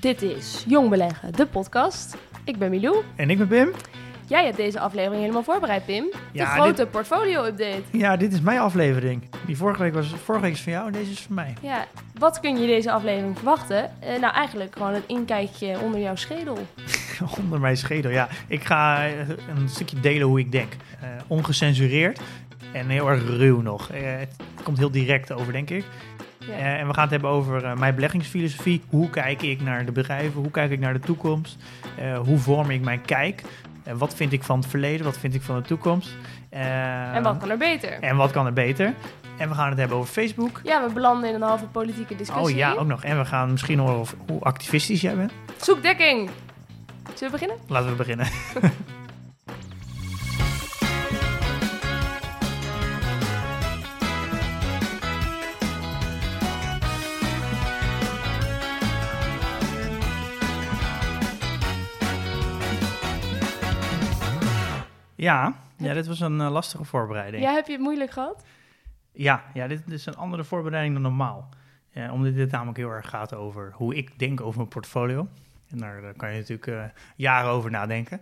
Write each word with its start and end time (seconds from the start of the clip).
Dit 0.00 0.22
is 0.22 0.64
Jong 0.68 0.88
Beleggen, 0.90 1.32
de 1.32 1.46
podcast. 1.46 2.16
Ik 2.44 2.58
ben 2.58 2.70
Milou. 2.70 2.96
En 3.16 3.30
ik 3.30 3.38
ben 3.38 3.48
Pim. 3.48 3.70
Jij 4.26 4.44
hebt 4.44 4.56
deze 4.56 4.80
aflevering 4.80 5.20
helemaal 5.20 5.42
voorbereid, 5.42 5.84
Pim. 5.86 6.04
De 6.10 6.18
Ja, 6.32 6.44
grote 6.46 6.72
dit- 6.82 6.90
portfolio-update. 6.90 7.82
Ja, 7.92 8.16
dit 8.16 8.32
is 8.32 8.40
mijn 8.40 8.58
aflevering. 8.58 9.22
Die 9.46 9.56
vorige 9.56 9.82
week 9.82 9.94
was 9.94 10.08
vorige 10.24 10.44
week 10.44 10.52
is 10.54 10.60
van 10.60 10.72
jou 10.72 10.86
en 10.86 10.92
deze 10.92 11.10
is 11.10 11.20
van 11.20 11.34
mij. 11.34 11.52
Ja, 11.62 11.86
wat 12.18 12.40
kun 12.40 12.60
je 12.60 12.66
deze 12.66 12.90
aflevering 12.90 13.36
verwachten? 13.36 13.90
Eh, 14.00 14.20
nou, 14.20 14.34
eigenlijk 14.34 14.76
gewoon 14.76 14.94
een 14.94 15.02
inkijkje 15.06 15.78
onder 15.80 16.00
jouw 16.00 16.16
schedel. 16.16 16.58
Onder 17.42 17.60
mijn 17.60 17.76
schedel. 17.76 18.10
Ja, 18.10 18.28
ik 18.48 18.64
ga 18.64 19.06
eh, 19.06 19.28
een 19.28 19.68
stukje 19.68 20.00
delen 20.00 20.26
hoe 20.26 20.38
ik 20.38 20.52
denk. 20.52 20.72
Eh, 21.00 21.08
ongecensureerd 21.26 22.20
en 22.72 22.88
heel 22.88 23.08
erg 23.10 23.26
ruw 23.26 23.60
nog. 23.60 23.88
Het 23.92 24.34
komt 24.62 24.78
heel 24.78 24.90
direct 24.90 25.32
over, 25.32 25.52
denk 25.52 25.70
ik. 25.70 25.84
Ja. 26.46 26.54
Eh, 26.54 26.80
en 26.80 26.86
we 26.86 26.92
gaan 26.94 27.02
het 27.02 27.10
hebben 27.10 27.30
over 27.30 27.64
eh, 27.64 27.76
mijn 27.76 27.94
beleggingsfilosofie. 27.94 28.82
Hoe 28.88 29.10
kijk 29.10 29.42
ik 29.42 29.62
naar 29.62 29.84
de 29.84 29.92
bedrijven? 29.92 30.40
Hoe 30.40 30.50
kijk 30.50 30.70
ik 30.70 30.78
naar 30.78 30.92
de 30.92 31.00
toekomst? 31.00 31.56
Eh, 31.96 32.18
hoe 32.18 32.38
vorm 32.38 32.70
ik 32.70 32.82
mijn 32.82 33.02
kijk? 33.02 33.42
Wat 33.94 34.14
vind 34.14 34.32
ik 34.32 34.42
van 34.42 34.58
het 34.58 34.68
verleden? 34.68 35.04
Wat 35.04 35.18
vind 35.18 35.34
ik 35.34 35.42
van 35.42 35.56
de 35.56 35.62
toekomst? 35.62 36.16
En 36.50 37.22
wat 37.22 37.38
kan 37.38 37.50
er 37.50 37.56
beter? 37.56 37.92
en 37.92 38.16
wat 38.16 38.30
kan 38.30 38.46
er 38.46 38.52
beter? 38.52 38.94
En 39.38 39.48
we 39.48 39.54
gaan 39.54 39.68
het 39.68 39.78
hebben 39.78 39.96
over 39.96 40.12
Facebook. 40.12 40.60
Ja, 40.64 40.86
we 40.86 40.92
belanden 40.92 41.28
in 41.28 41.34
een 41.34 41.42
halve 41.42 41.66
politieke 41.66 42.16
discussie. 42.16 42.54
Oh 42.54 42.58
ja, 42.58 42.72
ook 42.72 42.86
nog. 42.86 43.04
En 43.04 43.18
we 43.18 43.24
gaan 43.24 43.50
misschien 43.50 43.78
horen 43.78 43.98
of, 43.98 44.16
hoe 44.28 44.40
activistisch 44.40 45.00
jij 45.00 45.16
bent. 45.16 45.32
Zoek 45.56 45.82
dekking! 45.82 46.30
Zullen 47.14 47.32
we 47.34 47.38
beginnen? 47.38 47.56
Laten 47.66 47.90
we 47.90 47.96
beginnen. 47.96 48.26
Ja, 65.20 65.54
ja, 65.76 65.94
dit 65.94 66.06
was 66.06 66.20
een 66.20 66.40
eh, 66.40 66.50
lastige 66.50 66.84
voorbereiding. 66.84 67.42
Ja, 67.42 67.52
heb 67.52 67.66
je 67.66 67.72
het 67.72 67.80
moeilijk 67.80 68.10
gehad? 68.10 68.44
Ja, 69.12 69.44
ja 69.54 69.66
dit, 69.66 69.82
dit 69.84 69.98
is 69.98 70.06
een 70.06 70.16
andere 70.16 70.44
voorbereiding 70.44 70.94
dan 70.94 71.02
normaal. 71.02 71.48
Omdat 72.10 72.34
dit 72.34 72.50
namelijk 72.50 72.78
heel 72.78 72.90
erg 72.90 73.08
gaat 73.08 73.34
over 73.34 73.72
hoe 73.74 73.94
ik 73.94 74.18
denk 74.18 74.40
over 74.40 74.56
mijn 74.56 74.68
portfolio. 74.68 75.28
En 75.70 75.78
daar, 75.78 76.04
eh, 76.04 76.10
kan 76.16 76.32
je 76.32 76.38
natuurlijk 76.38 76.66
eh, 76.66 76.84
jaren 77.16 77.50
over 77.50 77.70
nadenken. 77.70 78.20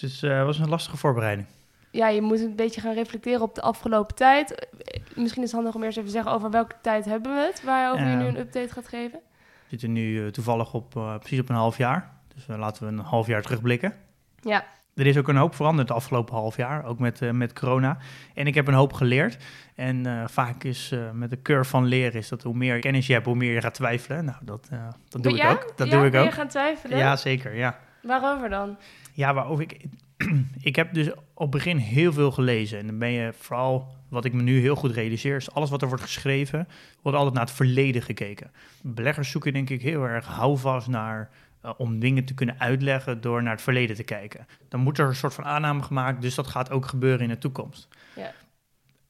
Dus 0.00 0.20
het 0.20 0.44
was 0.44 0.58
een 0.58 0.68
lastige 0.68 0.96
voorbereiding. 0.96 1.46
Ja, 1.90 2.08
je 2.08 2.22
moet 2.22 2.40
een 2.40 2.56
beetje 2.56 2.80
gaan 2.80 2.94
reflecteren 2.94 3.42
op 3.42 3.54
de 3.54 3.62
afgelopen 3.62 4.14
tijd. 4.14 4.68
Misschien 5.14 5.42
is 5.42 5.48
het 5.48 5.52
handig 5.52 5.74
om 5.74 5.82
eerst 5.82 5.96
even 5.96 6.10
te 6.10 6.16
zeggen 6.16 6.32
over 6.32 6.50
welke 6.50 6.74
tijd 6.82 7.04
hebben 7.04 7.34
we 7.34 7.40
het, 7.40 7.62
waarover 7.62 8.06
je 8.06 8.16
nu 8.16 8.24
een 8.24 8.38
update 8.38 8.72
gaat 8.72 8.88
geven. 8.88 9.20
We 9.62 9.68
zitten 9.68 9.92
nu 9.92 10.30
toevallig 10.30 10.74
op 10.74 10.90
precies 10.90 11.40
op 11.40 11.48
een 11.48 11.54
half 11.54 11.76
jaar. 11.76 12.12
Dus 12.34 12.46
laten 12.46 12.82
we 12.86 12.92
een 12.92 12.98
half 12.98 13.26
jaar 13.26 13.42
terugblikken. 13.42 13.94
Ja, 14.40 14.64
Er 14.94 15.06
is 15.06 15.16
ook 15.16 15.28
een 15.28 15.36
hoop 15.36 15.54
veranderd 15.54 15.88
het 15.88 15.96
afgelopen 15.96 16.34
half 16.34 16.56
jaar, 16.56 16.84
ook 16.84 16.98
met, 16.98 17.22
eh, 17.22 17.30
met 17.30 17.52
corona. 17.52 17.98
En 18.34 18.46
ik 18.46 18.54
heb 18.54 18.66
een 18.66 18.74
hoop 18.74 18.92
geleerd. 18.92 19.36
En 19.74 20.06
eh, 20.06 20.28
vaak 20.28 20.64
is 20.64 20.92
eh, 20.92 21.10
met 21.10 21.30
de 21.30 21.42
curve 21.42 21.70
van 21.70 21.86
leren 21.86 22.14
is 22.14 22.28
dat 22.28 22.42
hoe 22.42 22.54
meer 22.54 22.78
kennis 22.78 23.06
je 23.06 23.12
hebt, 23.12 23.26
hoe 23.26 23.34
meer 23.34 23.52
je 23.52 23.60
gaat 23.60 23.74
twijfelen. 23.74 24.24
Nou, 24.24 24.38
dat, 24.42 24.68
dat 25.08 25.22
doe 25.22 25.36
ja? 25.36 25.50
ik 25.50 25.50
ook. 25.50 25.72
Dat 25.76 25.88
ja, 25.88 25.96
doe 25.96 26.06
ik 26.06 26.12
ben 26.12 26.20
je 26.20 26.26
ook. 26.26 26.34
gaan 26.34 26.48
twijfelen? 26.48 26.98
Ja, 26.98 27.16
zeker. 27.16 27.56
Ja. 27.56 27.78
Waarover 28.02 28.48
dan? 28.48 28.76
Ja, 29.12 29.34
waarover 29.34 29.64
ik. 29.64 29.84
ik 30.70 30.76
heb 30.76 30.94
dus 30.94 31.12
op 31.12 31.22
het 31.34 31.50
begin 31.50 31.76
heel 31.76 32.12
veel 32.12 32.30
gelezen. 32.30 32.78
En 32.78 32.86
dan 32.86 32.98
ben 32.98 33.10
je 33.10 33.32
vooral, 33.38 33.94
wat 34.08 34.24
ik 34.24 34.32
me 34.32 34.42
nu 34.42 34.60
heel 34.60 34.76
goed 34.76 34.92
realiseer, 34.92 35.36
is 35.36 35.52
alles 35.52 35.70
wat 35.70 35.82
er 35.82 35.88
wordt 35.88 36.02
geschreven, 36.02 36.68
wordt 37.02 37.18
altijd 37.18 37.36
naar 37.36 37.46
het 37.46 37.54
verleden 37.54 38.02
gekeken. 38.02 38.50
Beleggers 38.82 39.30
zoeken 39.30 39.52
denk 39.52 39.70
ik 39.70 39.82
heel 39.82 40.04
erg 40.04 40.26
houvast 40.26 40.88
naar. 40.88 41.30
Eh, 41.60 41.72
om 41.76 41.98
dingen 41.98 42.24
te 42.24 42.34
kunnen 42.34 42.60
uitleggen 42.60 43.20
door 43.20 43.42
naar 43.42 43.52
het 43.52 43.62
verleden 43.62 43.96
te 43.96 44.02
kijken. 44.02 44.46
Dan 44.68 44.80
moet 44.80 44.98
er 44.98 45.06
een 45.06 45.14
soort 45.14 45.34
van 45.34 45.44
aanname 45.44 45.82
gemaakt, 45.82 46.22
dus 46.22 46.34
dat 46.34 46.46
gaat 46.46 46.70
ook 46.70 46.86
gebeuren 46.86 47.20
in 47.20 47.28
de 47.28 47.38
toekomst. 47.38 47.88
Ja. 48.16 48.32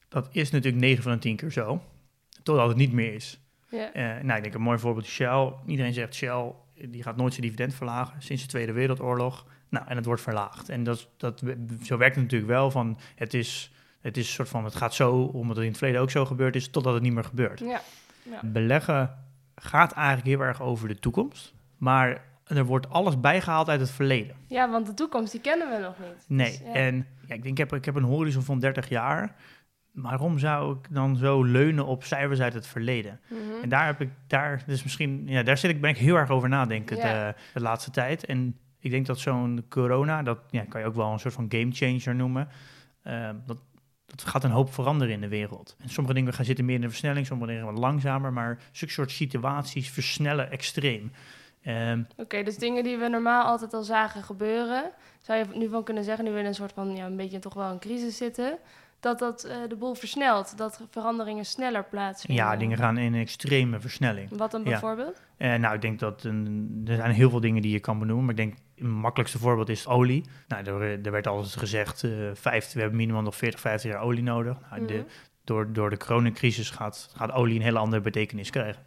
Dat 0.07 0.29
is 0.31 0.51
natuurlijk 0.51 0.83
9 0.83 1.03
van 1.03 1.11
de 1.11 1.17
10 1.17 1.35
keer 1.35 1.51
zo, 1.51 1.81
totdat 2.43 2.67
het 2.67 2.77
niet 2.77 2.91
meer 2.91 3.13
is. 3.13 3.39
Ja. 3.69 3.93
Eh, 3.93 4.23
nou, 4.23 4.37
ik 4.37 4.43
denk 4.43 4.53
een 4.53 4.61
mooi 4.61 4.79
voorbeeld 4.79 5.05
Shell. 5.05 5.53
Iedereen 5.65 5.93
zegt 5.93 6.15
Shell, 6.15 6.51
die 6.73 7.03
gaat 7.03 7.17
nooit 7.17 7.33
zijn 7.33 7.45
dividend 7.45 7.73
verlagen 7.73 8.21
sinds 8.21 8.41
de 8.41 8.47
Tweede 8.47 8.71
Wereldoorlog. 8.71 9.45
Nou, 9.69 9.87
en 9.87 9.95
het 9.95 10.05
wordt 10.05 10.21
verlaagd. 10.21 10.69
En 10.69 10.83
dat, 10.83 11.07
dat, 11.17 11.39
zo 11.83 11.97
werkt 11.97 12.15
het 12.15 12.23
natuurlijk 12.23 12.51
wel 12.51 12.71
van, 12.71 12.99
het 13.15 13.33
is, 13.33 13.71
het 14.01 14.17
is 14.17 14.27
een 14.27 14.33
soort 14.33 14.49
van, 14.49 14.63
het 14.63 14.75
gaat 14.75 14.93
zo, 14.93 15.21
omdat 15.21 15.55
het 15.55 15.65
in 15.65 15.69
het 15.69 15.77
verleden 15.77 16.01
ook 16.01 16.11
zo 16.11 16.25
gebeurd 16.25 16.55
is, 16.55 16.67
totdat 16.67 16.93
het 16.93 17.03
niet 17.03 17.13
meer 17.13 17.23
gebeurt. 17.23 17.59
Ja. 17.59 17.81
Ja. 18.23 18.39
Beleggen 18.43 19.17
gaat 19.55 19.91
eigenlijk 19.91 20.27
heel 20.27 20.47
erg 20.47 20.61
over 20.61 20.87
de 20.87 20.99
toekomst, 20.99 21.53
maar 21.77 22.23
er 22.57 22.65
wordt 22.65 22.89
alles 22.89 23.19
bijgehaald 23.19 23.69
uit 23.69 23.79
het 23.79 23.89
verleden. 23.91 24.35
ja, 24.47 24.69
want 24.69 24.85
de 24.85 24.93
toekomst 24.93 25.31
die 25.31 25.41
kennen 25.41 25.69
we 25.69 25.77
nog 25.77 25.95
niet. 25.99 26.25
Nee, 26.27 26.49
Dus, 26.49 26.59
ja. 26.59 26.73
en 26.73 26.95
ja, 27.27 27.33
ik 27.35 27.43
denk, 27.43 27.45
ik 27.45 27.57
heb, 27.57 27.73
ik 27.73 27.85
heb 27.85 27.95
een 27.95 28.03
horizon 28.03 28.43
van 28.43 28.59
30 28.59 28.89
jaar. 28.89 29.35
Waarom 29.91 30.39
zou 30.39 30.75
ik 30.77 30.87
dan 30.89 31.15
zo 31.17 31.43
leunen 31.43 31.85
op 31.85 32.03
cijfers 32.03 32.39
uit 32.41 32.53
het 32.53 32.67
verleden? 32.67 33.19
Mhm. 33.29 33.63
En 33.63 33.69
daar 33.69 33.85
heb 33.85 34.01
ik, 34.01 34.09
daar, 34.27 34.63
dus 34.67 34.83
misschien, 34.83 35.23
ja, 35.27 35.43
daar 35.43 35.57
zit 35.57 35.71
ik, 35.71 35.81
ben 35.81 35.89
ik 35.89 35.97
heel 35.97 36.15
erg 36.15 36.29
over 36.29 36.49
nadenken 36.49 36.97
Ja. 36.97 37.27
de, 37.31 37.35
de 37.53 37.61
laatste 37.61 37.91
tijd. 37.91 38.25
En 38.25 38.57
ik 38.79 38.91
denk 38.91 39.05
dat 39.05 39.19
zo'n 39.19 39.65
corona, 39.69 40.23
dat 40.23 40.39
ja, 40.49 40.63
kan 40.69 40.81
je 40.81 40.87
ook 40.87 40.95
wel 40.95 41.11
een 41.11 41.19
soort 41.19 41.33
van 41.33 41.45
gamechanger 41.49 42.15
noemen. 42.15 42.47
eh, 43.03 43.29
dat, 43.45 43.57
dat 44.05 44.23
gaat 44.25 44.43
een 44.43 44.51
hoop 44.51 44.73
veranderen 44.73 45.13
in 45.13 45.21
de 45.21 45.27
wereld. 45.27 45.75
En 45.79 45.89
sommige 45.89 46.15
dingen 46.15 46.33
gaan 46.33 46.45
zitten 46.45 46.65
meer 46.65 46.75
in 46.75 46.81
de 46.81 46.89
versnelling, 46.89 47.25
sommige 47.25 47.51
dingen 47.51 47.65
wat 47.65 47.77
langzamer, 47.77 48.33
maar 48.33 48.59
zulke 48.71 48.93
soort 48.93 49.11
situaties 49.11 49.89
versnellen 49.89 50.51
extreem. 50.51 51.11
Ehm, 51.63 52.01
Oké, 52.17 52.43
dus 52.43 52.57
dingen 52.57 52.83
die 52.83 52.97
we 52.97 53.07
normaal 53.07 53.45
altijd 53.45 53.73
al 53.73 53.83
zagen 53.83 54.23
gebeuren, 54.23 54.91
zou 55.21 55.39
je 55.39 55.45
nu 55.57 55.69
van 55.69 55.83
kunnen 55.83 56.03
zeggen, 56.03 56.25
nu 56.25 56.31
we 56.31 56.39
in 56.39 56.45
een 56.45 56.55
soort 56.55 56.71
van, 56.73 56.95
ja, 56.95 57.05
een 57.05 57.15
beetje 57.17 57.39
toch 57.39 57.53
wel 57.53 57.71
een 57.71 57.79
crisis 57.79 58.17
zitten, 58.17 58.57
dat 58.99 59.19
dat 59.19 59.43
eh, 59.43 59.55
de 59.69 59.75
boel 59.75 59.93
versnelt, 59.93 60.57
dat 60.57 60.81
veranderingen 60.91 61.45
sneller 61.45 61.83
plaatsvinden. 61.83 62.45
ja, 62.45 62.55
dingen 62.55 62.77
gaan 62.77 62.97
in 62.97 63.13
een 63.13 63.19
extreme 63.21 63.79
versnelling. 63.79 64.29
Wat 64.37 64.51
dan 64.51 64.63
Ja. 64.63 64.69
bijvoorbeeld? 64.69 65.21
Eh, 65.37 65.53
nou, 65.55 65.75
ik 65.75 65.81
denk 65.81 65.99
dat 65.99 66.23
een, 66.23 66.81
er 66.87 66.95
zijn 66.95 67.11
heel 67.11 67.29
veel 67.29 67.39
dingen 67.39 67.61
die 67.61 67.71
je 67.71 67.79
kan 67.79 67.99
benoemen. 67.99 68.25
Maar 68.25 68.33
ik 68.33 68.39
denk 68.39 68.57
het 68.75 68.87
makkelijkste 68.87 69.39
voorbeeld 69.39 69.69
is 69.69 69.87
olie. 69.87 70.25
Nou, 70.47 70.65
er, 70.65 71.05
er 71.05 71.11
werd 71.11 71.27
altijd 71.27 71.55
gezegd, 71.55 72.03
eh 72.03 72.09
we 72.43 72.79
hebben 72.79 72.95
minimaal 72.95 73.21
nog 73.21 73.35
40, 73.35 73.59
50 73.59 73.91
jaar 73.91 74.01
olie 74.01 74.23
nodig. 74.23 74.57
Nou, 74.69 74.85
de, 74.85 74.93
Mhm. 74.93 75.03
door, 75.43 75.73
door 75.73 75.89
de 75.89 75.97
coronacrisis 75.97 76.69
gaat, 76.69 77.09
gaat 77.15 77.31
olie 77.31 77.55
een 77.55 77.61
hele 77.61 77.79
andere 77.79 78.01
betekenis 78.01 78.49
krijgen. 78.49 78.83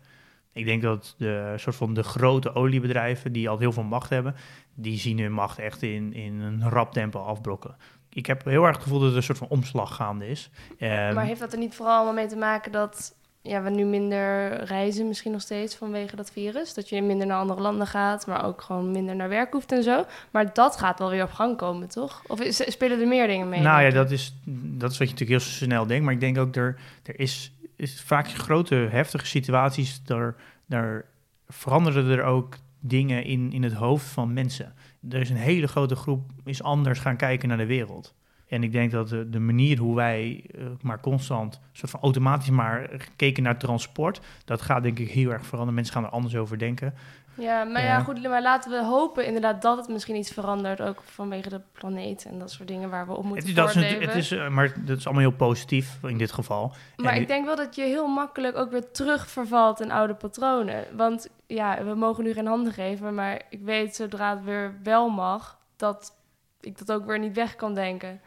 Ik 0.55 0.65
denk 0.65 0.83
dat 0.83 1.15
de 1.19 1.55
soort 1.57 1.77
van 1.77 1.95
de 1.95 2.03
grote 2.03 2.55
oliebedrijven 2.55 3.33
die 3.33 3.49
al 3.49 3.59
heel 3.59 3.73
veel 3.73 3.83
macht 3.83 4.11
hebben, 4.11 4.35
die 4.75 4.99
zien 4.99 5.19
hun 5.19 5.33
macht 5.33 5.59
echt 5.59 5.83
in, 5.83 6.13
in 6.13 6.41
een 6.41 6.69
rap 6.71 6.93
tempo 6.93 7.21
afbrokkelen. 7.21 7.77
Ik 8.13 8.27
heb 8.27 8.45
heel 8.45 8.65
erg 8.65 8.75
het 8.75 8.83
gevoel 8.83 8.99
dat 9.01 9.11
er 9.11 9.17
een 9.17 9.23
soort 9.23 9.39
van 9.39 9.49
omslag 9.49 9.95
gaande 9.95 10.29
is. 10.29 10.51
Ehm, 10.79 11.15
maar 11.15 11.25
heeft 11.25 11.41
dat 11.41 11.53
er 11.53 11.59
niet 11.59 11.75
vooral 11.75 11.95
allemaal 11.95 12.15
mee 12.15 12.27
te 12.27 12.37
maken 12.37 12.73
dat 12.73 13.15
ja, 13.43 13.63
we 13.63 13.71
nu 13.71 13.85
minder 13.85 14.49
reizen, 14.65 15.09
misschien 15.09 15.33
nog 15.33 15.41
steeds 15.41 15.77
vanwege 15.77 16.17
dat 16.17 16.31
virus? 16.31 16.75
Dat 16.75 16.89
je 16.89 17.03
minder 17.03 17.27
naar 17.27 17.39
andere 17.39 17.61
landen 17.61 17.87
gaat, 17.87 18.27
maar 18.27 18.45
ook 18.45 18.63
gewoon 18.63 18.91
minder 18.91 19.17
naar 19.17 19.29
werk 19.29 19.53
hoeft 19.53 19.73
en 19.73 19.83
zo. 19.83 20.05
Maar 20.31 20.53
dat 20.53 20.77
gaat 20.77 20.99
wel 20.99 21.11
weer 21.11 21.23
op 21.23 21.33
gang 21.33 21.57
komen, 21.57 21.89
toch? 21.89 22.23
Of 22.27 22.41
is- 22.41 22.73
spelen 22.73 23.01
er 23.01 23.07
meer 23.07 23.27
dingen 23.27 23.49
mee? 23.49 23.61
Nou 23.61 23.83
ja, 23.83 23.91
dat 23.91 24.11
is, 24.11 24.35
dat 24.45 24.91
is 24.91 24.99
wat 24.99 25.09
je 25.09 25.15
natuurlijk 25.15 25.43
heel 25.43 25.53
snel 25.53 25.87
denkt. 25.87 26.05
Maar 26.05 26.15
ik 26.15 26.21
denk 26.21 26.39
ook, 26.39 26.57
er, 26.57 26.77
er 27.03 27.21
is, 27.21 27.53
is 27.77 28.03
vaak 28.03 28.29
grote, 28.29 28.75
heftige 28.75 29.27
situaties. 29.27 30.03
Daar, 30.03 30.37
daar 30.67 31.05
veranderen 31.49 32.19
er 32.19 32.25
ook 32.25 32.57
dingen 32.81 33.25
in, 33.25 33.53
in 33.53 33.63
het 33.63 33.73
hoofd 33.73 34.07
van 34.07 34.33
mensen. 34.33 34.75
Er 35.11 35.21
is 35.21 35.31
een 35.31 35.37
hele 35.37 35.67
grote 35.67 35.97
groep 35.97 36.31
is 36.45 36.63
anders 36.63 36.99
gaan 36.99 37.17
kijken 37.17 37.49
naar 37.49 37.59
de 37.59 37.67
wereld. 37.67 38.15
En 38.49 38.63
ik 38.63 38.73
denk 38.73 38.91
dat 38.91 39.09
de, 39.09 39.39
manier 39.39 39.79
hoe 39.79 39.95
wij 39.95 40.45
eh, 40.55 40.65
maar 40.81 41.01
constant, 41.01 41.61
soort 41.73 41.91
van 41.91 42.01
automatisch 42.01 42.51
maar 42.51 42.89
gekeken 42.91 43.43
naar 43.43 43.59
transport, 43.59 44.21
dat 44.45 44.63
gaat 44.63 44.83
denk 44.83 44.99
ik 44.99 45.11
heel 45.11 45.31
erg 45.31 45.43
veranderen. 45.43 45.75
Mensen 45.75 45.95
gaan 45.95 46.05
er 46.05 46.11
anders 46.11 46.37
over 46.37 46.59
denken. 46.59 46.95
Ja, 47.35 47.65
maar 47.65 47.83
ja. 47.83 47.89
Ja. 47.89 48.01
goed, 48.01 48.23
maar 48.23 48.43
laten 48.43 48.71
we 48.71 48.85
hopen 48.85 49.27
inderdaad 49.27 49.63
dat 49.63 49.77
het 49.77 49.89
misschien 49.89 50.17
iets 50.17 50.33
verandert, 50.33 50.81
ook 50.81 51.03
vanwege 51.03 51.49
de 51.49 51.61
planeet 51.73 52.25
en 52.25 52.39
dat 52.39 52.51
soort 52.51 52.69
dingen 52.69 52.91
waar 52.91 53.07
we 53.07 53.13
op 53.13 53.19
Het 53.19 53.27
moeten 53.27 53.49
is, 53.49 53.55
dat 53.55 53.75
is, 53.77 54.07
het 54.07 54.15
is, 54.15 54.49
maar 54.49 54.85
dat 54.85 54.99
is 54.99 55.05
allemaal 55.05 55.23
heel 55.23 55.37
positief 55.37 55.99
in 56.03 56.19
dit 56.19 56.33
geval. 56.33 56.73
Maar 56.97 57.13
En 57.13 57.21
ik 57.21 57.29
denk 57.29 57.45
wel 57.45 57.57
dat 57.57 57.75
je 57.75 57.83
heel 57.83 58.07
makkelijk 58.07 58.57
ook 58.57 58.71
weer 58.71 58.91
terug 58.91 59.29
vervalt 59.29 59.81
in 59.81 59.91
oude 59.91 60.15
patronen. 60.15 60.85
Want 60.97 61.29
ja, 61.47 61.85
we 61.85 61.95
mogen 61.95 62.25
nu 62.25 62.33
geen 62.33 62.47
handen 62.47 62.73
geven, 62.73 63.15
maar 63.15 63.43
ik 63.51 63.61
weet 63.63 63.97
zodra 63.97 64.31
het 64.31 64.45
weer 64.45 64.79
wel 64.83 65.09
mag, 65.09 65.59
dat 65.77 66.17
ik 66.61 66.79
dat 66.79 66.93
ook 66.93 67.07
weer 67.07 67.19
niet 67.19 67.35
weg 67.35 67.57
kan 67.57 67.75
denken. 67.75 68.21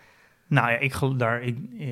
Nou 0.47 0.71
ja, 0.71 0.77
ik, 0.77 1.19
daar, 1.19 1.41
ik, 1.41 1.57
eh, 1.79 1.87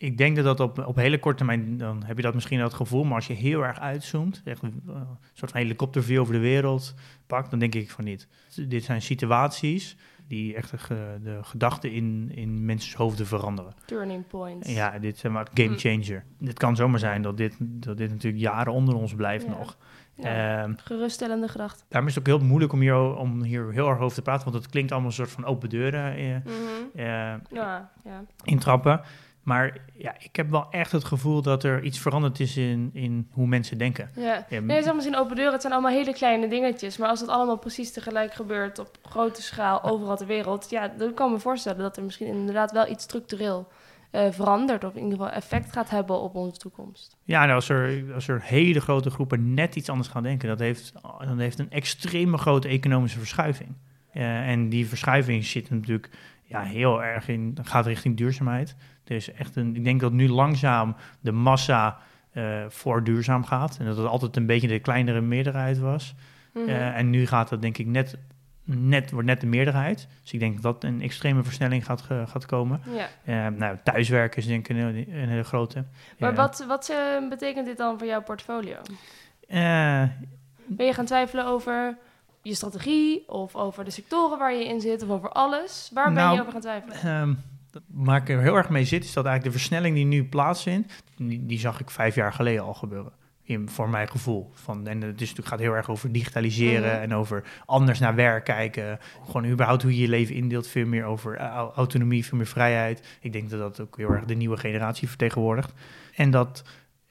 ik 0.00 0.18
denk 0.18 0.36
dat 0.36 0.44
dat 0.44 0.60
op, 0.60 0.86
op 0.86 0.96
hele 0.96 1.18
korte 1.18 1.36
termijn, 1.36 1.76
dan 1.78 2.02
heb 2.04 2.16
je 2.16 2.22
dat 2.22 2.34
misschien 2.34 2.58
dat 2.58 2.74
gevoel, 2.74 3.04
maar 3.04 3.14
als 3.14 3.26
je 3.26 3.32
heel 3.34 3.62
erg 3.64 3.78
uitzoomt, 3.80 4.42
echt 4.44 4.62
een 4.62 4.82
eh, 4.88 4.94
soort 5.32 5.50
van 5.50 5.60
helikopterview 5.60 6.20
over 6.20 6.32
de 6.32 6.38
wereld 6.40 6.94
pakt, 7.26 7.50
dan 7.50 7.58
denk 7.58 7.74
ik 7.74 7.90
van 7.90 8.04
niet. 8.04 8.28
Dit 8.68 8.84
zijn 8.84 9.02
situaties 9.02 9.96
die 10.26 10.54
echt 10.54 10.70
de, 10.70 10.78
ge- 10.78 11.18
de 11.22 11.38
gedachten 11.42 11.92
in, 11.92 12.30
in 12.34 12.64
mensen's 12.64 12.94
hoofden 12.94 13.26
veranderen. 13.26 13.74
Turning 13.84 14.26
points. 14.26 14.72
Ja, 14.74 14.98
dit 14.98 15.16
is 15.16 15.22
maar 15.22 15.46
game 15.54 15.68
Mm. 15.68 15.78
changer. 15.78 16.24
Het 16.44 16.58
kan 16.58 16.76
zomaar 16.76 16.98
zijn 16.98 17.22
dat 17.22 17.36
dit, 17.36 17.56
dat 17.60 17.96
dit 17.96 18.10
natuurlijk 18.10 18.42
jaren 18.42 18.72
onder 18.72 18.94
ons 18.94 19.14
blijft 19.14 19.44
Ja. 19.44 19.50
nog. 19.58 19.76
Ja. 20.14 20.62
Ehm, 20.62 20.74
Geruststellende 20.76 21.48
gedachte. 21.48 21.84
daarom 21.88 22.08
is 22.08 22.14
het 22.14 22.28
ook 22.28 22.36
heel 22.38 22.46
moeilijk 22.48 22.72
om 22.72 22.80
hier, 22.80 23.14
om 23.16 23.42
hier 23.42 23.72
heel 23.72 23.88
erg 23.88 23.98
over 23.98 24.16
te 24.16 24.22
praten, 24.22 24.44
want 24.50 24.62
het 24.62 24.72
klinkt 24.72 24.90
allemaal 24.92 25.08
een 25.10 25.14
soort 25.16 25.30
van 25.30 25.44
open 25.44 25.68
deuren 25.68 26.14
eh, 26.14 26.30
Ja, 26.94 27.90
ja. 28.04 28.24
intrappen. 28.44 29.00
Maar 29.48 29.76
ja, 29.92 30.14
ik 30.18 30.36
heb 30.36 30.50
wel 30.50 30.66
echt 30.70 30.92
het 30.92 31.04
gevoel 31.04 31.42
dat 31.42 31.64
er 31.64 31.82
iets 31.82 31.98
veranderd 31.98 32.40
is 32.40 32.56
in, 32.56 32.90
in 32.92 33.28
hoe 33.32 33.46
mensen 33.46 33.78
denken. 33.78 34.10
Ja. 34.16 34.46
Ja, 34.48 34.60
Nee, 34.60 34.82
zeg 34.82 34.94
misschien 34.94 35.16
open 35.16 35.36
deuren, 35.36 35.52
het 35.52 35.60
zijn 35.60 35.72
allemaal 35.72 35.92
hele 35.92 36.12
kleine 36.12 36.48
dingetjes. 36.48 36.96
Maar 36.96 37.08
als 37.08 37.20
het 37.20 37.28
allemaal 37.28 37.58
precies 37.58 37.92
tegelijk 37.92 38.34
gebeurt 38.34 38.78
op 38.78 38.98
grote 39.02 39.42
schaal 39.42 39.82
overal 39.82 40.16
ter 40.16 40.26
wereld, 40.26 40.70
ja, 40.70 40.88
dan 40.88 41.14
kan 41.14 41.26
ik 41.26 41.32
me 41.32 41.38
voorstellen 41.38 41.78
dat 41.78 41.96
er 41.96 42.02
misschien 42.02 42.26
inderdaad 42.26 42.72
wel 42.72 42.88
iets 42.88 43.04
structureel 43.04 43.68
eh, 44.10 44.30
verandert. 44.30 44.84
Of 44.84 44.94
in 44.94 45.02
ieder 45.02 45.18
geval 45.18 45.32
effect 45.32 45.72
gaat 45.72 45.90
hebben 45.90 46.20
op 46.20 46.34
onze 46.34 46.58
toekomst. 46.58 47.16
Ja, 47.24 47.40
nou, 47.40 47.54
als, 47.54 47.68
er, 47.68 48.04
als 48.14 48.28
er 48.28 48.42
hele 48.42 48.80
grote 48.80 49.10
groepen 49.10 49.54
net 49.54 49.76
iets 49.76 49.88
anders 49.88 50.08
gaan 50.08 50.22
denken, 50.22 50.48
dat 50.48 50.58
heeft, 50.58 50.92
dat 51.18 51.38
heeft 51.38 51.58
een 51.58 51.70
extreme 51.70 52.38
grote 52.38 52.68
economische 52.68 53.18
verschuiving. 53.18 53.74
Eh, 54.12 54.48
en 54.48 54.68
die 54.68 54.88
verschuiving 54.88 55.44
zit 55.44 55.70
natuurlijk 55.70 56.10
ja, 56.48 56.62
heel 56.62 57.02
erg 57.02 57.28
in, 57.28 57.58
gaat 57.62 57.86
richting 57.86 58.16
duurzaamheid. 58.16 58.76
Dus 59.08 59.32
echt 59.32 59.56
een, 59.56 59.76
ik 59.76 59.84
denk 59.84 60.00
dat 60.00 60.12
nu 60.12 60.28
langzaam 60.28 60.96
de 61.20 61.32
massa 61.32 61.98
eh, 62.32 62.64
voor 62.68 63.04
duurzaam 63.04 63.44
gaat. 63.44 63.76
En 63.80 63.84
dat 63.86 63.96
het 63.96 64.06
altijd 64.06 64.36
een 64.36 64.46
beetje 64.46 64.68
de 64.68 64.78
kleinere 64.78 65.20
meerderheid 65.20 65.78
was. 65.78 66.14
Mhm. 66.54 66.68
Eh, 66.68 66.96
en 66.96 67.10
nu 67.10 67.26
gaat 67.26 67.48
dat 67.48 67.60
denk 67.62 67.78
ik 67.78 67.86
net, 67.86 68.16
net, 68.64 69.10
wordt 69.10 69.26
net 69.26 69.40
de 69.40 69.46
meerderheid. 69.46 70.08
Dus 70.22 70.32
ik 70.32 70.40
denk 70.40 70.62
dat 70.62 70.84
een 70.84 71.02
extreme 71.02 71.42
versnelling 71.42 71.84
gaat, 71.84 72.00
gaat 72.02 72.46
komen. 72.46 72.80
ja. 72.94 73.08
Eh, 73.46 73.52
nou, 73.58 73.76
thuiswerken 73.84 74.38
is 74.38 74.46
denk 74.46 74.68
ik 74.68 74.76
een, 74.76 74.84
hele- 74.84 75.20
een 75.22 75.28
hele 75.28 75.44
grote. 75.44 75.84
Maar 76.18 76.34
wat, 76.34 76.64
wat 76.68 76.92
betekent 77.28 77.66
dit 77.66 77.76
dan 77.76 77.98
voor 77.98 78.06
jouw 78.06 78.22
portfolio? 78.22 78.76
Ben 80.66 80.86
je 80.86 80.92
gaan 80.94 81.04
twijfelen 81.04 81.46
over 81.46 81.96
je 82.42 82.54
strategie 82.54 83.28
of 83.28 83.56
over 83.56 83.84
de 83.84 83.90
sectoren 83.90 84.38
waar 84.38 84.54
je 84.54 84.64
in 84.64 84.80
zit 84.80 85.02
of 85.02 85.08
over 85.08 85.30
alles? 85.30 85.90
Waar 85.94 86.04
ben 86.04 86.14
Nou, 86.14 86.34
je 86.34 86.40
over 86.40 86.52
gaan 86.52 86.60
twijfelen? 86.60 86.94
Dat- 87.26 87.36
waar 87.86 88.20
ik 88.20 88.28
er 88.28 88.40
heel 88.40 88.56
erg 88.56 88.68
mee 88.68 88.84
zit, 88.84 89.04
is 89.04 89.12
dat 89.12 89.24
eigenlijk 89.24 89.54
de 89.54 89.60
versnelling 89.60 89.94
die 89.94 90.04
nu 90.04 90.24
plaatsvindt, 90.24 91.02
die, 91.16 91.46
die 91.46 91.58
zag 91.58 91.80
ik 91.80 91.90
vijf 91.90 92.14
jaar 92.14 92.32
geleden 92.32 92.62
al 92.62 92.74
gebeuren. 92.74 93.12
In, 93.42 93.68
voor 93.68 93.88
mijn 93.88 94.08
gevoel. 94.08 94.50
Van, 94.54 94.86
en 94.86 95.00
het 95.00 95.14
is 95.14 95.20
natuurlijk, 95.20 95.48
gaat 95.48 95.58
heel 95.58 95.72
erg 95.74 95.90
over 95.90 96.12
digitaliseren 96.12 96.92
Mhm. 96.92 97.02
en 97.02 97.14
over 97.14 97.42
anders 97.66 97.98
naar 97.98 98.14
werk 98.14 98.44
kijken. 98.44 98.98
Gewoon 99.24 99.46
überhaupt 99.46 99.82
hoe 99.82 99.94
je 99.94 100.00
je 100.00 100.08
leven 100.08 100.34
indeelt. 100.34 100.66
Veel 100.68 100.86
meer 100.86 101.04
over 101.04 101.36
eh, 101.36 101.46
au- 101.46 101.72
autonomie, 101.74 102.24
veel 102.24 102.38
meer 102.38 102.46
vrijheid. 102.46 103.16
Ik 103.20 103.32
denk 103.32 103.50
dat 103.50 103.60
dat 103.60 103.80
ook 103.80 103.96
heel 103.96 104.10
erg 104.10 104.24
de 104.24 104.34
nieuwe 104.34 104.56
generatie 104.56 105.08
vertegenwoordigt. 105.08 105.72
En 106.14 106.30
dat 106.30 106.62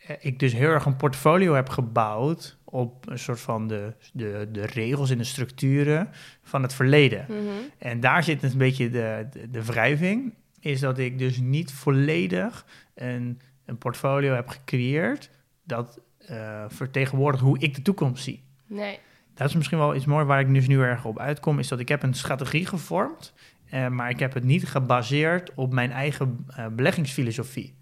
eh, 0.07 0.15
ik 0.19 0.39
dus 0.39 0.53
heel 0.53 0.69
erg 0.69 0.85
een 0.85 0.95
portfolio 0.95 1.53
heb 1.53 1.69
gebouwd 1.69 2.57
op 2.63 3.09
een 3.09 3.19
soort 3.19 3.39
van 3.39 3.67
de, 3.67 3.93
de, 4.13 4.47
de 4.51 4.65
regels 4.65 5.09
en 5.09 5.17
de 5.17 5.23
structuren 5.23 6.09
van 6.43 6.61
het 6.61 6.73
verleden. 6.73 7.25
Mhm. 7.29 7.37
En 7.77 7.99
daar 7.99 8.23
zit 8.23 8.43
een 8.43 8.57
beetje 8.57 8.89
de, 8.89 9.27
de, 9.31 9.49
de 9.49 9.63
wrijving. 9.65 10.33
Is 10.59 10.79
dat 10.79 10.97
ik 10.97 11.17
dus 11.17 11.37
niet 11.37 11.71
volledig 11.71 12.65
een, 12.95 13.39
een 13.65 13.77
portfolio 13.77 14.33
heb 14.33 14.47
gecreëerd 14.47 15.29
dat 15.63 15.99
eh, 16.27 16.65
vertegenwoordigt 16.67 17.43
hoe 17.43 17.59
ik 17.59 17.75
de 17.75 17.81
toekomst 17.81 18.23
zie. 18.23 18.43
Nee. 18.65 18.99
Dat 19.33 19.47
is 19.47 19.55
misschien 19.55 19.77
wel 19.77 19.95
iets 19.95 20.05
mooi 20.05 20.25
waar 20.25 20.39
ik 20.39 20.53
dus 20.53 20.67
nu 20.67 20.81
erg 20.81 21.05
op 21.05 21.19
uitkom, 21.19 21.59
is 21.59 21.67
dat 21.67 21.79
ik 21.79 21.89
heb 21.89 22.03
een 22.03 22.13
strategie 22.13 22.65
gevormd, 22.65 23.33
eh, 23.69 23.87
maar 23.87 24.09
ik 24.09 24.19
heb 24.19 24.33
het 24.33 24.43
niet 24.43 24.67
gebaseerd 24.67 25.51
op 25.55 25.73
mijn 25.73 25.91
eigen 25.91 26.45
eh, 26.55 26.67
beleggingsfilosofie. 26.67 27.75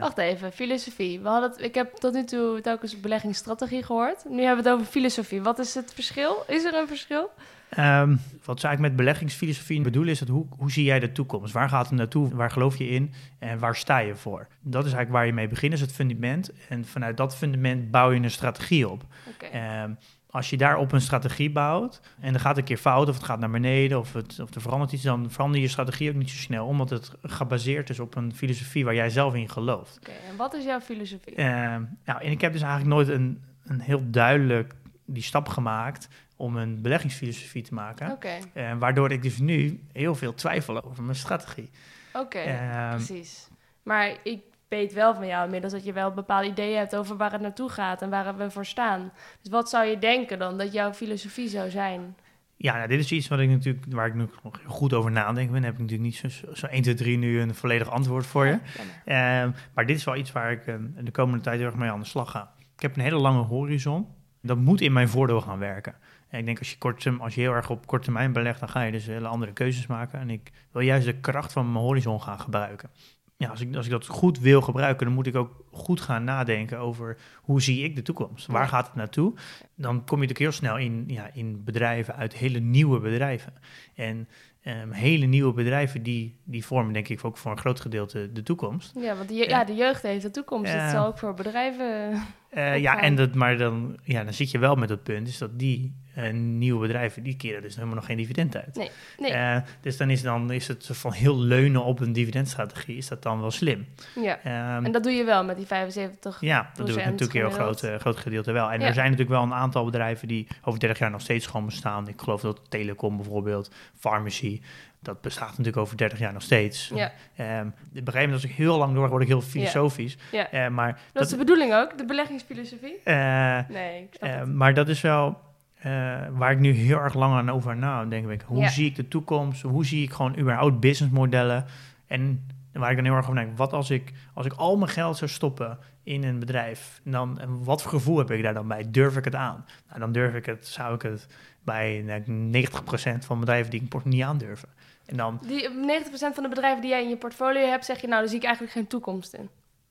Wacht 0.00 0.18
even, 0.18 0.52
filosofie. 0.52 1.20
We 1.20 1.28
hadden 1.28 1.50
het, 1.50 1.60
ik 1.60 1.74
heb 1.74 1.94
tot 1.94 2.12
nu 2.12 2.24
toe 2.24 2.60
telkens 2.60 3.00
beleggingsstrategie 3.00 3.82
gehoord. 3.82 4.24
Nu 4.28 4.42
hebben 4.42 4.64
we 4.64 4.70
het 4.70 4.78
over 4.78 4.92
filosofie. 4.92 5.42
Wat 5.42 5.58
is 5.58 5.74
het 5.74 5.94
verschil? 5.94 6.44
Is 6.46 6.64
er 6.64 6.74
een 6.74 6.86
verschil? 6.86 7.30
Ehm, 7.70 8.16
wat 8.44 8.60
zou 8.60 8.74
ik 8.74 8.78
met 8.78 8.96
beleggingsfilosofie 8.96 9.80
bedoelen 9.80 10.12
is 10.12 10.18
dat 10.18 10.28
hoe, 10.28 10.46
hoe 10.58 10.70
zie 10.70 10.84
jij 10.84 11.00
de 11.00 11.12
toekomst? 11.12 11.52
Waar 11.52 11.68
gaat 11.68 11.88
het 11.88 11.98
naartoe? 11.98 12.34
Waar 12.34 12.50
geloof 12.50 12.76
je 12.76 12.88
in? 12.88 13.12
En 13.38 13.58
waar 13.58 13.76
sta 13.76 13.98
je 13.98 14.14
voor? 14.14 14.46
Dat 14.60 14.84
is 14.84 14.92
eigenlijk 14.92 15.12
waar 15.12 15.26
je 15.26 15.32
mee 15.32 15.48
begint, 15.48 15.72
is 15.72 15.80
het 15.80 15.92
fundament. 15.92 16.52
En 16.68 16.84
vanuit 16.84 17.16
dat 17.16 17.36
fundament 17.36 17.90
bouw 17.90 18.10
je 18.10 18.20
een 18.20 18.30
strategie 18.30 18.88
op. 18.88 19.04
Ehm, 19.52 19.90
als 20.30 20.50
je 20.50 20.56
daarop 20.56 20.92
een 20.92 21.00
strategie 21.00 21.50
bouwt 21.50 22.00
en 22.20 22.34
er 22.34 22.40
gaat 22.40 22.56
een 22.56 22.64
keer 22.64 22.76
fout 22.76 23.08
of 23.08 23.14
het 23.14 23.24
gaat 23.24 23.38
naar 23.38 23.50
beneden 23.50 23.98
of, 23.98 24.12
het, 24.12 24.40
of 24.40 24.54
er 24.54 24.60
verandert 24.60 24.92
iets, 24.92 25.02
dan 25.02 25.30
verander 25.30 25.60
je 25.60 25.68
strategie 25.68 26.10
ook 26.10 26.16
niet 26.16 26.30
zo 26.30 26.36
snel, 26.36 26.66
omdat 26.66 26.90
het 26.90 27.12
gebaseerd 27.22 27.90
is 27.90 28.00
op 28.00 28.14
een 28.14 28.34
filosofie 28.34 28.84
waar 28.84 28.94
jij 28.94 29.10
zelf 29.10 29.34
in 29.34 29.48
gelooft. 29.48 29.96
Oké, 29.96 30.10
en 30.30 30.36
wat 30.36 30.54
is 30.54 30.64
jouw 30.64 30.80
filosofie? 30.80 31.34
Ehm, 31.34 31.82
nou, 32.04 32.22
en 32.22 32.30
ik 32.30 32.40
heb 32.40 32.52
dus 32.52 32.62
eigenlijk 32.62 32.94
nooit 32.94 33.08
een, 33.08 33.42
een 33.64 33.80
heel 33.80 34.02
duidelijk 34.10 34.74
die 35.06 35.22
stap 35.22 35.48
gemaakt 35.48 36.08
om 36.36 36.56
een 36.56 36.82
beleggingsfilosofie 36.82 37.62
te 37.62 37.74
maken. 37.74 38.18
Eh, 38.52 38.78
waardoor 38.78 39.10
ik 39.12 39.22
dus 39.22 39.38
nu 39.38 39.80
heel 39.92 40.14
veel 40.14 40.34
twijfel 40.34 40.84
over 40.84 41.02
mijn 41.02 41.16
strategie. 41.16 41.70
oké, 42.12 42.38
Ehm, 42.38 42.94
precies. 42.94 43.48
Maar 43.82 44.16
ik 44.22 44.42
weet 44.68 44.92
wel 44.92 45.14
van 45.14 45.26
jou 45.26 45.44
inmiddels 45.44 45.72
dat 45.72 45.84
je 45.84 45.92
wel 45.92 46.12
bepaalde 46.12 46.48
ideeën 46.48 46.78
hebt 46.78 46.96
over 46.96 47.16
waar 47.16 47.32
het 47.32 47.40
naartoe 47.40 47.68
gaat 47.68 48.02
en 48.02 48.10
waar 48.10 48.36
we 48.36 48.50
voor 48.50 48.66
staan. 48.66 49.12
Dus 49.42 49.50
wat 49.50 49.70
zou 49.70 49.86
je 49.86 49.98
denken 49.98 50.38
dan 50.38 50.58
dat 50.58 50.72
jouw 50.72 50.92
filosofie 50.92 51.48
zou 51.48 51.70
zijn? 51.70 52.16
ja, 52.56 52.76
nou, 52.76 52.88
dit 52.88 53.00
is 53.00 53.12
iets 53.12 53.28
wat 53.28 53.38
ik 53.38 53.48
natuurlijk, 53.48 53.84
waar 53.88 54.06
ik 54.06 54.14
nu 54.14 54.28
nog 54.42 54.60
goed 54.66 54.92
over 54.92 55.10
nadenk. 55.10 55.50
ben. 55.50 55.62
heb 55.62 55.72
ik 55.72 55.78
natuurlijk 55.78 56.08
niet 56.08 56.16
zo, 56.16 56.28
zo, 56.28 56.54
zo 56.54 56.66
1, 56.66 56.82
2, 56.82 56.94
3 56.94 57.18
nu 57.18 57.40
een 57.40 57.54
volledig 57.54 57.90
antwoord 57.90 58.26
voor 58.26 58.46
je. 58.46 58.58
Ja. 59.04 59.42
Ehm, 59.44 59.50
maar 59.74 59.86
dit 59.86 59.96
is 59.96 60.04
wel 60.04 60.16
iets 60.16 60.32
waar 60.32 60.52
ik 60.52 60.66
eh, 60.66 60.74
de 61.00 61.10
komende 61.10 61.42
tijd 61.44 61.58
heel 61.58 61.66
erg 61.66 61.76
mee 61.76 61.90
aan 61.90 62.00
de 62.00 62.06
slag 62.06 62.30
ga. 62.30 62.52
Ik 62.76 62.82
heb 62.82 62.96
een 62.96 63.02
hele 63.02 63.18
lange 63.18 63.42
horizon. 63.42 64.06
Dat 64.42 64.58
moet 64.58 64.80
in 64.80 64.92
mijn 64.92 65.08
voordeel 65.08 65.40
gaan 65.40 65.58
werken. 65.58 65.94
En 66.28 66.38
ik 66.38 66.44
denk 66.46 66.58
als 66.58 66.70
je, 66.70 66.78
kort, 66.78 67.06
als 67.18 67.34
je 67.34 67.40
heel 67.40 67.52
erg 67.52 67.70
op 67.70 67.86
korte 67.86 68.04
termijn 68.04 68.32
belegt, 68.32 68.60
dan 68.60 68.68
ga 68.68 68.82
je 68.82 68.92
dus 68.92 69.06
hele 69.06 69.26
andere 69.28 69.52
keuzes 69.52 69.86
maken. 69.86 70.20
En 70.20 70.30
ik 70.30 70.52
wil 70.72 70.82
juist 70.82 71.06
de 71.06 71.20
kracht 71.20 71.52
van 71.52 71.72
mijn 71.72 71.84
horizon 71.84 72.22
gaan 72.22 72.40
gebruiken. 72.40 72.90
Ja, 73.38 73.48
als 73.48 73.60
ik, 73.60 73.76
als 73.76 73.84
ik 73.84 73.90
dat 73.90 74.06
goed 74.06 74.38
wil 74.40 74.60
gebruiken, 74.62 75.06
dan 75.06 75.14
moet 75.14 75.26
ik 75.26 75.36
ook 75.36 75.64
goed 75.72 76.00
gaan 76.00 76.24
nadenken 76.24 76.78
over 76.78 77.16
hoe 77.42 77.62
zie 77.62 77.84
ik 77.84 77.96
de 77.96 78.02
toekomst? 78.02 78.46
Waar 78.46 78.68
gaat 78.68 78.86
het 78.86 78.94
naartoe? 78.94 79.34
Dan 79.74 79.94
kom 80.04 80.20
je 80.22 80.26
natuurlijk 80.26 80.38
heel 80.38 80.52
snel 80.52 80.78
in, 80.78 81.04
ja, 81.06 81.30
in 81.32 81.64
bedrijven 81.64 82.14
uit 82.16 82.34
hele 82.34 82.58
nieuwe 82.58 83.00
bedrijven. 83.00 83.52
En 83.94 84.28
ehm, 84.62 84.90
hele 84.90 85.26
nieuwe 85.26 85.52
bedrijven, 85.52 86.02
die, 86.02 86.36
die 86.44 86.64
vormen 86.64 86.92
denk 86.92 87.08
ik 87.08 87.24
ook 87.24 87.36
voor 87.36 87.50
een 87.50 87.58
groot 87.58 87.80
gedeelte 87.80 88.32
de 88.32 88.42
toekomst. 88.42 88.92
Ja, 89.00 89.16
want 89.16 89.28
de, 89.28 89.34
je- 89.34 89.48
ja, 89.48 89.64
de 89.64 89.74
jeugd 89.74 90.02
heeft 90.02 90.22
de 90.22 90.30
toekomst. 90.30 90.72
Ja. 90.72 90.82
Dat 90.82 90.90
zal 90.90 91.06
ook 91.06 91.18
voor 91.18 91.34
bedrijven... 91.34 92.12
Eh, 92.50 92.78
ja, 92.78 93.00
en 93.00 93.14
dat, 93.14 93.34
maar 93.34 93.56
dan, 93.58 93.96
ja, 94.02 94.24
dan 94.24 94.32
zit 94.32 94.50
je 94.50 94.58
wel 94.58 94.74
met 94.74 94.88
het 94.88 95.02
punt, 95.02 95.28
is 95.28 95.38
dat 95.38 95.58
die 95.58 95.94
eh, 96.16 96.32
nieuwe 96.32 96.80
bedrijven, 96.80 97.22
die 97.22 97.36
keren 97.36 97.62
dus 97.62 97.74
helemaal 97.74 97.94
nog 97.94 98.04
geen 98.06 98.16
dividend 98.16 98.56
uit. 98.56 98.74
Nee, 98.76 98.90
nee. 99.18 99.30
Eh, 99.32 99.56
dus 99.80 99.96
dan 99.96 100.10
is, 100.10 100.22
dan 100.22 100.50
is 100.50 100.68
het 100.68 100.88
van 100.92 101.12
heel 101.12 101.38
leunen 101.38 101.84
op 101.84 102.00
een 102.00 102.12
dividendstrategie, 102.12 102.96
is 102.96 103.08
dat 103.08 103.22
dan 103.22 103.40
wel 103.40 103.50
slim. 103.50 103.86
Ja, 104.22 104.38
Ehm, 104.44 104.84
en 104.84 104.92
dat 104.92 105.02
doe 105.02 105.12
je 105.12 105.24
wel 105.24 105.44
met 105.44 105.56
die 105.56 105.66
75. 105.66 106.40
ja, 106.40 106.70
dat 106.74 106.86
doe 106.86 106.98
ik 106.98 107.04
natuurlijk 107.04 107.34
een 107.34 107.40
heel 107.40 107.50
groot, 107.50 107.82
eh, 107.82 107.94
groot 107.96 108.16
gedeelte 108.16 108.52
wel. 108.52 108.70
En 108.70 108.80
Ja. 108.80 108.86
er 108.86 108.94
zijn 108.94 109.10
natuurlijk 109.10 109.38
wel 109.38 109.42
een 109.42 109.54
aantal 109.54 109.84
bedrijven 109.84 110.28
die 110.28 110.46
over 110.64 110.80
30 110.80 110.98
jaar 110.98 111.10
nog 111.10 111.20
steeds 111.20 111.46
gewoon 111.46 111.66
bestaan. 111.66 112.08
Ik 112.08 112.20
geloof 112.20 112.40
dat 112.40 112.60
Telecom 112.68 113.16
bijvoorbeeld, 113.16 113.70
Pharmacy, 113.98 114.60
dat 115.00 115.20
bestaat 115.20 115.48
natuurlijk 115.48 115.76
over 115.76 115.96
30 115.96 116.18
jaar 116.18 116.32
nog 116.32 116.42
steeds. 116.42 116.90
Ja, 116.94 117.06
op 117.06 117.12
een 117.38 117.72
gegeven 117.94 118.12
moment, 118.12 118.32
als 118.32 118.44
ik 118.44 118.50
heel 118.50 118.78
lang 118.78 118.94
door 118.94 119.08
word 119.08 119.22
ik 119.22 119.28
heel 119.28 119.40
filosofisch. 119.40 120.16
ja. 120.32 120.50
Eh, 120.50 120.68
maar 120.68 121.00
Dat 121.12 121.22
is 121.24 121.28
de 121.30 121.36
bedoeling 121.36 121.74
ook, 121.74 121.98
de 121.98 122.04
beleggingsfilosofie? 122.04 123.00
Nee, 123.04 124.02
ik 124.02 124.08
snap 124.10 124.46
maar 124.46 124.74
dat 124.74 124.88
is 124.88 125.00
wel. 125.00 125.40
Eh, 125.86 125.92
waar 126.30 126.50
ik 126.52 126.58
nu 126.58 126.70
heel 126.72 126.98
erg 126.98 127.14
lang 127.14 127.34
aan 127.34 127.50
over 127.50 127.76
nadenk. 127.76 128.24
ben 128.24 128.34
ik, 128.34 128.42
Hoe 128.46 128.58
Ja. 128.60 128.68
zie 128.68 128.86
ik 128.86 128.94
de 128.94 129.08
toekomst? 129.08 129.62
Hoe 129.62 129.86
zie 129.86 130.02
ik 130.02 130.12
gewoon 130.12 130.38
überhaupt 130.38 130.80
businessmodellen? 130.80 131.64
En 132.06 132.46
waar 132.72 132.90
ik 132.90 132.96
dan 132.96 133.04
heel 133.04 133.14
erg 133.14 133.24
over 133.24 133.34
denk, 133.34 133.56
wat 133.58 133.72
als 133.72 133.90
ik, 133.90 134.12
als 134.34 134.46
ik 134.46 134.52
al 134.52 134.76
mijn 134.76 134.90
geld 134.90 135.16
zou 135.16 135.30
stoppen 135.30 135.78
in 136.02 136.24
een 136.24 136.38
bedrijf, 136.38 137.00
dan, 137.04 137.38
en 137.40 137.64
wat 137.64 137.82
voor 137.82 137.90
gevoel 137.90 138.18
heb 138.18 138.30
ik 138.30 138.42
daar 138.42 138.54
dan 138.54 138.68
bij? 138.68 138.84
Durf 138.90 139.16
ik 139.16 139.24
het 139.24 139.34
aan? 139.34 139.64
Nou, 139.88 140.00
dan 140.00 140.12
durf 140.12 140.34
ik 140.34 140.46
het, 140.46 140.66
zou 140.66 140.94
ik 140.94 141.02
het 141.02 141.26
bij 141.64 142.02
nou, 142.06 142.22
90% 142.66 143.24
van 143.26 143.40
bedrijven 143.40 143.70
die 143.70 143.82
ik 143.90 144.04
niet 144.04 144.22
aandurven. 144.22 144.68
En 145.06 145.16
dan, 145.16 145.38
Die 145.46 145.68
90% 145.68 146.34
van 146.34 146.42
de 146.42 146.48
bedrijven 146.48 146.80
die 146.80 146.90
jij 146.90 147.02
in 147.02 147.08
je 147.08 147.16
portfolio 147.16 147.66
hebt, 147.68 147.84
zeg 147.84 148.00
je 148.00 148.06
nou, 148.06 148.20
daar 148.20 148.28
zie 148.28 148.38
ik 148.38 148.44
eigenlijk 148.44 148.74
geen 148.74 148.86
toekomst 148.86 149.32
in. 149.34 149.48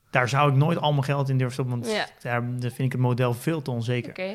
daar 0.10 0.30
zou 0.30 0.50
ik 0.52 0.56
nooit 0.58 0.78
al 0.78 0.92
mijn 0.92 1.04
geld 1.04 1.30
in 1.30 1.38
durven 1.38 1.54
stoppen, 1.54 1.80
want 1.80 1.92
Ja. 1.96 2.06
daar 2.22 2.42
daar 2.60 2.60
vind 2.72 2.80
ik 2.80 2.92
het 2.92 3.02
model 3.02 3.34
veel 3.34 3.62
te 3.62 3.72
onzeker. 3.72 4.10
Oké. 4.10 4.34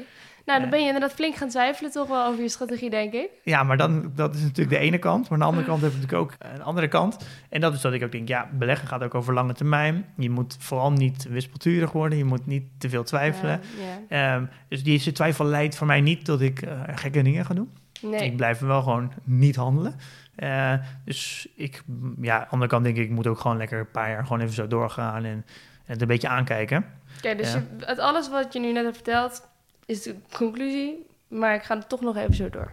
Nou, 0.51 0.63
dan 0.63 0.71
ben 0.71 0.81
je 0.81 0.87
inderdaad 0.87 1.13
flink 1.13 1.35
gaan 1.35 1.49
twijfelen 1.49 1.91
toch 1.91 2.09
wel 2.09 2.27
over 2.27 2.43
je 2.43 2.49
strategie, 2.49 2.91
denk 2.91 3.13
ik. 3.13 3.29
Ja, 3.43 3.63
maar 3.63 3.77
dan, 3.77 4.13
dat 4.15 4.35
is 4.35 4.41
natuurlijk 4.41 4.71
de 4.71 4.79
ene 4.79 4.99
kant. 4.99 5.23
Maar 5.23 5.33
aan 5.33 5.39
de 5.39 5.45
andere 5.45 5.67
kant 5.67 5.83
heb 5.83 5.91
ik 5.91 5.97
natuurlijk 5.97 6.23
ook 6.23 6.53
een 6.53 6.63
andere 6.63 6.89
kant. 6.89 7.17
En 7.49 7.61
dat 7.61 7.75
is 7.75 7.81
dat 7.81 7.93
ik 7.93 8.03
ook 8.03 8.13
denk, 8.13 8.29
ja, 8.29 8.49
beleggen 8.53 8.89
gaat 8.89 9.03
ook 9.03 9.15
over 9.15 9.35
lange 9.35 9.53
termijn. 9.53 10.05
Je 10.17 10.31
moet 10.31 10.57
vooral 10.59 10.93
niet 10.93 11.27
wispelturig 11.29 11.93
worden. 11.93 12.19
Je 12.19 12.25
moet 12.25 12.47
niet 12.47 12.65
te 12.79 12.89
veel 12.89 13.05
twijfelen. 13.05 13.61
Ja. 14.09 14.35
Ehm, 14.35 14.45
dus 14.69 14.83
deze 14.83 15.13
twijfel 15.13 15.45
leidt 15.45 15.77
voor 15.77 15.87
mij 15.87 16.01
niet 16.01 16.25
tot 16.25 16.41
ik 16.41 16.63
eh, 16.63 16.81
gekke 16.95 17.23
dingen 17.23 17.45
ga 17.45 17.55
doen. 17.55 17.71
Nee. 18.01 18.25
Ik 18.25 18.37
blijf 18.37 18.59
wel 18.59 18.83
gewoon 18.83 19.13
niet 19.25 19.57
handelen. 19.57 19.95
Eh, 20.35 20.75
dus 21.05 21.49
ik, 21.55 21.83
ja, 22.21 22.35
aan 22.35 22.41
de 22.41 22.49
andere 22.49 22.71
kant 22.71 22.85
denk 22.85 22.97
ik, 22.97 23.05
ik 23.05 23.11
moet 23.11 23.27
ook 23.27 23.41
gewoon 23.41 23.57
lekker 23.57 23.79
een 23.79 23.91
paar 23.91 24.11
jaar 24.11 24.23
gewoon 24.23 24.41
even 24.41 24.55
zo 24.55 24.67
doorgaan 24.67 25.25
en, 25.25 25.25
en 25.25 25.45
het 25.85 26.01
een 26.01 26.07
beetje 26.07 26.29
aankijken. 26.29 26.85
Oké, 27.19 27.35
dus 27.35 27.53
je, 27.53 27.63
uit 27.87 27.99
alles 27.99 28.31
wat 28.31 28.53
je 28.53 28.61
nu 28.61 28.73
net 28.73 28.85
hebt 28.85 28.97
verteld, 28.97 29.49
is 29.91 30.03
de 30.03 30.17
conclusie. 30.37 31.07
Maar 31.29 31.55
ik 31.55 31.63
ga 31.63 31.77
er 31.77 31.87
toch 31.87 32.01
nog 32.01 32.17
even 32.17 32.35
zo 32.35 32.51
door. 32.51 32.73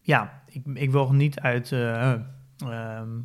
Ja, 0.00 0.42
ik, 0.46 0.62
ik 0.74 0.90
wil 0.90 1.12
niet 1.12 1.40
uit, 1.40 1.72
ehm, 1.72 2.20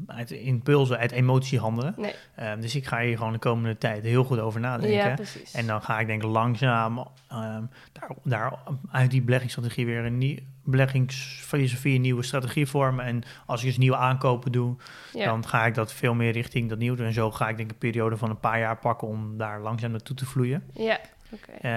uit 0.07 0.31
impulsen, 0.31 0.97
uit 0.97 1.11
emotie 1.11 1.59
handelen. 1.59 1.93
Nee. 1.97 2.15
Ehm, 2.35 2.61
dus 2.61 2.75
ik 2.75 2.85
ga 2.85 2.99
hier 3.01 3.17
gewoon 3.17 3.33
de 3.33 3.39
komende 3.39 3.77
tijd 3.77 4.03
heel 4.03 4.23
goed 4.23 4.39
over 4.39 4.59
nadenken. 4.59 4.95
Ja, 4.95 5.13
precies. 5.13 5.53
En 5.53 5.67
dan 5.67 5.81
ga 5.81 5.99
ik 5.99 6.07
denk 6.07 6.23
ik 6.23 6.29
langzaam 6.29 7.07
ehm, 7.27 7.63
daar, 7.91 8.09
daar 8.23 8.59
uit 8.91 9.11
die 9.11 9.21
beleggingsstrategie 9.21 9.85
weer 9.85 10.05
een 10.05 10.17
nieuw 10.17 10.37
beleggingsfilosofie, 10.65 11.95
een 11.95 12.01
nieuwe 12.01 12.23
strategie 12.23 12.67
vormen. 12.67 13.05
En 13.05 13.23
als 13.45 13.59
ik 13.59 13.67
dus 13.67 13.77
nieuwe 13.77 13.97
aankopen 13.97 14.51
doe, 14.51 14.75
ja. 15.13 15.25
dan 15.25 15.47
ga 15.47 15.65
ik 15.65 15.73
dat 15.73 15.93
veel 15.93 16.13
meer 16.13 16.31
richting 16.31 16.69
dat 16.69 16.77
nieuwe 16.77 16.97
doen. 16.97 17.05
En 17.05 17.13
zo 17.13 17.31
ga 17.31 17.49
ik 17.49 17.57
denk 17.57 17.69
ik 17.69 17.73
een 17.73 17.89
periode 17.89 18.17
van 18.17 18.29
een 18.29 18.39
paar 18.39 18.59
jaar 18.59 18.77
pakken 18.77 19.07
om 19.07 19.37
daar 19.37 19.61
langzaam 19.61 19.91
naartoe 19.91 20.15
te 20.15 20.25
vloeien. 20.25 20.63
ja, 20.73 20.99
oké. 21.31 21.67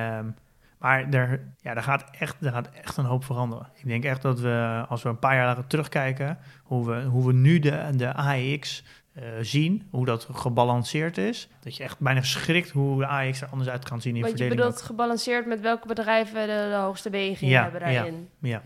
Maar 0.86 1.08
er, 1.10 1.40
ja, 1.60 1.74
er, 1.74 1.82
gaat 1.82 2.04
echt, 2.18 2.36
er 2.44 2.52
gaat 2.52 2.68
echt 2.82 2.96
een 2.96 3.04
hoop 3.04 3.24
veranderen. 3.24 3.68
Ik 3.74 3.86
denk 3.86 4.04
echt 4.04 4.22
dat 4.22 4.40
we, 4.40 4.84
als 4.88 5.02
we 5.02 5.08
een 5.08 5.18
paar 5.18 5.34
jaar 5.34 5.46
later 5.46 5.66
terugkijken, 5.66 6.38
hoe 6.62 6.86
we, 6.86 7.02
hoe 7.02 7.26
we 7.26 7.32
nu 7.32 7.58
de, 7.58 7.90
de 7.96 8.12
AEX 8.14 8.84
eh, 9.12 9.22
zien, 9.40 9.88
hoe 9.90 10.04
dat 10.04 10.28
gebalanceerd 10.32 11.18
is, 11.18 11.48
dat 11.60 11.76
je 11.76 11.82
echt 11.82 11.98
bijna 11.98 12.22
schrikt 12.22 12.70
hoe 12.70 12.98
de 12.98 13.06
AEX 13.06 13.40
er 13.40 13.48
anders 13.48 13.70
uit 13.70 13.84
kan 13.84 14.00
zien 14.00 14.14
in 14.16 14.20
Want 14.20 14.32
je 14.32 14.38
verdeling. 14.38 14.66
bedoelt 14.66 14.86
gebalanceerd 14.86 15.46
met 15.46 15.60
welke 15.60 15.86
bedrijven 15.86 16.46
de, 16.46 16.66
de 16.70 16.76
hoogste 16.76 17.10
weging 17.10 17.50
Ja, 17.50 17.62
hebben 17.62 17.80
ja. 17.90 17.92
daarin. 17.92 18.28
Ja. 18.40 18.60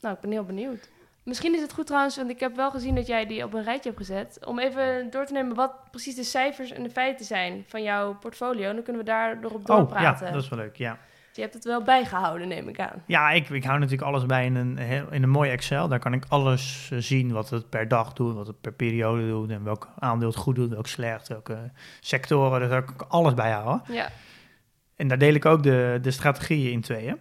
Nou, 0.00 0.14
ik 0.14 0.20
ben 0.20 0.30
heel 0.30 0.44
benieuwd. 0.44 0.90
Misschien 1.22 1.54
is 1.54 1.60
het 1.60 1.72
goed 1.72 1.86
trouwens, 1.86 2.16
want 2.16 2.30
ik 2.30 2.40
heb 2.40 2.56
wel 2.56 2.70
gezien 2.70 2.94
dat 2.94 3.06
jij 3.06 3.26
die 3.26 3.44
op 3.44 3.54
een 3.54 3.64
rijtje 3.64 3.90
hebt 3.90 4.06
gezet. 4.06 4.38
Om 4.44 4.58
even 4.58 5.10
door 5.10 5.26
te 5.26 5.32
nemen 5.32 5.56
wat 5.56 5.72
precies 5.90 6.14
de 6.14 6.22
cijfers 6.24 6.70
en 6.72 6.82
de 6.82 6.90
feiten 6.90 7.24
zijn 7.26 7.64
van 7.66 7.82
jouw 7.82 8.14
portfolio. 8.14 8.68
En 8.68 8.74
dan 8.74 8.84
kunnen 8.84 9.02
we 9.02 9.08
daar 9.08 9.40
nog 9.40 9.52
op 9.52 9.60
Oh, 9.60 9.66
ja, 9.66 9.76
doorpraten. 9.76 10.32
dat 10.32 10.42
is 10.42 10.48
wel 10.48 10.58
leuk, 10.58 10.76
ja. 10.76 10.98
Je 11.36 11.42
hebt 11.42 11.54
het 11.54 11.64
wel 11.64 11.82
bijgehouden, 11.82 12.48
neem 12.48 12.68
ik 12.68 12.80
aan. 12.80 13.02
Ja, 13.06 13.30
ik, 13.30 13.48
ik 13.48 13.64
hou 13.64 13.78
natuurlijk 13.78 14.08
alles 14.08 14.26
bij 14.26 14.44
in 14.44 14.54
een, 14.54 14.78
in 15.10 15.22
een 15.22 15.30
mooi 15.30 15.50
Excel. 15.50 15.88
Daar 15.88 15.98
kan 15.98 16.12
ik 16.12 16.24
alles 16.28 16.88
eh, 16.92 16.98
zien 16.98 17.32
wat 17.32 17.50
het 17.50 17.68
per 17.70 17.88
dag 17.88 18.12
doet, 18.12 18.34
wat 18.34 18.46
het 18.46 18.60
per 18.60 18.72
periode 18.72 19.28
doet 19.28 19.50
en 19.50 19.64
welk 19.64 19.88
aandeel 19.98 20.28
het 20.28 20.36
goed 20.36 20.54
doet, 20.54 20.70
welk 20.70 20.86
slecht, 20.86 21.28
welke 21.28 21.70
sectoren. 22.00 22.68
Daar 22.68 22.84
kan 22.84 22.94
ik 22.94 23.02
alles 23.02 23.34
bij 23.34 23.50
houden. 23.50 23.82
Ja, 23.94 24.08
En 24.96 25.08
daar 25.08 25.18
deel 25.18 25.34
ik 25.34 25.44
ook 25.44 25.62
de, 25.62 25.98
de 26.02 26.10
strategieën 26.10 26.72
in 26.72 26.80
tweeën. 26.80 27.18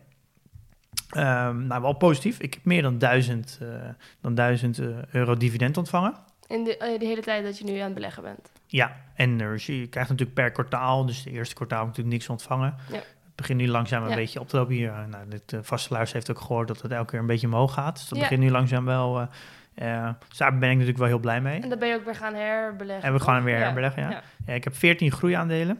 Ehm, 1.09 1.67
nou, 1.67 1.81
wel 1.81 1.93
positief. 1.93 2.39
Ik 2.39 2.53
heb 2.53 2.65
meer 2.65 2.81
dan 2.81 2.97
1000, 2.97 3.57
eh, 3.61 3.67
dan 4.21 4.35
1000 4.35 4.79
eh, 4.79 4.87
euro 5.11 5.35
dividend 5.37 5.77
ontvangen. 5.77 6.13
in 6.47 6.63
de, 6.63 6.95
de 6.99 7.05
hele 7.05 7.21
tijd 7.21 7.43
dat 7.43 7.57
je 7.57 7.63
nu 7.63 7.77
aan 7.77 7.85
het 7.85 7.93
beleggen 7.93 8.23
bent. 8.23 8.51
Ja, 8.67 8.95
en 9.15 9.41
er, 9.41 9.63
je 9.65 9.87
krijgt 9.87 10.09
natuurlijk 10.09 10.37
per 10.37 10.51
kwartaal, 10.51 11.05
dus 11.05 11.23
de 11.23 11.31
eerste 11.31 11.55
kwartaal 11.55 11.79
heb 11.79 11.87
ik 11.87 11.95
natuurlijk 11.95 12.17
niks 12.17 12.29
ontvangen. 12.29 12.75
Ja. 12.91 12.99
Begint 13.35 13.59
nu 13.59 13.67
langzaam 13.67 14.03
een 14.03 14.09
Ja. 14.09 14.15
beetje 14.15 14.39
op 14.39 14.47
te 14.49 14.57
lopen 14.57 14.73
hier. 14.75 14.89
eh, 14.91 15.05
Nou, 15.05 15.27
dit 15.29 15.51
uh, 15.51 15.59
vaste 15.63 15.93
luister 15.93 16.15
heeft 16.15 16.31
ook 16.31 16.39
gehoord 16.39 16.67
dat 16.67 16.81
het 16.81 16.91
elke 16.91 17.11
keer 17.11 17.19
een 17.19 17.25
beetje 17.25 17.47
omhoog 17.47 17.73
gaat. 17.73 17.95
Dus 17.95 18.07
dat 18.07 18.17
Ja. 18.17 18.23
begint 18.23 18.41
nu 18.43 18.49
langzaam 18.51 18.85
wel. 18.85 19.19
eh, 19.19 19.27
eh, 20.05 20.13
dus 20.29 20.37
daar 20.37 20.51
ben 20.57 20.67
ik 20.69 20.71
natuurlijk 20.73 20.97
wel 20.97 21.07
heel 21.07 21.19
blij 21.19 21.41
mee. 21.41 21.61
En 21.61 21.69
dan 21.69 21.79
ben 21.79 21.87
je 21.87 21.95
ook 21.95 22.05
weer 22.05 22.15
gaan 22.15 22.33
herbeleggen. 22.33 23.07
En 23.07 23.13
we 23.13 23.19
gaan 23.19 23.43
weer 23.43 23.57
Ja. 23.57 23.63
herbeleggen, 23.63 24.01
ja. 24.03 24.09
Ja. 24.09 24.21
Ja, 24.45 24.53
ik 24.53 24.63
heb 24.63 24.75
14 24.75 25.11
groeiaandelen 25.11 25.79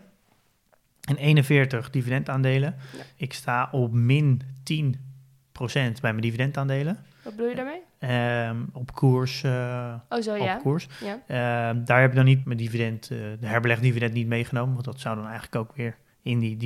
en 1.10 1.16
41 1.18 1.90
dividendaandelen. 1.90 2.76
Ja. 2.98 3.04
Ik 3.16 3.34
sta 3.34 3.70
op 3.72 3.92
min 3.94 4.42
10% 4.64 6.02
bij 6.02 6.12
mijn 6.12 6.22
dividendaandelen. 6.22 6.98
Wat 7.24 7.36
bedoel 7.36 7.50
je 7.50 7.56
daarmee? 7.56 7.82
Ehm, 8.00 8.58
op 8.74 8.94
koers. 8.94 9.44
eh, 9.44 9.94
Oh, 10.10 10.22
zo 10.22 10.36
ja. 10.36 10.56
op 10.56 10.62
koers. 10.62 10.88
ja. 11.02 11.20
Ehm, 11.28 11.84
daar 11.86 12.02
heb 12.02 12.10
ik 12.10 12.16
dan 12.16 12.26
niet 12.26 12.46
mijn 12.46 12.58
dividend, 12.58 13.10
eh, 13.12 13.18
de 13.40 13.48
herbelegdividend 13.48 14.14
niet 14.14 14.28
meegenomen. 14.28 14.74
Want 14.74 14.86
dat 14.86 15.00
zou 15.00 15.16
dan 15.16 15.24
eigenlijk 15.26 15.56
ook 15.56 15.76
weer 15.76 15.98
in 16.22 16.40
die 16.40 16.58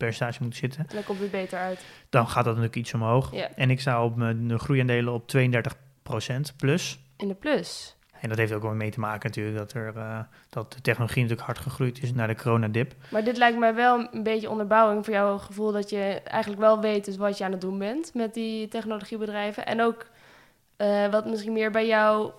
dividendpercentage 0.00 0.42
moeten 0.42 0.58
zitten. 0.58 0.80
En 0.88 0.94
dan 0.94 1.04
komt 1.04 1.20
het 1.20 1.30
beter 1.30 1.58
uit. 1.58 1.80
Dan 2.08 2.26
gaat 2.28 2.44
dat 2.44 2.54
natuurlijk 2.54 2.76
iets 2.76 2.94
omhoog. 2.94 3.34
Ja. 3.34 3.48
En 3.54 3.70
ik 3.70 3.80
sta 3.80 4.04
op 4.04 4.16
mijn 4.16 4.58
groeiaandelen 4.58 5.12
op 5.12 5.32
32% 5.36 6.56
plus. 6.56 6.98
In 7.16 7.28
de 7.28 7.34
plus. 7.34 7.94
En 8.20 8.28
dat 8.28 8.38
heeft 8.38 8.52
ook 8.52 8.62
wel 8.62 8.74
mee 8.74 8.90
te 8.90 9.00
maken 9.00 9.28
natuurlijk 9.28 9.56
dat, 9.56 9.72
er, 9.72 9.96
eh, 9.96 10.18
dat 10.50 10.72
de 10.72 10.80
technologie 10.80 11.22
natuurlijk 11.22 11.46
hard 11.46 11.58
gegroeid 11.58 12.02
is 12.02 12.12
naar 12.12 12.28
de 12.28 12.34
coronadip. 12.34 12.94
Maar 13.10 13.24
dit 13.24 13.36
lijkt 13.36 13.58
mij 13.58 13.74
wel 13.74 14.08
een 14.12 14.22
beetje 14.22 14.50
onderbouwing 14.50 15.04
voor 15.04 15.14
jouw 15.14 15.38
gevoel 15.38 15.72
dat 15.72 15.90
je 15.90 16.20
eigenlijk 16.24 16.60
wel 16.60 16.80
weet 16.80 17.04
dus 17.04 17.16
wat 17.16 17.38
je 17.38 17.44
aan 17.44 17.52
het 17.52 17.60
doen 17.60 17.78
bent 17.78 18.14
met 18.14 18.34
die 18.34 18.68
technologiebedrijven. 18.68 19.66
En 19.66 19.82
ook 19.82 20.06
eh, 20.76 21.10
wat 21.10 21.26
misschien 21.26 21.52
meer 21.52 21.70
bij 21.70 21.86
jouw 21.86 22.34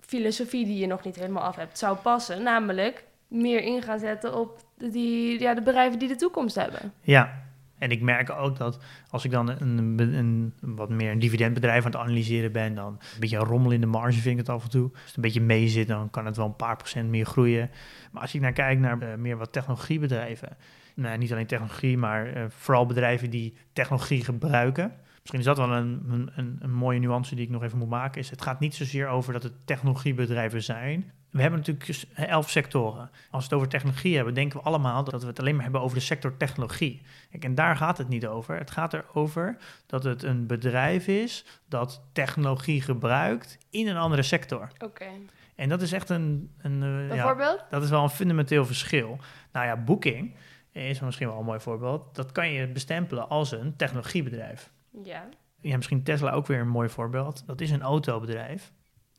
filosofie 0.00 0.64
die 0.64 0.78
je 0.78 0.86
nog 0.86 1.04
niet 1.04 1.16
helemaal 1.16 1.42
af 1.42 1.56
hebt 1.56 1.78
zou 1.78 1.96
passen. 1.96 2.42
Namelijk 2.42 3.04
meer 3.30 3.62
in 3.62 3.82
gaan 3.82 3.98
zetten 3.98 4.34
op 4.34 4.64
die, 4.76 5.40
ja, 5.40 5.54
de 5.54 5.62
bedrijven 5.62 5.98
die 5.98 6.08
de 6.08 6.16
toekomst 6.16 6.54
hebben. 6.54 6.92
Ja, 7.00 7.42
en 7.80 7.90
ik 7.90 8.00
merk 8.00 8.30
ook 8.30 8.56
dat 8.56 8.78
als 9.10 9.24
ik 9.24 9.30
dan 9.30 9.48
een, 9.48 9.98
een, 9.98 10.52
wat 10.60 10.88
meer 10.88 11.10
een 11.10 11.18
dividendbedrijf 11.18 11.84
aan 11.84 11.90
het 11.90 12.00
analyseren 12.00 12.52
ben, 12.52 12.74
dan 12.74 12.92
een 12.92 13.20
beetje 13.20 13.36
een 13.36 13.44
rommel 13.44 13.70
in 13.70 13.80
de 13.80 13.86
marge 13.86 14.20
vind 14.20 14.38
ik 14.38 14.46
het 14.46 14.48
af 14.48 14.62
en 14.62 14.70
toe. 14.70 14.90
Als 14.92 15.06
het 15.06 15.16
een 15.16 15.22
beetje 15.22 15.40
mee 15.40 15.68
zit, 15.68 15.88
dan 15.88 16.10
kan 16.10 16.26
het 16.26 16.36
wel 16.36 16.46
een 16.46 16.56
paar 16.56 16.76
procent 16.76 17.10
meer 17.10 17.26
groeien. 17.26 17.70
Maar 18.12 18.22
als 18.22 18.34
ik 18.34 18.40
naar 18.40 18.52
kijk 18.52 18.78
naar 18.78 19.00
eh, 19.00 19.14
meer 19.14 19.36
wat 19.36 19.52
technologiebedrijven, 19.52 20.56
nou, 20.94 21.18
niet 21.18 21.32
alleen 21.32 21.46
technologie, 21.46 21.98
maar 21.98 22.32
eh, 22.32 22.44
vooral 22.48 22.86
bedrijven 22.86 23.30
die 23.30 23.54
technologie 23.72 24.24
gebruiken. 24.24 24.92
Misschien 25.20 25.38
is 25.40 25.44
dat 25.44 25.56
wel 25.56 25.72
een, 25.72 26.30
een, 26.34 26.58
een, 26.60 26.72
mooie 26.72 26.98
nuance 26.98 27.34
die 27.34 27.44
ik 27.44 27.50
nog 27.50 27.62
even 27.62 27.78
moet 27.78 27.88
maken. 27.88 28.20
Is 28.20 28.30
het 28.30 28.42
gaat 28.42 28.60
niet 28.60 28.74
zozeer 28.74 29.08
over 29.08 29.32
dat 29.32 29.42
het 29.42 29.66
technologiebedrijven 29.66 30.62
zijn. 30.62 31.12
We 31.30 31.40
hebben 31.40 31.58
natuurlijk 31.58 31.86
dus 31.86 32.06
elf 32.14 32.50
sectoren. 32.50 33.10
Als 33.30 33.42
we 33.42 33.48
het 33.48 33.52
over 33.52 33.68
technologie 33.68 34.16
hebben, 34.16 34.34
denken 34.34 34.58
we 34.58 34.64
allemaal 34.64 35.04
dat 35.04 35.22
we 35.22 35.28
het 35.28 35.38
alleen 35.38 35.54
maar 35.54 35.62
hebben 35.62 35.80
over 35.80 35.96
de 35.96 36.02
sector 36.02 36.36
technologie. 36.36 37.02
Kijk, 37.30 37.44
en 37.44 37.54
daar 37.54 37.76
gaat 37.76 37.98
het 37.98 38.08
niet 38.08 38.26
over. 38.26 38.58
Het 38.58 38.70
gaat 38.70 38.94
erover 38.94 39.56
dat 39.86 40.04
het 40.04 40.22
een 40.22 40.46
bedrijf 40.46 41.06
is 41.06 41.44
dat 41.68 42.02
technologie 42.12 42.82
gebruikt 42.82 43.58
in 43.70 43.88
een 43.88 43.96
andere 43.96 44.22
sector. 44.22 44.68
Oké. 44.78 45.08
En 45.54 45.68
dat 45.68 45.82
is 45.82 45.92
echt 45.92 46.08
een. 46.08 46.50
een 46.58 46.82
eh, 46.82 47.16
ja, 47.16 47.66
dat 47.70 47.82
is 47.82 47.90
wel 47.90 48.02
een 48.02 48.10
fundamenteel 48.10 48.66
verschil. 48.66 49.18
Nou 49.52 49.66
ja, 49.66 49.76
Booking 49.76 50.34
is 50.72 51.00
misschien 51.00 51.28
wel 51.28 51.38
een 51.38 51.44
mooi 51.44 51.60
voorbeeld. 51.60 52.14
Dat 52.14 52.32
kan 52.32 52.50
je 52.50 52.68
bestempelen 52.68 53.28
als 53.28 53.52
een 53.52 53.76
technologiebedrijf. 53.76 54.70
Ja. 55.04 55.28
Ja, 55.60 55.76
misschien 55.76 56.02
Tesla 56.02 56.30
ook 56.30 56.46
weer 56.46 56.60
een 56.60 56.68
mooi 56.68 56.88
voorbeeld. 56.88 57.42
Dat 57.46 57.60
is 57.60 57.70
een 57.70 57.82
autobedrijf. 57.82 58.72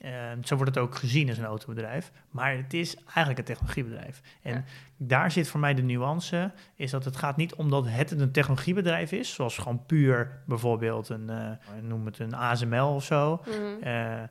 Uh, 0.06 0.32
zo 0.44 0.56
wordt 0.56 0.75
het 0.75 0.84
ook 0.84 0.96
gezien 0.96 1.30
als 1.30 1.38
een 1.38 1.44
autobedrijf. 1.46 2.12
Maar 2.30 2.56
het 2.58 2.74
is 2.74 2.96
eigenlijk 3.06 3.38
een 3.38 3.44
technologiebedrijf. 3.46 4.22
En 4.42 4.54
Ja. 4.54 4.63
daar 4.98 5.32
zit 5.32 5.48
voor 5.48 5.60
mij 5.60 5.74
de 5.74 5.82
nuance. 5.82 6.51
Is 6.75 6.92
dat 6.92 7.06
het 7.06 7.16
gaat 7.18 7.38
niet 7.38 7.56
omdat 7.56 7.86
het 7.88 8.12
een 8.12 8.32
technologiebedrijf 8.32 9.12
is. 9.12 9.34
Zoals 9.34 9.58
gewoon 9.58 9.86
puur 9.86 10.42
bijvoorbeeld 10.46 11.10
een, 11.10 11.30
eh, 11.30 11.51
noem 11.82 12.06
het 12.06 12.20
een 12.20 12.34
ASML 12.36 12.94
of 12.96 13.04
zo. 13.04 13.42
Mhm. 13.46 13.84
Eh, 13.84 14.22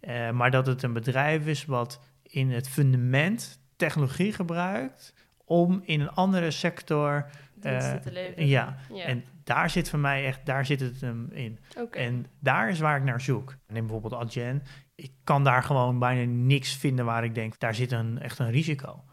eh, 0.00 0.34
maar 0.34 0.50
dat 0.50 0.66
het 0.66 0.82
een 0.82 0.92
bedrijf 0.92 1.46
is 1.46 1.64
wat 1.64 2.00
in 2.22 2.50
het 2.50 2.68
fundament 2.68 3.60
technologie 3.76 4.32
gebruikt. 4.32 5.14
Om 5.44 5.80
in 5.84 6.00
een 6.00 6.10
andere 6.10 6.50
sector 6.50 7.26
te 7.60 8.00
leveren. 8.04 8.46
ja, 8.46 8.76
Ja. 8.92 9.04
en 9.04 9.24
daar 9.48 9.70
zit 9.70 9.90
voor 9.90 9.98
mij 9.98 10.26
echt, 10.26 10.46
daar 10.46 10.66
zit 10.66 10.80
het 10.80 11.00
hem 11.00 11.28
in. 11.30 11.58
En 11.94 12.26
daar 12.40 12.68
is 12.68 12.78
waar 12.78 12.96
ik 12.96 13.04
naar 13.04 13.20
zoek. 13.20 13.56
Neem 13.66 13.86
bijvoorbeeld 13.86 14.22
Adyen. 14.22 14.62
Ik 14.94 15.12
kan 15.24 15.44
daar 15.44 15.62
gewoon 15.62 15.98
bijna 15.98 16.32
niks 16.32 16.76
vinden 16.76 17.04
waar 17.04 17.24
ik 17.24 17.34
denk, 17.34 17.58
daar 17.58 17.74
zit 17.74 17.92
een, 17.92 18.18
echt 18.18 18.38
een 18.38 18.50
risico. 18.50 19.04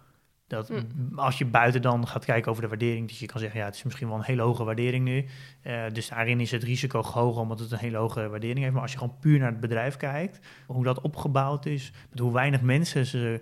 Dat 0.47 0.69
Mm. 0.69 1.19
als 1.19 1.37
je 1.37 1.45
buiten 1.45 1.81
dan 1.81 2.07
gaat 2.07 2.25
kijken 2.25 2.51
over 2.51 2.63
de 2.63 2.69
waardering, 2.69 3.07
dat 3.07 3.17
je 3.17 3.25
kan 3.25 3.39
zeggen, 3.39 3.59
ja, 3.59 3.65
het 3.65 3.75
is 3.75 3.83
misschien 3.83 4.07
wel 4.07 4.17
een 4.17 4.23
hele 4.23 4.41
hoge 4.41 4.63
waardering 4.63 5.05
nu. 5.05 5.25
Eh, 5.61 5.83
dus 5.93 6.09
daarin 6.09 6.39
is 6.39 6.51
het 6.51 6.63
risico 6.63 7.01
hoger 7.01 7.41
omdat 7.41 7.59
het 7.59 7.71
een 7.71 7.77
hele 7.77 7.97
hoge 7.97 8.29
waardering 8.29 8.59
heeft. 8.59 8.73
Maar 8.73 8.81
als 8.81 8.91
je 8.91 8.97
gewoon 8.97 9.17
puur 9.19 9.39
naar 9.39 9.51
het 9.51 9.59
bedrijf 9.59 9.97
kijkt, 9.97 10.39
hoe 10.67 10.83
dat 10.83 11.01
opgebouwd 11.01 11.65
is, 11.65 11.91
met 12.09 12.19
hoe 12.19 12.33
weinig 12.33 12.61
mensen 12.61 13.05
ze 13.05 13.41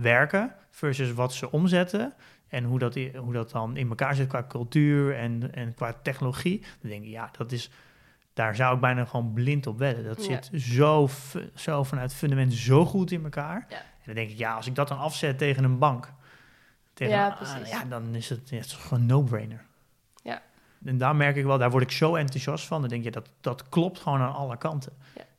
werken 0.00 0.54
versus 0.70 1.12
wat 1.12 1.32
ze 1.32 1.50
omzetten. 1.50 2.14
En 2.54 2.64
hoe 2.64 2.78
dat, 2.78 2.94
hoe 3.16 3.32
dat 3.32 3.50
dan 3.50 3.76
in 3.76 3.88
elkaar 3.88 4.14
zit 4.14 4.28
qua 4.28 4.44
cultuur 4.48 5.16
en, 5.16 5.54
en 5.54 5.74
qua 5.74 5.92
technologie. 6.02 6.60
Dan 6.80 6.90
denk 6.90 7.04
ik, 7.04 7.10
ja, 7.10 7.30
dat 7.36 7.52
is, 7.52 7.70
daar 8.34 8.54
zou 8.56 8.74
ik 8.74 8.80
bijna 8.80 9.04
gewoon 9.04 9.32
blind 9.32 9.66
op 9.66 9.78
wedden. 9.78 10.04
Dat 10.04 10.26
Ja. 10.26 10.42
zit 10.42 10.62
zo, 10.62 11.08
zo 11.54 11.82
vanuit 11.84 12.10
het 12.10 12.18
fundament 12.18 12.52
zo 12.52 12.84
goed 12.86 13.10
in 13.10 13.24
elkaar. 13.24 13.66
Ja. 13.68 13.76
En 13.76 13.84
dan 14.04 14.14
denk 14.14 14.30
ik, 14.30 14.38
ja, 14.38 14.54
als 14.54 14.66
ik 14.66 14.74
dat 14.74 14.88
dan 14.88 14.98
afzet 14.98 15.38
tegen 15.38 15.64
een 15.64 15.78
bank, 15.78 16.12
tegen 16.94 17.14
Ja, 17.14 17.38
een- 17.40 17.66
ja, 17.66 17.84
dan 17.84 18.14
is 18.14 18.28
het, 18.28 18.50
het 18.50 18.64
is 18.64 18.72
gewoon 18.72 19.00
een 19.00 19.06
no-brainer. 19.06 19.64
Ja. 20.22 20.42
En 20.84 20.98
daar 20.98 21.16
merk 21.16 21.36
ik 21.36 21.44
wel, 21.44 21.58
daar 21.58 21.70
word 21.70 21.82
ik 21.82 21.90
zo 21.90 22.14
enthousiast 22.14 22.66
van. 22.66 22.80
Dan 22.80 22.90
denk 22.90 23.04
je, 23.04 23.10
dat, 23.10 23.28
dat 23.40 23.68
klopt 23.68 23.98
gewoon 24.00 24.20
aan 24.20 24.34
alle 24.34 24.56
kanten. 24.58 24.92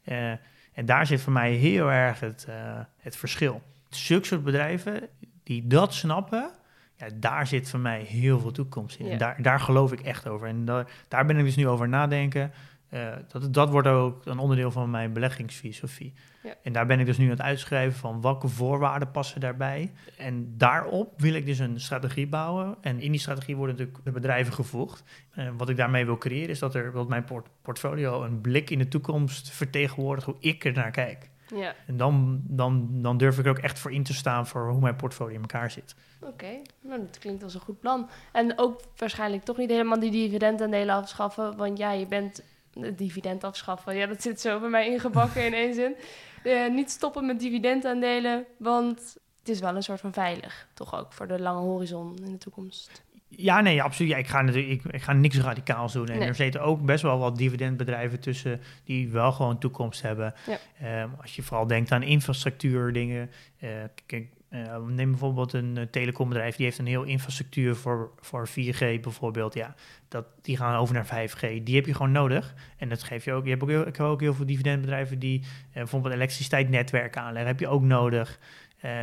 Eh, 0.03 0.29
en 0.73 0.85
daar 0.85 1.05
zit 1.05 1.21
voor 1.21 1.33
mij 1.33 1.51
heel 1.51 1.91
erg 1.91 2.19
het, 2.19 2.45
eh, 2.49 2.79
het 2.97 3.15
verschil. 3.15 3.61
Zulke 3.89 4.25
soort 4.25 4.43
bedrijven 4.43 5.07
die 5.43 5.67
dat 5.67 5.93
snappen, 5.93 6.51
ja, 6.97 7.07
daar 7.15 7.47
zit 7.47 7.69
voor 7.69 7.79
mij 7.79 8.01
heel 8.01 8.39
veel 8.39 8.51
toekomst 8.51 8.99
in. 8.99 9.05
Ja. 9.05 9.11
En 9.11 9.17
daar, 9.17 9.41
daar 9.41 9.59
geloof 9.59 9.91
ik 9.91 9.99
echt 9.99 10.27
over. 10.27 10.47
En 10.47 10.65
daar, 10.65 10.91
daar 11.07 11.25
ben 11.25 11.37
ik 11.37 11.45
dus 11.45 11.55
nu 11.55 11.67
over 11.67 11.89
nadenken. 11.89 12.51
Eh, 12.89 13.13
dat, 13.27 13.53
dat 13.53 13.69
wordt 13.69 13.87
ook 13.87 14.25
een 14.25 14.37
onderdeel 14.39 14.71
van 14.71 14.89
mijn 14.89 15.13
beleggingsfilosofie. 15.13 16.13
Ja. 16.43 16.53
En 16.63 16.73
daar 16.73 16.85
ben 16.85 16.99
ik 16.99 17.05
dus 17.05 17.17
nu 17.17 17.23
aan 17.23 17.31
het 17.31 17.41
uitschrijven 17.41 17.99
van 17.99 18.21
welke 18.21 18.47
voorwaarden 18.47 19.11
passen 19.11 19.39
daarbij. 19.41 19.91
En 20.17 20.53
daarop 20.57 21.21
wil 21.21 21.33
ik 21.33 21.45
dus 21.45 21.59
een 21.59 21.79
strategie 21.79 22.27
bouwen. 22.27 22.75
En 22.81 22.99
in 22.99 23.11
die 23.11 23.19
strategie 23.19 23.55
worden 23.55 23.75
natuurlijk 23.75 24.05
de 24.05 24.11
bedrijven 24.11 24.53
gevoegd. 24.53 25.03
Eh, 25.31 25.47
wat 25.57 25.69
ik 25.69 25.77
daarmee 25.77 26.05
wil 26.05 26.17
creëren 26.17 26.49
is 26.49 26.59
dat 26.59 26.75
er 26.75 26.91
dat 26.91 27.07
mijn 27.07 27.23
port- 27.23 27.49
portfolio 27.61 28.23
een 28.23 28.41
blik 28.41 28.69
in 28.69 28.77
de 28.77 28.87
toekomst 28.87 29.51
vertegenwoordigt 29.51 30.25
hoe 30.25 30.37
ik 30.39 30.65
er 30.65 30.73
naar 30.73 30.91
kijk. 30.91 31.29
Ja, 31.53 31.75
En 31.87 31.97
dan, 31.97 32.41
dan, 32.43 32.89
dan 32.91 33.17
durf 33.17 33.39
ik 33.39 33.45
er 33.45 33.51
ook 33.51 33.57
echt 33.57 33.79
voor 33.79 33.91
in 33.91 34.03
te 34.03 34.13
staan 34.13 34.47
voor 34.47 34.69
hoe 34.69 34.81
mijn 34.81 34.95
portfolio 34.95 35.35
in 35.35 35.41
elkaar 35.41 35.71
zit. 35.71 35.95
oké. 36.21 36.61
Nou, 36.81 36.99
dat 36.99 37.17
klinkt 37.17 37.43
als 37.43 37.53
een 37.53 37.59
goed 37.59 37.79
plan. 37.79 38.09
En 38.31 38.57
ook 38.57 38.81
waarschijnlijk 38.97 39.43
toch 39.43 39.57
niet 39.57 39.69
helemaal 39.69 39.99
die 39.99 40.11
dividendaandelen 40.11 40.95
afschaffen. 40.95 41.57
Want 41.57 41.77
ja, 41.77 41.91
je 41.91 42.07
bent 42.07 42.41
het 42.79 42.97
dividend 42.97 43.43
afschaffen. 43.43 43.95
Ja, 43.95 44.05
dat 44.05 44.21
zit 44.21 44.41
zo 44.41 44.59
bij 44.59 44.69
mij 44.69 44.87
ingebakken 44.87 45.45
in 45.45 45.53
één 45.53 45.73
zin. 45.73 45.95
Eh, 46.45 46.69
niet 46.69 46.91
stoppen 46.91 47.25
met 47.25 47.39
dividendaandelen, 47.39 48.45
want 48.57 49.17
het 49.39 49.49
is 49.49 49.59
wel 49.59 49.75
een 49.75 49.83
soort 49.83 49.99
van 49.99 50.13
veilig. 50.13 50.67
Toch 50.73 50.95
ook 50.99 51.13
voor 51.13 51.27
de 51.27 51.39
lange 51.39 51.59
horizon 51.59 52.15
in 52.23 52.31
de 52.31 52.37
toekomst. 52.37 53.03
Ja, 53.37 53.61
nee, 53.61 53.81
absoluut. 53.83 54.11
Ja, 54.11 54.17
ik, 54.17 54.27
ga 54.27 54.41
natuurlijk, 54.41 54.85
ik, 54.85 54.93
ik 54.93 55.01
ga 55.01 55.13
niks 55.13 55.37
radicaals 55.39 55.93
doen. 55.93 56.07
En 56.07 56.19
Nee. 56.19 56.27
er 56.27 56.35
zitten 56.35 56.61
ook 56.61 56.85
best 56.85 57.01
wel 57.01 57.17
wat 57.19 57.37
dividendbedrijven 57.37 58.19
tussen 58.19 58.61
die 58.83 59.09
wel 59.09 59.31
gewoon 59.31 59.57
toekomst 59.59 60.01
hebben. 60.01 60.33
Ja. 60.47 60.57
Ehm, 61.01 61.09
als 61.21 61.35
je 61.35 61.41
vooral 61.43 61.67
denkt 61.67 61.91
aan 61.91 62.03
infrastructuur 62.03 62.93
dingen. 62.93 63.31
eh, 63.59 63.69
kijk, 64.05 64.27
eh, 64.49 64.77
neem 64.87 65.09
bijvoorbeeld 65.09 65.53
een 65.53 65.77
eh, 65.77 65.83
telecombedrijf, 65.83 66.55
die 66.55 66.65
heeft 66.65 66.77
een 66.77 66.85
heel 66.87 67.03
infrastructuur 67.03 67.75
voor, 67.75 68.11
voor 68.19 68.47
4G 68.47 68.79
bijvoorbeeld. 69.01 69.53
Ja, 69.53 69.75
dat, 70.07 70.25
die 70.41 70.57
gaan 70.57 70.75
over 70.79 70.93
naar 70.95 71.05
5G. 71.05 71.63
Die 71.63 71.75
heb 71.75 71.85
je 71.85 71.93
gewoon 71.93 72.11
nodig. 72.11 72.53
En 72.77 72.89
dat 72.89 73.03
geef 73.03 73.25
je 73.25 73.33
ook. 73.33 73.43
Je 73.43 73.49
hebt 73.49 73.63
ook 73.63 73.69
heel, 73.69 73.87
ik 73.87 73.95
heb 73.95 74.05
ook 74.05 74.19
heel 74.21 74.33
veel 74.33 74.45
dividendbedrijven 74.45 75.19
die 75.19 75.39
eh, 75.41 75.73
bijvoorbeeld 75.73 76.13
elektriciteitsnetwerken 76.13 77.21
aanleggen. 77.21 77.47
Heb 77.47 77.59
je 77.59 77.67
ook 77.67 77.83
nodig. 77.83 78.39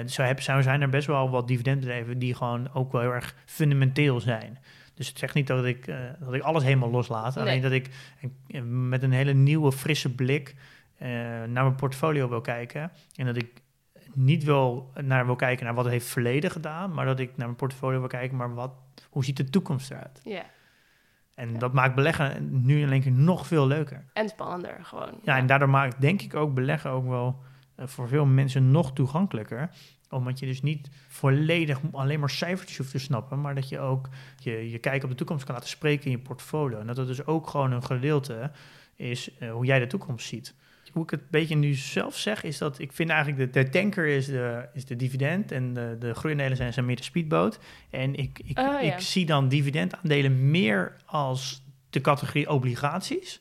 Dus 0.03 0.15
zo, 0.15 0.23
heb, 0.23 0.41
zo 0.41 0.61
zijn 0.61 0.81
er 0.81 0.89
best 0.89 1.07
wel 1.07 1.31
wat 1.31 1.49
dividendbedrijven 1.49 2.19
die 2.19 2.35
gewoon 2.35 2.73
ook 2.73 2.93
wel 2.93 3.01
heel 3.01 3.13
erg 3.13 3.35
fundamenteel 3.45 4.21
zijn. 4.21 4.59
Dus 4.95 5.09
het 5.09 5.19
zegt 5.19 5.35
niet 5.35 5.47
dat 5.47 5.65
ik, 5.65 5.87
eh, 5.87 5.97
dat 6.21 6.35
ik 6.35 6.43
alles 6.43 6.63
helemaal 6.63 6.91
loslaat. 6.91 7.35
Nee. 7.35 7.45
Alleen 7.45 7.61
dat 7.61 7.73
ik 7.73 7.89
met 8.65 9.03
een 9.03 9.13
hele 9.13 9.33
nieuwe, 9.33 9.73
frisse 9.73 10.15
blik 10.15 10.55
eh, 10.99 11.09
naar 11.09 11.65
mijn 11.65 11.75
portfolio 11.75 12.29
wil 12.29 12.41
kijken. 12.41 12.91
En 13.17 13.27
dat 13.27 13.37
ik 13.37 13.63
niet 14.15 14.45
wil 14.45 14.93
naar 15.01 15.27
wil 15.27 15.37
kijken 15.37 15.65
naar 15.65 15.75
wat 15.75 15.85
het 15.85 15.93
heeft 15.93 16.07
verleden 16.07 16.51
gedaan, 16.51 16.93
maar 16.93 17.07
dat 17.07 17.19
ik 17.19 17.29
naar 17.29 17.47
mijn 17.47 17.57
portfolio 17.57 17.99
wil 17.99 18.09
kijken, 18.09 18.37
maar 18.37 18.55
wat, 18.55 18.73
hoe 19.11 19.25
ziet 19.25 19.37
de 19.37 19.51
toekomst 19.51 19.91
eruit? 19.91 20.21
Ja, 20.23 20.45
En 21.35 21.59
dat 21.59 21.73
maakt 21.73 21.95
beleggen 21.95 22.49
nu 22.65 22.81
in 22.81 22.93
één 22.93 23.01
keer 23.01 23.13
nog 23.13 23.47
veel 23.47 23.67
leuker. 23.67 24.05
en 24.13 24.29
spannender 24.29 24.79
gewoon. 24.83 25.19
Ja, 25.23 25.37
en 25.37 25.47
daardoor 25.47 25.69
maakt 25.69 26.01
denk 26.01 26.23
ik 26.23 26.35
ook 26.35 26.55
beleggen 26.55 26.91
ook 26.91 27.09
wel 27.09 27.43
voor 27.85 28.09
veel 28.09 28.27
mensen 28.27 28.71
nog 28.71 28.93
toegankelijker. 28.93 29.71
Omdat 30.11 30.39
je 30.39 30.47
dus 30.47 30.63
niet 30.63 30.89
volledig 31.09 31.81
alleen 31.93 32.21
maar 32.21 32.31
cijfertjes 32.31 32.79
hoeft 32.79 32.91
te 32.91 32.99
snappen, 32.99 33.41
maar 33.41 33.55
dat 33.55 33.69
je 33.69 33.79
ook 33.79 34.09
je, 34.39 34.71
je 34.71 34.79
kijk 34.79 35.03
op 35.03 35.11
de 35.11 35.17
toekomst 35.17 35.45
kan 35.45 35.55
laten 35.55 35.71
spreken 35.71 36.05
in 36.05 36.11
je 36.11 36.19
portfolio. 36.19 36.79
En 36.79 36.87
dat 36.87 36.97
het 36.97 37.07
dus 37.07 37.27
ook 37.27 37.49
gewoon 37.49 37.73
een 37.73 37.85
gedeelte 37.85 38.51
is 38.97 39.39
eh, 39.39 39.53
hoe 39.53 39.65
jij 39.65 39.79
de 39.79 39.87
toekomst 39.87 40.27
ziet. 40.27 40.55
Hoe 40.93 41.03
ik 41.03 41.11
het 41.11 41.21
een 41.21 41.27
beetje 41.31 41.57
nu 41.57 41.75
zelf 41.75 42.17
zeg, 42.19 42.43
is 42.43 42.59
dat 42.59 42.79
ik 42.79 42.93
vind 42.93 43.11
eigenlijk 43.11 43.53
de, 43.53 43.63
de 43.63 43.69
tanker 43.69 44.07
is 44.07 44.27
de, 44.27 44.69
is 44.73 44.85
de 44.85 44.97
dividend 44.97 45.53
en 45.53 45.75
de, 45.75 45.97
de 45.99 46.15
groeiaandelen 46.15 46.57
zijn, 46.57 46.73
zijn 46.73 46.87
meer 46.87 46.97
de 46.97 47.03
speedboot. 47.03 47.59
En 47.91 48.15
ik, 48.15 48.41
ik, 48.45 48.59
Oh, 48.59 48.65
ja. 48.65 48.81
ik 48.81 49.01
zie 49.01 49.27
dan 49.27 49.49
dividendaandelen 49.49 50.51
meer 50.51 50.97
als 51.07 51.63
de 51.91 52.01
categorie 52.01 52.51
obligaties 52.51 53.41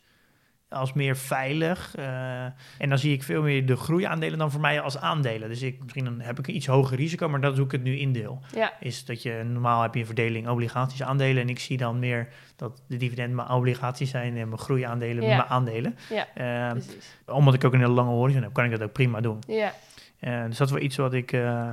als 0.72 0.94
meer 0.94 1.18
veilig. 1.18 1.96
eh, 1.96 2.44
en 2.78 2.90
dan 2.90 2.98
zie 2.98 3.14
ik 3.14 3.24
veel 3.24 3.42
meer 3.42 3.66
de 3.66 3.76
groeiaandelen 3.76 4.40
dan 4.40 4.52
voor 4.52 4.62
mij 4.62 4.82
als 4.82 4.98
aandelen. 4.98 5.50
Dus 5.50 5.62
ik, 5.62 5.80
misschien 5.82 6.04
dan 6.06 6.20
heb 6.20 6.40
ik 6.40 6.48
een 6.48 6.56
iets 6.56 6.66
hoger 6.68 6.98
risico, 6.98 7.30
maar 7.30 7.42
dat 7.42 7.52
is 7.52 7.58
hoe 7.58 7.66
ik 7.66 7.72
het 7.72 7.84
nu 7.84 7.98
indeel. 7.98 8.40
Ja, 8.56 8.74
Is 8.80 9.06
dat 9.06 9.22
je 9.22 9.42
normaal 9.48 9.82
heb 9.82 9.94
je 9.94 10.00
een 10.00 10.06
verdeling 10.06 10.48
obligaties 10.48 11.04
aandelen. 11.04 11.42
En 11.44 11.50
ik 11.50 11.60
zie 11.60 11.78
dan 11.78 12.00
meer 12.00 12.28
dat 12.56 12.82
de 12.88 12.98
dividenden 12.98 13.36
mijn 13.36 13.50
obligaties 13.50 14.10
zijn 14.10 14.38
en 14.38 14.48
mijn 14.48 14.60
groeiaandelen 14.62 15.24
Ja. 15.24 15.36
mijn 15.38 15.50
aandelen. 15.50 15.96
ja, 16.10 16.28
Eh, 16.34 16.72
precies. 16.72 17.18
omdat 17.26 17.54
ik 17.54 17.64
ook 17.64 17.74
een 17.74 17.80
hele 17.80 17.92
lange 17.94 18.10
horizon 18.12 18.42
heb, 18.44 18.54
kan 18.54 18.66
ik 18.66 18.72
dat 18.72 18.82
ook 18.82 18.92
prima 18.92 19.22
doen. 19.22 19.40
Ja. 19.48 19.74
Eh, 20.20 20.46
dus 20.46 20.58
dat 20.58 20.68
is 20.68 20.74
wel 20.74 20.84
iets 20.84 20.96
wat 20.98 21.14
ik, 21.14 21.32
eh, 21.32 21.70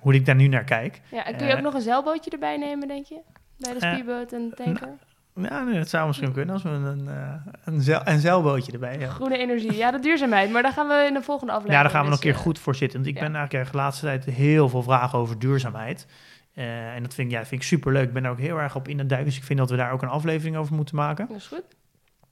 hoe 0.00 0.14
ik 0.14 0.26
daar 0.26 0.34
nu 0.34 0.46
naar 0.48 0.64
kijk. 0.64 1.00
ja, 1.10 1.24
en 1.26 1.36
kun 1.36 1.46
je 1.46 1.54
ook 1.54 1.60
nog 1.60 1.74
een 1.74 1.80
zeilbootje 1.80 2.30
erbij 2.30 2.56
nemen, 2.56 2.88
denk 2.88 3.06
je? 3.06 3.20
Bij 3.58 3.72
de 3.72 3.78
speedboot 3.80 4.32
en 4.32 4.48
de 4.48 4.54
tanker? 4.64 4.88
Ja, 5.34 5.62
nee, 5.62 5.78
dat 5.78 5.88
zou 5.88 6.06
misschien 6.06 6.32
kunnen 6.32 6.54
als 6.54 6.62
we 6.62 6.68
een, 6.68 7.08
eh, 7.08 7.34
een, 7.64 7.80
zeil, 7.80 8.00
een 8.04 8.20
zeilbootje 8.20 8.72
erbij 8.72 8.90
hebben. 8.90 9.10
Groene 9.10 9.38
energie. 9.38 9.76
Ja, 9.76 9.90
de 9.90 9.98
duurzaamheid. 9.98 10.50
Maar 10.50 10.62
daar 10.62 10.72
gaan 10.72 10.88
we 10.88 11.04
in 11.08 11.14
de 11.14 11.22
volgende 11.22 11.52
aflevering. 11.52 11.82
Ja, 11.82 11.82
daar 11.88 11.96
gaan 11.96 12.04
we 12.04 12.10
nog 12.10 12.18
een 12.18 12.24
dus, 12.24 12.34
keer 12.34 12.40
eh, 12.40 12.46
goed 12.46 12.58
voor 12.58 12.74
zitten. 12.74 12.98
Want 12.98 13.10
ik 13.10 13.14
ja. 13.18 13.26
ben 13.26 13.34
eigenlijk 13.34 13.64
echt 13.64 13.72
de 13.72 13.78
laatste 13.78 14.04
tijd 14.06 14.24
heel 14.24 14.68
veel 14.68 14.82
vragen 14.82 15.18
over 15.18 15.38
duurzaamheid. 15.38 16.06
Eh, 16.54 16.94
en 16.94 17.02
dat 17.02 17.14
vind 17.14 17.30
ik, 17.30 17.38
ja, 17.38 17.44
vind 17.44 17.60
ik 17.60 17.66
superleuk. 17.66 18.06
Ik 18.06 18.12
ben 18.12 18.24
er 18.24 18.30
ook 18.30 18.38
heel 18.38 18.58
erg 18.58 18.74
op 18.76 18.88
in 18.88 18.98
het 18.98 19.08
duiken. 19.08 19.28
Dus 19.30 19.38
ik 19.38 19.44
vind 19.44 19.58
dat 19.58 19.70
we 19.70 19.76
daar 19.76 19.92
ook 19.92 20.02
een 20.02 20.08
aflevering 20.08 20.56
over 20.56 20.74
moeten 20.74 20.96
maken. 20.96 21.26
Dat 21.28 21.36
is 21.36 21.46
goed. 21.46 21.58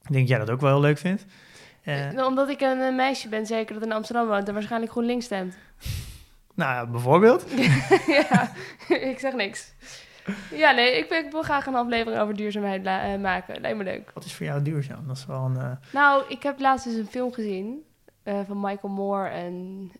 Ik 0.01 0.15
denk 0.15 0.19
dat 0.19 0.27
jij 0.27 0.37
dat 0.39 0.49
ook 0.49 0.61
wel 0.61 0.69
heel 0.69 0.81
leuk 0.81 0.97
vindt. 0.97 1.25
Eh, 1.83 2.17
Eh, 2.17 2.25
Omdat 2.25 2.49
ik 2.49 2.61
een, 2.61 2.81
eh, 2.81 2.95
meisje 2.95 3.29
ben, 3.29 3.45
zeker 3.45 3.73
dat 3.73 3.83
in 3.83 3.91
Amsterdam 3.91 4.27
woont 4.27 4.47
en 4.47 4.53
waarschijnlijk 4.53 4.91
GroenLinks 4.91 5.25
stemt. 5.25 5.57
nou, 6.55 6.73
ja, 6.73 6.85
bijvoorbeeld. 6.85 7.45
ja, 8.29 8.51
ik 9.11 9.19
zeg 9.19 9.33
niks. 9.33 9.73
Ja, 10.53 10.71
nee, 10.71 10.97
ik, 10.97 11.09
wil- 11.09 11.19
ik 11.25 11.31
wil 11.31 11.41
graag 11.41 11.65
een 11.65 11.75
aflevering 11.75 12.21
over 12.21 12.35
duurzaamheid 12.35 12.85
eh, 12.85 13.15
maken. 13.21 13.61
Lijkt 13.61 13.77
me 13.77 13.83
leuk. 13.83 14.11
Wat 14.13 14.25
is 14.25 14.33
voor 14.33 14.45
jou 14.45 14.61
duurzaam? 14.61 15.07
Dat 15.07 15.17
is 15.17 15.25
wel 15.25 15.45
een... 15.45 15.57
eh, 15.57 15.71
Nou, 15.93 16.23
ik 16.27 16.43
heb 16.43 16.59
laatst 16.59 16.85
eens 16.85 16.95
een 16.95 17.07
film 17.07 17.33
gezien 17.33 17.83
eh, 18.23 18.39
van 18.47 18.59
Michael 18.59 18.93
Moore 18.93 19.27
en 19.29 19.91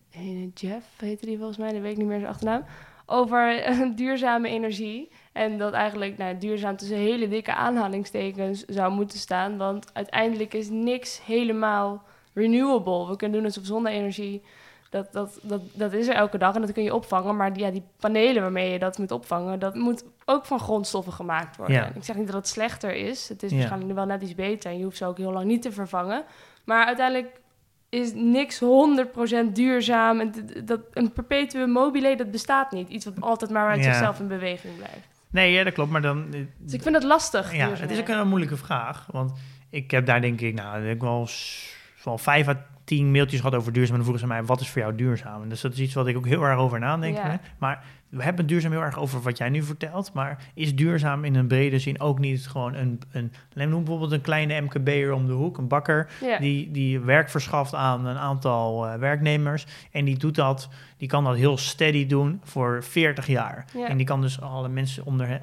Jeff, 0.54 0.86
heette 0.96 1.26
die 1.26 1.36
volgens 1.36 1.58
mij, 1.58 1.72
dat 1.72 1.80
weet 1.80 1.92
ik 1.92 1.98
niet 1.98 2.06
meer 2.06 2.18
zijn 2.18 2.30
achternaam. 2.30 2.64
Over 3.06 3.62
duurzame 3.96 4.48
energie. 4.48 5.10
En 5.32 5.58
dat 5.58 5.72
eigenlijk 5.72 6.16
nou, 6.18 6.38
duurzaam 6.38 6.76
tussen 6.76 6.96
hele 6.96 7.28
dikke 7.28 7.54
aanhalingstekens 7.54 8.64
zou 8.64 8.92
moeten 8.92 9.18
staan. 9.18 9.56
Want 9.56 9.94
uiteindelijk 9.94 10.54
is 10.54 10.68
niks 10.70 11.20
helemaal 11.26 12.02
renewable. 12.34 13.08
We 13.08 13.16
kunnen 13.16 13.36
doen 13.36 13.46
alsof 13.46 13.64
zonne-energie, 13.64 14.42
dat, 14.90 15.12
dat, 15.12 15.38
dat, 15.42 15.60
dat 15.74 15.92
is 15.92 16.08
er 16.08 16.14
elke 16.14 16.38
dag 16.38 16.54
en 16.54 16.60
dat 16.60 16.72
kun 16.72 16.82
je 16.82 16.94
opvangen. 16.94 17.36
Maar 17.36 17.52
die, 17.52 17.62
ja, 17.64 17.70
die 17.70 17.82
panelen 17.96 18.42
waarmee 18.42 18.70
je 18.72 18.78
dat 18.78 18.98
moet 18.98 19.10
opvangen, 19.10 19.58
dat 19.58 19.74
moet 19.74 20.04
ook 20.24 20.46
van 20.46 20.58
grondstoffen 20.60 21.12
gemaakt 21.12 21.56
worden. 21.56 21.76
Ja. 21.76 21.90
Ik 21.94 22.04
zeg 22.04 22.16
niet 22.16 22.26
dat 22.26 22.36
het 22.36 22.48
slechter 22.48 22.94
is. 22.94 23.28
Het 23.28 23.42
is 23.42 23.50
Ja. 23.50 23.56
waarschijnlijk 23.56 23.94
wel 23.94 24.06
net 24.06 24.22
iets 24.22 24.34
beter 24.34 24.70
en 24.70 24.78
je 24.78 24.84
hoeft 24.84 24.96
ze 24.96 25.04
ook 25.04 25.18
heel 25.18 25.32
lang 25.32 25.44
niet 25.46 25.62
te 25.62 25.72
vervangen. 25.72 26.24
Maar 26.64 26.86
uiteindelijk 26.86 27.40
is 27.88 28.12
niks 28.14 28.58
100% 28.60 29.52
duurzaam. 29.52 30.20
En 30.20 30.32
dat, 30.64 30.80
een 30.92 31.12
perpetuum 31.12 31.70
mobile, 31.70 32.16
dat 32.16 32.30
bestaat 32.30 32.70
niet. 32.72 32.88
Iets 32.88 33.04
wat 33.04 33.20
altijd 33.20 33.50
maar 33.50 33.68
uit 33.68 33.78
Ja. 33.84 33.92
zichzelf 33.92 34.20
in 34.20 34.28
beweging 34.28 34.76
blijft. 34.76 35.08
Nee, 35.30 35.52
ja, 35.52 35.64
dat 35.64 35.72
klopt. 35.72 35.90
Maar 35.90 36.02
dan... 36.02 36.26
eh, 36.34 36.40
Dus 36.58 36.72
ik 36.72 36.82
vind 36.82 36.94
het 36.94 37.04
lastig. 37.04 37.54
Ja, 37.54 37.68
het 37.70 37.90
is 37.90 38.00
ook 38.00 38.08
een 38.08 38.28
moeilijke 38.28 38.56
vraag. 38.56 39.06
Want 39.10 39.32
ik 39.70 39.90
heb 39.90 40.06
daar 40.06 40.20
denk 40.20 40.40
ik, 40.40 40.54
nou, 40.54 40.88
ik 40.88 41.00
wel, 41.00 41.28
wel 42.04 42.18
vijf 42.18 42.48
à 42.48 42.56
tien 42.90 43.10
mailtjes 43.10 43.40
gehad 43.40 43.54
over 43.54 43.72
duurzaam. 43.72 43.96
En 43.96 44.02
dan 44.02 44.10
vroegen 44.10 44.28
ze 44.28 44.34
mij, 44.34 44.44
wat 44.44 44.60
is 44.60 44.68
voor 44.70 44.80
jou 44.80 44.94
duurzaam? 44.94 45.42
En 45.42 45.48
dus 45.48 45.60
dat 45.60 45.72
is 45.72 45.78
iets 45.78 45.94
wat 45.94 46.06
ik 46.06 46.16
ook 46.16 46.26
heel 46.26 46.42
erg 46.42 46.58
over 46.58 46.78
nadenk. 46.78 47.16
Ja. 47.16 47.40
Maar 47.58 47.84
we 48.08 48.22
hebben 48.22 48.46
duurzaam 48.46 48.70
heel 48.72 48.80
erg 48.80 48.98
over 48.98 49.20
wat 49.20 49.38
jij 49.38 49.48
nu 49.48 49.62
vertelt, 49.62 50.12
maar 50.12 50.38
is 50.54 50.74
duurzaam 50.76 51.24
in 51.24 51.34
een 51.34 51.46
brede 51.46 51.78
zin 51.78 52.00
ook 52.00 52.18
niet 52.18 52.48
gewoon 52.48 52.74
een, 52.74 53.00
een 53.12 53.32
neem 53.54 53.70
bijvoorbeeld 53.70 54.12
een 54.12 54.20
kleine 54.20 54.60
MKB'er 54.60 55.12
om 55.12 55.26
de 55.26 55.32
hoek, 55.32 55.58
een 55.58 55.68
bakker, 55.68 56.08
Ja. 56.20 56.38
die, 56.38 56.70
die 56.70 57.00
werk 57.00 57.30
verschaft 57.30 57.74
aan 57.74 58.06
een 58.06 58.18
aantal 58.18 58.86
eh, 58.86 58.98
werknemers 58.98 59.66
en 59.90 60.04
die 60.04 60.16
doet 60.18 60.34
dat, 60.34 60.68
die 61.00 61.08
kan 61.08 61.24
dat 61.24 61.36
heel 61.36 61.56
steady 61.56 62.06
doen 62.06 62.40
voor 62.44 62.82
40 62.84 63.26
jaar. 63.26 63.64
Ja. 63.74 63.88
En 63.88 63.96
die 63.96 64.06
kan 64.06 64.20
dus 64.20 64.40
alle 64.40 64.68
mensen 64.68 65.04
onder, 65.06 65.42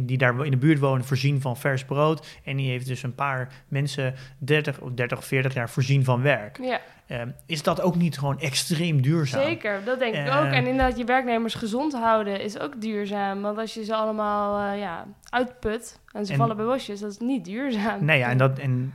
die 0.00 0.18
daar 0.18 0.44
in 0.44 0.50
de 0.50 0.56
buurt 0.56 0.78
wonen 0.78 1.04
voorzien 1.06 1.40
van 1.40 1.56
vers 1.56 1.84
brood 1.84 2.26
en 2.44 2.56
die 2.56 2.68
heeft 2.70 2.86
dus 2.86 3.02
een 3.02 3.14
paar 3.14 3.52
mensen 3.68 4.14
30 4.38 4.80
of 4.80 4.90
30 4.92 5.18
of 5.18 5.24
40 5.24 5.54
jaar 5.54 5.70
voorzien 5.70 6.04
van 6.04 6.22
werk. 6.22 6.58
ja, 6.62 6.80
Ehm, 7.06 7.28
is 7.46 7.62
dat 7.62 7.80
ook 7.80 7.96
niet 7.96 8.18
gewoon 8.18 8.40
extreem 8.40 9.02
duurzaam? 9.02 9.42
zeker. 9.42 9.80
Dat 9.84 9.98
denk 9.98 10.14
ik 10.14 10.26
Eh, 10.26 10.36
ook. 10.38 10.44
En 10.52 10.66
inderdaad, 10.66 10.98
je 10.98 11.04
werknemers 11.04 11.54
gezond 11.54 11.92
houden 11.94 12.40
is 12.40 12.58
ook 12.58 12.80
duurzaam. 12.80 13.40
Want 13.42 13.58
als 13.58 13.74
je 13.74 13.84
ze 13.84 13.94
allemaal 13.94 14.72
eh, 14.72 14.80
ja, 14.80 15.06
uitput 15.30 16.00
en 16.12 16.26
ze 16.26 16.32
En- 16.32 16.38
vallen 16.38 16.56
bij 16.56 16.66
bosjes, 16.66 17.00
dat 17.00 17.10
is 17.10 17.18
niet 17.18 17.44
duurzaam. 17.44 18.04
Nee, 18.04 18.18
ja, 18.18 18.28
en, 18.30 18.38
dat, 18.38 18.58
en 18.58 18.94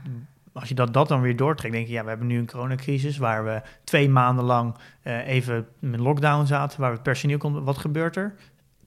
als 0.52 0.68
je 0.68 0.74
dat, 0.74 0.94
dat 0.94 1.08
dan 1.08 1.20
weer 1.20 1.36
doortrekt, 1.36 1.74
denk 1.74 1.86
je, 1.86 1.92
ja, 1.92 2.02
we 2.02 2.08
hebben 2.08 2.26
nu 2.26 2.38
een 2.38 2.46
coronacrisis 2.46 3.16
waar 3.16 3.44
we 3.44 3.62
twee 3.84 4.08
maanden 4.08 4.44
lang 4.44 4.74
eh, 5.02 5.26
even 5.28 5.66
met 5.78 6.00
lockdown 6.00 6.46
zaten, 6.46 6.80
waar 6.80 6.92
het 6.92 7.02
personeel 7.02 7.38
kon. 7.38 7.64
Wat 7.64 7.78
gebeurt 7.78 8.16
er? 8.16 8.34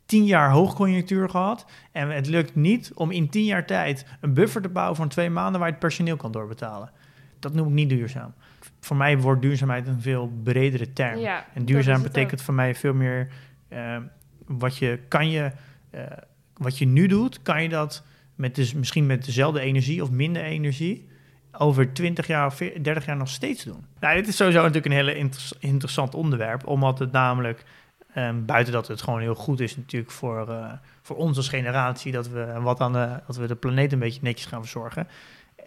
Tien 0.06 0.26
jaar 0.26 0.52
hoogconjunctuur 0.52 1.30
gehad 1.30 1.66
en 1.92 2.10
het 2.10 2.28
lukt 2.28 2.56
niet 2.56 2.92
om 2.94 3.12
in 3.12 3.30
tien 3.30 3.46
jaar 3.46 3.66
tijd 3.66 4.06
een 4.22 4.34
buffer 4.34 4.62
te 4.62 4.70
bouwen 4.70 4.96
van 4.96 5.08
twee 5.08 5.30
maanden 5.30 5.60
waar 5.60 5.68
je 5.68 5.76
het 5.76 5.84
personeel 5.84 6.16
kan 6.16 6.32
doorbetalen. 6.32 6.92
Dat 7.40 7.54
noem 7.54 7.68
ik 7.68 7.74
niet 7.74 7.90
duurzaam. 7.90 8.34
Voor 8.80 8.96
mij 8.96 9.18
wordt 9.18 9.42
duurzaamheid 9.42 9.88
een 9.88 10.02
veel 10.02 10.32
bredere 10.44 10.94
term. 10.94 11.20
Ja, 11.20 11.46
En 11.54 11.66
duurzaam 11.66 12.02
betekent 12.02 12.42
voor 12.42 12.54
mij 12.54 12.76
veel 12.76 12.94
meer 12.94 13.28
eh, 13.68 13.98
wat 14.46 14.78
je 14.78 15.00
kan 15.08 15.30
je 15.30 15.52
eh, 15.90 16.02
wat 16.54 16.78
je 16.78 16.86
nu 16.86 17.08
doet, 17.08 17.42
kan 17.42 17.64
je 17.64 17.70
dat 17.70 18.04
met 18.36 18.56
dus 18.56 18.74
misschien 18.74 19.06
met 19.06 19.26
dezelfde 19.26 19.60
energie 19.60 20.04
of 20.04 20.12
minder 20.12 20.44
energie 20.44 21.08
over 21.58 21.94
20 21.94 22.28
jaar 22.28 22.46
of 22.46 22.56
40, 22.56 22.82
30 22.82 23.06
jaar 23.06 23.18
nog 23.18 23.30
steeds 23.30 23.64
doen. 23.64 23.86
Nou, 24.00 24.16
dit 24.16 24.28
is 24.28 24.36
sowieso 24.36 24.58
natuurlijk 24.60 24.86
een 24.86 24.92
hele 24.92 25.16
inter- 25.16 25.52
interessant 25.60 26.16
onderwerp, 26.16 26.68
omdat 26.68 27.00
het 27.00 27.12
namelijk 27.12 27.64
ehm, 28.14 28.46
buiten 28.46 28.74
dat 28.74 28.88
het 28.88 29.02
gewoon 29.02 29.20
heel 29.20 29.36
goed 29.36 29.60
is 29.60 29.78
natuurlijk 29.78 30.12
voor, 30.12 30.50
eh, 30.50 30.72
voor 31.02 31.16
ons 31.16 31.38
als 31.38 31.50
generatie 31.50 32.12
dat 32.12 32.30
we 32.30 32.54
wat 32.62 32.80
aan 32.80 32.94
de, 32.94 33.20
dat 33.28 33.36
we 33.36 33.48
de 33.48 33.56
planeet 33.56 33.92
een 33.94 34.00
beetje 34.00 34.20
netjes 34.24 34.48
gaan 34.48 34.62
verzorgen. 34.62 35.08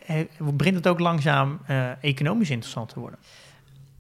eh, 0.07 0.16
begint 0.53 0.77
het 0.77 0.88
ook 0.88 0.98
langzaam 0.98 1.59
eh, 1.66 1.90
economisch 2.01 2.51
interessant 2.51 2.88
te 2.88 3.01
worden. 3.01 3.18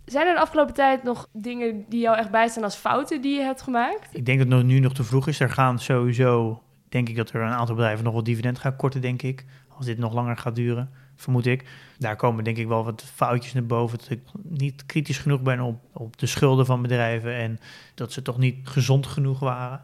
Zijn 0.04 0.26
er 0.26 0.34
de 0.34 0.40
afgelopen 0.40 0.74
tijd 0.74 1.02
nog 1.02 1.28
dingen 1.32 1.84
die 1.88 2.00
jou 2.00 2.16
echt 2.16 2.30
bijstaan 2.30 2.64
als 2.64 2.74
fouten 2.76 3.20
die 3.22 3.34
je 3.36 3.42
hebt 3.42 3.62
gemaakt? 3.62 4.08
Ik 4.12 4.26
denk 4.26 4.38
dat 4.38 4.58
het 4.58 4.66
nu 4.66 4.78
nog 4.78 4.94
te 4.94 5.04
vroeg 5.04 5.28
is. 5.28 5.40
Er 5.40 5.50
gaan 5.50 5.78
sowieso, 5.78 6.62
denk 6.88 7.08
ik 7.08 7.16
dat 7.16 7.30
er 7.30 7.40
een 7.40 7.52
aantal 7.52 7.74
bedrijven 7.74 8.04
nog 8.04 8.12
wel 8.12 8.22
dividend 8.22 8.58
gaan 8.58 8.76
korten, 8.76 9.00
denk 9.00 9.22
ik. 9.22 9.44
Als 9.76 9.86
dit 9.86 9.98
nog 9.98 10.12
langer 10.14 10.36
gaat 10.36 10.54
duren, 10.56 10.90
vermoed 11.18 11.46
ik. 11.46 11.64
Daar 11.98 12.16
komen 12.16 12.44
denk 12.44 12.56
ik 12.56 12.66
wel 12.68 12.84
wat 12.84 13.04
foutjes 13.14 13.52
naar 13.52 13.66
boven. 13.66 13.98
Dat 13.98 14.10
ik 14.10 14.20
niet 14.42 14.86
kritisch 14.86 15.18
genoeg 15.18 15.40
ben 15.42 15.60
op, 15.60 15.80
op 15.92 16.18
de 16.18 16.26
schulden 16.26 16.66
van 16.66 16.82
bedrijven 16.82 17.34
en 17.34 17.58
dat 17.94 18.12
ze 18.12 18.22
toch 18.22 18.38
niet 18.38 18.68
gezond 18.68 19.06
genoeg 19.06 19.38
waren. 19.40 19.80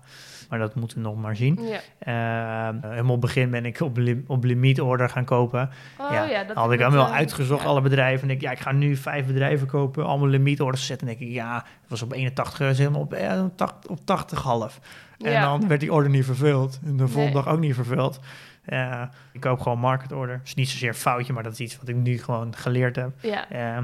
Maar 0.49 0.59
dat 0.59 0.75
moeten 0.75 0.97
we 0.97 1.03
nog 1.03 1.17
maar 1.17 1.37
zien. 1.37 1.59
Ja. 1.63 1.81
Eh, 1.99 2.91
helemaal 2.91 3.15
op 3.15 3.23
het 3.23 3.35
begin 3.35 3.51
ben 3.51 3.65
ik 3.65 3.81
op, 3.81 3.97
lim- 3.97 4.25
op 4.27 4.45
limiet-order 4.45 5.09
gaan 5.09 5.25
kopen. 5.25 5.71
Oh 5.99 6.11
ja, 6.13 6.25
ja, 6.25 6.45
dat 6.45 6.57
had 6.57 6.73
ik 6.73 6.81
allemaal 6.81 7.07
eh, 7.07 7.13
uitgezocht, 7.13 7.63
ja. 7.63 7.69
alle 7.69 7.81
bedrijven. 7.81 8.29
En 8.29 8.35
ik, 8.35 8.41
ja, 8.41 8.51
ik 8.51 8.59
ga 8.61 8.73
nu 8.73 8.97
vijf 8.97 9.27
bedrijven 9.27 9.67
kopen, 9.67 10.07
allemaal 10.07 10.29
limietorders 10.29 10.87
zetten. 10.87 11.09
En 11.09 11.17
denk 11.17 11.29
ik, 11.29 11.35
ja, 11.35 11.55
het 11.55 11.91
was 11.91 12.03
op 12.03 12.13
81, 12.13 12.61
is 12.61 12.79
helemaal 12.79 13.01
op, 13.01 13.13
eh, 13.13 13.45
80, 13.57 13.91
op 13.91 13.99
80 14.05 14.43
half. 14.43 14.81
En 15.19 15.41
dan 15.41 15.69
werd 15.69 15.81
die 15.81 15.93
order 15.93 16.11
niet 16.11 16.25
vervuld. 16.25 16.81
En 16.85 16.97
de 16.97 17.03
volgende 17.09 17.25
Nee. 17.25 17.33
dag 17.45 17.49
ook 17.49 17.61
niet 17.61 17.75
vervuld. 17.75 18.21
Eh, 18.65 19.03
ik 19.33 19.41
koop 19.41 19.61
gewoon 19.61 19.79
market 19.79 20.13
order. 20.13 20.41
is 20.45 20.55
niet 20.55 20.69
zozeer 20.69 20.89
een 20.89 20.95
foutje, 20.95 21.33
maar 21.33 21.43
dat 21.43 21.53
is 21.53 21.61
iets 21.61 21.77
wat 21.79 21.89
ik 21.89 21.97
nu 21.97 22.19
gewoon 22.19 22.57
geleerd 22.57 22.97
heb. 22.97 23.11
Ja, 23.23 23.51
Eh, 23.51 23.83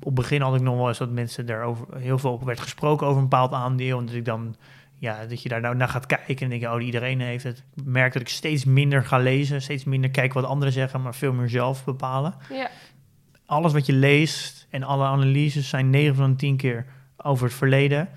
op 0.00 0.04
het 0.04 0.14
begin 0.14 0.40
had 0.40 0.54
ik 0.54 0.60
nog 0.60 0.76
wel 0.76 0.88
eens 0.88 0.98
dat 0.98 1.10
mensen 1.10 1.46
daarover 1.46 1.86
heel 1.96 2.18
veel 2.18 2.30
over 2.30 2.46
werd 2.46 2.60
gesproken 2.60 3.06
over 3.06 3.22
een 3.22 3.28
bepaald 3.28 3.52
aandeel. 3.52 3.98
En 3.98 4.06
dat 4.06 4.14
ik 4.14 4.24
dan, 4.24 4.56
ja, 4.98 5.26
dat 5.26 5.42
je 5.42 5.48
daar 5.48 5.60
nou 5.60 5.76
naar 5.76 5.88
gaat 5.88 6.06
kijken 6.06 6.36
en 6.36 6.48
denk 6.48 6.60
je, 6.60 6.72
oh, 6.72 6.82
iedereen 6.84 7.20
heeft 7.20 7.44
het. 7.44 7.64
Ik 7.76 7.84
merk 7.84 8.12
dat 8.12 8.22
ik 8.22 8.28
steeds 8.28 8.64
minder 8.64 9.04
ga 9.04 9.18
lezen, 9.18 9.62
steeds 9.62 9.84
minder 9.84 10.10
kijk 10.10 10.32
wat 10.32 10.44
anderen 10.44 10.72
zeggen, 10.72 11.02
maar 11.02 11.14
veel 11.14 11.32
meer 11.32 11.48
zelf 11.48 11.84
bepalen. 11.84 12.34
ja, 12.50 12.70
Alles 13.46 13.72
wat 13.72 13.86
je 13.86 13.92
leest 13.92 14.66
en 14.70 14.82
alle 14.82 15.04
analyses 15.04 15.68
zijn 15.68 15.90
9 15.90 16.14
van 16.14 16.30
de 16.30 16.36
10 16.36 16.56
keer 16.56 16.86
over 17.16 17.46
het 17.46 17.54
verleden. 17.54 18.08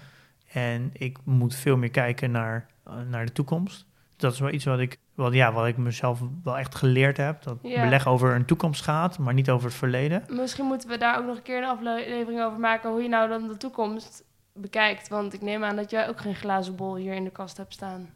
En 0.52 0.90
ik 0.94 1.18
moet 1.24 1.56
veel 1.56 1.78
meer 1.78 1.90
kijken 1.92 2.32
naar, 2.32 2.68
eh, 2.86 2.94
naar 3.10 3.26
de 3.26 3.32
toekomst. 3.32 3.86
Dat 4.18 4.34
is 4.34 4.40
wel 4.40 4.52
iets 4.52 4.66
wat 4.66 4.80
ik, 4.80 4.98
wat, 5.16 5.34
ja, 5.34 5.52
wat 5.54 5.68
ik 5.68 5.78
mezelf 5.78 6.20
wel 6.44 6.58
echt 6.58 6.76
geleerd 6.76 7.18
heb. 7.18 7.44
Dat 7.44 7.58
Ja. 7.62 7.84
beleg 7.84 8.08
over 8.08 8.36
een 8.36 8.46
toekomst 8.46 8.82
gaat, 8.84 9.18
maar 9.20 9.34
niet 9.34 9.50
over 9.50 9.66
het 9.68 9.76
verleden. 9.78 10.24
misschien 10.30 10.66
moeten 10.66 10.90
we 10.90 10.98
daar 10.98 11.18
ook 11.20 11.26
nog 11.26 11.36
een 11.36 11.42
keer 11.42 11.58
een 11.58 11.70
aflevering 11.70 12.42
over 12.44 12.60
maken 12.60 12.90
hoe 12.90 13.02
je 13.02 13.10
nou 13.10 13.30
dan 13.30 13.48
de 13.48 13.58
toekomst 13.58 14.24
bekijkt. 14.54 15.08
Want 15.08 15.34
ik 15.34 15.42
neem 15.42 15.64
aan 15.64 15.76
dat 15.76 15.90
jij 15.90 16.08
ook 16.10 16.20
geen 16.22 16.36
glazen 16.36 16.76
bol 16.76 16.96
hier 16.96 17.14
in 17.14 17.24
de 17.24 17.30
kast 17.32 17.58
hebt 17.58 17.74
staan. 17.74 18.10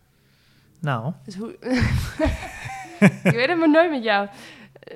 Nou, 0.79 1.13
Dus 1.25 1.35
hoe... 1.35 1.55
ik 3.23 3.31
weet 3.31 3.47
het 3.49 3.57
maar 3.57 3.69
nooit 3.69 3.89
met 3.91 4.03
jou. 4.03 4.27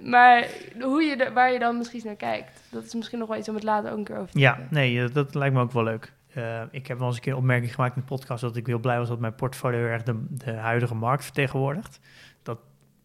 Maar 0.04 0.48
hoe 0.82 1.02
je 1.04 1.16
er- 1.16 1.34
waar 1.34 1.52
je 1.52 1.60
dan 1.60 1.78
misschien 1.78 2.02
naar 2.06 2.16
kijkt, 2.16 2.62
dat 2.70 2.84
is 2.84 2.94
misschien 2.94 3.20
nog 3.20 3.28
wel 3.28 3.38
iets 3.38 3.50
om 3.50 3.56
het 3.56 3.64
later 3.64 3.92
ook 3.92 3.98
een 3.98 4.04
keer 4.04 4.18
over 4.18 4.32
te 4.32 4.40
Ja, 4.40 4.50
hebben. 4.56 4.68
nee, 4.72 5.04
eh, 5.04 5.14
dat 5.14 5.36
lijkt 5.36 5.56
me 5.56 5.62
ook 5.62 5.72
wel 5.72 5.84
leuk. 5.84 6.14
Eh, 6.36 6.62
ik 6.72 6.88
heb 6.88 6.98
wel 6.98 7.08
eens 7.08 7.16
een 7.16 7.22
keer 7.22 7.32
een 7.32 7.38
opmerking 7.38 7.74
gemaakt 7.74 7.96
in 7.96 8.02
de 8.02 8.08
podcast 8.08 8.42
dat 8.42 8.56
ik 8.56 8.68
heel 8.68 8.80
blij 8.80 8.98
was 8.98 9.08
dat 9.08 9.20
mijn 9.20 9.36
portfolio 9.36 9.80
erg 9.80 10.04
de, 10.04 10.26
de 10.30 10.52
huidige 10.54 10.96
markt 10.96 11.24
vertegenwoordigt. 11.24 12.00
Dat 12.44 12.60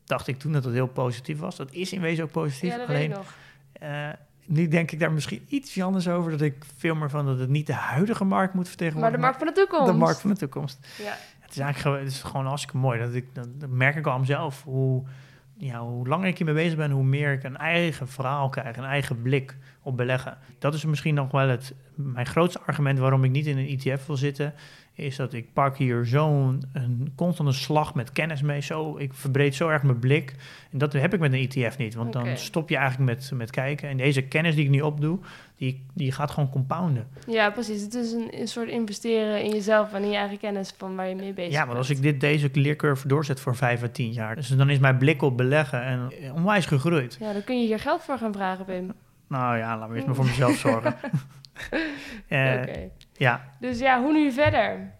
dacht 0.05 0.27
ik 0.27 0.39
toen 0.39 0.53
dat 0.53 0.65
het 0.65 0.73
heel 0.73 0.87
positief 0.87 1.39
was. 1.39 1.57
Dat 1.57 1.73
is 1.73 1.93
in 1.93 2.01
wezen 2.01 2.25
ook 2.25 2.31
positief. 2.31 2.71
Ja, 2.71 2.77
dat 2.77 2.89
Alleen, 2.89 3.15
eh, 3.73 4.09
nu 4.47 4.69
denk 4.69 4.91
ik 4.91 4.99
daar 4.99 5.13
misschien 5.13 5.45
iets 5.49 5.81
anders 5.81 6.09
over. 6.09 6.31
Dat 6.31 6.41
ik 6.41 6.65
veel 6.77 6.95
meer 6.95 7.11
van 7.11 7.27
dat 7.27 7.39
het 7.39 7.49
niet 7.49 7.67
de 7.67 7.73
huidige 7.75 8.25
markt 8.25 8.55
moet 8.55 8.63
Maar 8.63 8.67
vertegenwoordigen. 8.69 9.21
de 9.21 9.27
markt 9.27 9.39
van 9.39 9.47
de 9.47 9.53
toekomst. 9.53 9.93
de 9.93 9.99
markt 9.99 10.21
van 10.21 10.31
de 10.31 10.37
toekomst. 10.37 10.79
Ja, 10.99 11.17
Het 11.41 11.51
is 11.51 11.59
eigenlijk 11.59 11.79
gewoon, 11.79 11.99
het 11.99 12.09
is 12.09 12.23
gewoon 12.23 12.47
hartstikke 12.47 12.77
mooi. 12.77 12.99
Dat 13.01 13.15
ik, 13.15 13.35
dat, 13.35 13.61
dat 13.61 13.71
merk 13.71 13.97
ik 13.97 14.07
al 14.07 14.13
aan 14.13 14.21
mezelf. 14.21 14.63
Hoe, 14.63 15.05
ja, 15.61 15.81
hoe 15.81 16.09
langer 16.09 16.27
ik 16.27 16.37
hiermee 16.37 16.55
bezig 16.55 16.77
ben, 16.77 16.91
hoe 16.91 17.05
meer 17.05 17.33
ik 17.33 17.43
een 17.43 17.57
eigen 17.57 18.09
verhaal 18.09 18.49
krijg, 18.49 18.77
een 18.77 18.85
eigen 18.85 19.23
blik 19.23 19.57
op 19.83 19.97
beleggen. 19.97 20.39
Dat 20.59 20.75
is 20.75 20.85
misschien 20.85 21.15
nog 21.15 21.31
wel 21.31 21.49
het, 21.49 21.75
mijn 21.95 22.27
grootste 22.27 22.61
argument 22.61 22.99
waarom 22.99 23.25
ik 23.25 23.31
niet 23.31 23.47
in 23.47 23.59
een 23.59 23.79
ETF 23.79 24.07
wil 24.07 24.17
zitten. 24.17 24.55
Is 25.01 25.17
dat 25.17 25.33
ik 25.33 25.53
pak 25.53 25.77
hier 25.77 26.05
zo'n 26.07 26.63
een 26.73 27.13
constante 27.17 27.53
slag 27.53 27.95
met 27.95 28.13
kennis 28.13 28.43
mee. 28.43 28.61
Zo, 28.61 28.99
ik 28.99 29.15
verbreed 29.15 29.55
zo 29.55 29.69
erg 29.69 29.83
mijn 29.83 29.99
blik. 29.99 30.35
En 30.73 30.79
dat 30.79 30.93
heb 30.93 31.15
ik 31.15 31.21
met 31.21 31.33
een 31.33 31.49
ETF 31.49 31.79
niet. 31.79 31.95
Want 31.95 32.13
dan 32.13 32.37
stop 32.37 32.69
je 32.69 32.77
eigenlijk 32.77 33.11
met, 33.19 33.31
met 33.35 33.51
kijken. 33.51 33.89
En 33.89 33.97
deze 33.97 34.23
kennis 34.23 34.55
die 34.55 34.65
ik 34.65 34.71
nu 34.71 34.81
opdoe, 34.81 35.19
die, 35.57 35.85
die 35.95 36.13
gaat 36.13 36.31
gewoon 36.31 36.51
compounden. 36.51 37.09
ja, 37.27 37.51
precies. 37.51 37.83
Het 37.83 37.95
is 37.95 38.13
een, 38.13 38.29
een 38.41 38.49
soort 38.49 38.69
investeren 38.69 39.43
in 39.43 39.51
jezelf 39.51 39.93
en 39.93 40.03
in 40.03 40.11
je 40.11 40.17
eigen 40.17 40.39
kennis 40.39 40.75
van 40.77 40.97
waar 40.97 41.09
je 41.09 41.15
mee 41.15 41.33
bezig 41.33 41.51
Ja, 41.53 41.57
bent. 41.59 41.69
maar 41.69 41.77
als 41.77 41.91
ik 41.91 42.03
dit, 42.03 42.21
deze 42.21 42.51
leercurve 42.53 43.09
doorzet 43.09 43.41
voor 43.41 43.57
vijf 43.57 43.83
à 43.83 43.89
tien 43.93 44.13
jaar, 44.13 44.37
dus 44.37 44.49
dan 44.49 44.71
is 44.71 44.79
mijn 44.79 44.99
blik 44.99 45.23
op 45.23 45.37
beleggen 45.37 45.83
en 45.85 46.11
onwijs 46.35 46.67
gegroeid. 46.67 47.17
Ja, 47.21 47.33
dan 47.33 47.45
kun 47.45 47.61
je 47.61 47.67
hier 47.67 47.79
geld 47.81 48.03
voor 48.03 48.19
gaan 48.19 48.33
vragen, 48.33 48.65
Pim. 48.65 48.93
Nou 49.29 49.57
ja, 49.59 49.79
laat 49.79 49.89
me 49.89 49.95
eerst 49.95 50.07
maar 50.07 50.15
voor 50.17 50.25
mezelf 50.25 50.57
zorgen. 50.57 50.95
Eh, 52.29 52.59
Oké. 52.63 52.91
Ja, 53.21 53.41
Dus 53.61 53.79
ja, 53.79 54.03
hoe 54.03 54.13
nu 54.13 54.33
verder? 54.33 54.93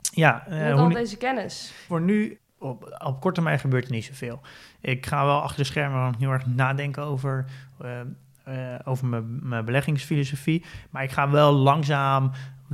ja 0.00 0.46
eh, 0.46 0.58
Met 0.58 0.72
hoe 0.72 0.80
al 0.80 0.88
deze 0.88 1.16
kennis. 1.16 1.72
voor 1.86 2.00
nu, 2.00 2.40
op, 2.58 2.98
op 3.04 3.20
korte 3.20 3.34
termijn 3.34 3.58
gebeurt 3.58 3.84
er 3.84 3.90
niet 3.90 4.04
zoveel. 4.04 4.40
Ik 4.80 5.06
ga 5.06 5.24
wel 5.24 5.42
achter 5.42 5.58
de 5.58 5.64
schermen 5.64 6.14
heel 6.18 6.30
erg 6.30 6.46
nadenken 6.46 7.02
over, 7.02 7.44
eh, 7.80 8.00
eh, 8.44 8.80
over 8.84 9.06
mijn, 9.06 9.48
mijn 9.48 9.64
beleggingsfilosofie. 9.64 10.64
Maar 10.90 11.02
ik 11.02 11.10
ga 11.10 11.30
wel 11.30 11.52
langzaam, 11.52 12.30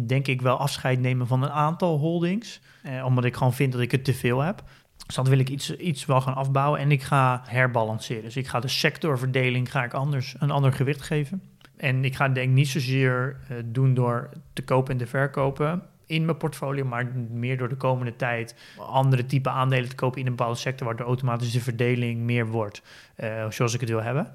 denk 0.06 0.26
ik, 0.26 0.42
wel 0.42 0.56
afscheid 0.56 1.00
nemen 1.00 1.26
van 1.26 1.42
een 1.42 1.50
aantal 1.50 1.98
holdings. 1.98 2.60
Eh, 2.82 3.04
omdat 3.04 3.24
ik 3.24 3.36
gewoon 3.36 3.54
vind 3.54 3.72
dat 3.72 3.80
ik 3.80 3.90
het 3.90 4.04
te 4.04 4.14
veel 4.14 4.40
heb. 4.40 4.62
Dus 5.06 5.14
dan 5.14 5.24
wil 5.24 5.38
ik 5.38 5.48
iets, 5.48 5.76
iets 5.76 6.04
wel 6.04 6.20
gaan 6.20 6.34
afbouwen 6.34 6.80
en 6.80 6.90
ik 6.90 7.02
ga 7.02 7.42
herbalanceren. 7.44 8.22
Dus 8.22 8.36
ik 8.36 8.46
ga 8.46 8.60
de 8.60 8.68
sectorverdeling 8.68 9.70
ga 9.70 9.84
ik 9.84 9.94
anders, 9.94 10.34
een 10.38 10.50
ander 10.50 10.72
gewicht 10.72 11.02
geven. 11.02 11.42
En 11.76 12.04
ik 12.04 12.16
ga 12.16 12.28
denk 12.28 12.48
ik 12.48 12.54
niet 12.54 12.68
zozeer 12.68 13.36
eh, 13.48 13.56
doen 13.64 13.94
door 13.94 14.28
te 14.52 14.62
kopen 14.62 14.92
en 14.92 14.98
te 14.98 15.06
verkopen 15.06 15.82
in 16.06 16.24
mijn 16.24 16.36
portfolio, 16.36 16.84
maar 16.84 17.06
meer 17.30 17.58
door 17.58 17.68
de 17.68 17.76
komende 17.76 18.16
tijd 18.16 18.54
andere 18.78 19.26
type 19.26 19.50
aandelen 19.50 19.88
te 19.88 19.94
kopen 19.94 20.20
in 20.20 20.26
een 20.26 20.36
bepaalde 20.36 20.58
sector, 20.58 20.86
waardoor 20.86 21.06
automatisch 21.06 21.52
de 21.52 21.60
verdeling 21.60 22.20
meer 22.20 22.46
wordt 22.46 22.82
eh, 23.14 23.50
zoals 23.50 23.74
ik 23.74 23.80
het 23.80 23.88
wil 23.88 24.02
hebben. 24.02 24.32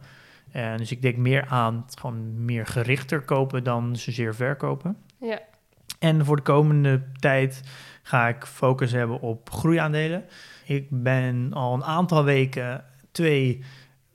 En 0.51 0.77
dus 0.77 0.91
ik 0.91 1.01
denk 1.01 1.17
meer 1.17 1.45
aan 1.45 1.85
gewoon 1.99 2.45
meer 2.45 2.65
gerichter 2.65 3.21
kopen 3.21 3.63
dan 3.63 3.95
zozeer 3.95 4.35
verkopen. 4.35 4.97
Ja, 5.19 5.39
En 5.99 6.25
voor 6.25 6.35
de 6.35 6.41
komende 6.41 7.01
tijd 7.19 7.61
ga 8.03 8.27
ik 8.27 8.45
focus 8.45 8.91
hebben 8.91 9.19
op 9.21 9.49
groeiaandelen. 9.51 10.25
Ik 10.65 10.87
ben 10.89 11.53
al 11.53 11.73
een 11.73 11.83
aantal 11.83 12.23
weken 12.23 12.83
twee 13.11 13.63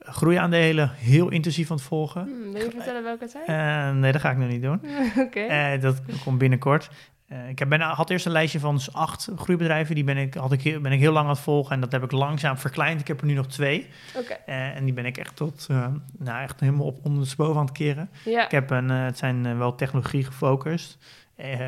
groeiaandelen 0.05 0.91
heel 0.95 1.29
intensief 1.29 1.69
aan 1.71 1.75
het 1.77 1.85
volgen. 1.85 2.21
Hm, 2.21 2.51
wil 2.51 2.63
je 2.63 2.71
vertellen 2.71 3.03
welke 3.03 3.23
het 3.23 3.31
zijn? 3.45 3.45
Eh, 3.93 3.99
nee, 3.99 4.11
dat 4.11 4.21
ga 4.21 4.31
ik 4.31 4.37
nog 4.37 4.47
niet 4.49 4.61
doen. 4.61 4.81
Oké. 5.25 5.39
Eh, 5.39 5.81
dat 5.81 6.01
komt 6.23 6.37
binnenkort. 6.37 6.89
Eh, 7.27 7.49
ik 7.49 7.59
heb, 7.59 7.69
ben, 7.69 7.81
had 7.81 8.09
eerst 8.09 8.25
een 8.25 8.31
lijstje 8.31 8.59
van 8.59 8.75
dus 8.75 8.93
acht 8.93 9.29
groeibedrijven. 9.35 9.95
Die 9.95 10.03
ben 10.03 10.17
ik, 10.17 10.33
had 10.33 10.51
ik, 10.51 10.61
heel- 10.61 10.79
ben 10.81 10.91
ik 10.91 10.99
heel 10.99 11.11
lang 11.11 11.25
aan 11.25 11.31
het 11.33 11.39
volgen. 11.41 11.71
En 11.71 11.79
dat 11.79 11.91
heb 11.91 12.03
ik 12.03 12.11
langzaam 12.11 12.57
verkleind. 12.57 12.99
Ik 13.01 13.07
heb 13.07 13.19
er 13.21 13.25
nu 13.27 13.33
nog 13.33 13.47
twee. 13.47 13.87
Oké, 14.17 14.33
Eh, 14.45 14.75
en 14.75 14.83
die 14.83 14.93
ben 14.93 15.05
ik 15.05 15.17
echt 15.17 15.35
tot, 15.35 15.67
eh, 15.69 15.87
nou, 16.17 16.41
echt 16.43 16.59
helemaal 16.59 16.85
op 16.85 16.99
ondersteboven 17.05 17.59
aan 17.59 17.65
het 17.65 17.77
keren. 17.77 18.09
ja. 18.25 18.45
Ik 18.45 18.51
heb 18.51 18.69
een, 18.69 18.89
het 18.89 19.17
zijn 19.17 19.57
wel 19.57 19.75
technologie 19.75 20.23
gefocust. 20.23 20.97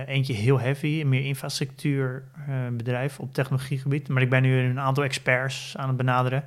Eentje 0.06 0.34
heel 0.34 0.60
heavy, 0.60 1.02
een 1.02 1.10
meer 1.10 1.26
infrastructuurbedrijf 1.26 3.20
op 3.20 3.34
technologiegebied. 3.34 4.08
Maar 4.10 4.22
ik 4.22 4.30
ben 4.30 4.42
nu 4.42 4.60
een 4.60 4.80
aantal 4.80 5.04
experts 5.04 5.74
aan 5.78 5.88
het 5.88 5.98
benaderen 5.98 6.44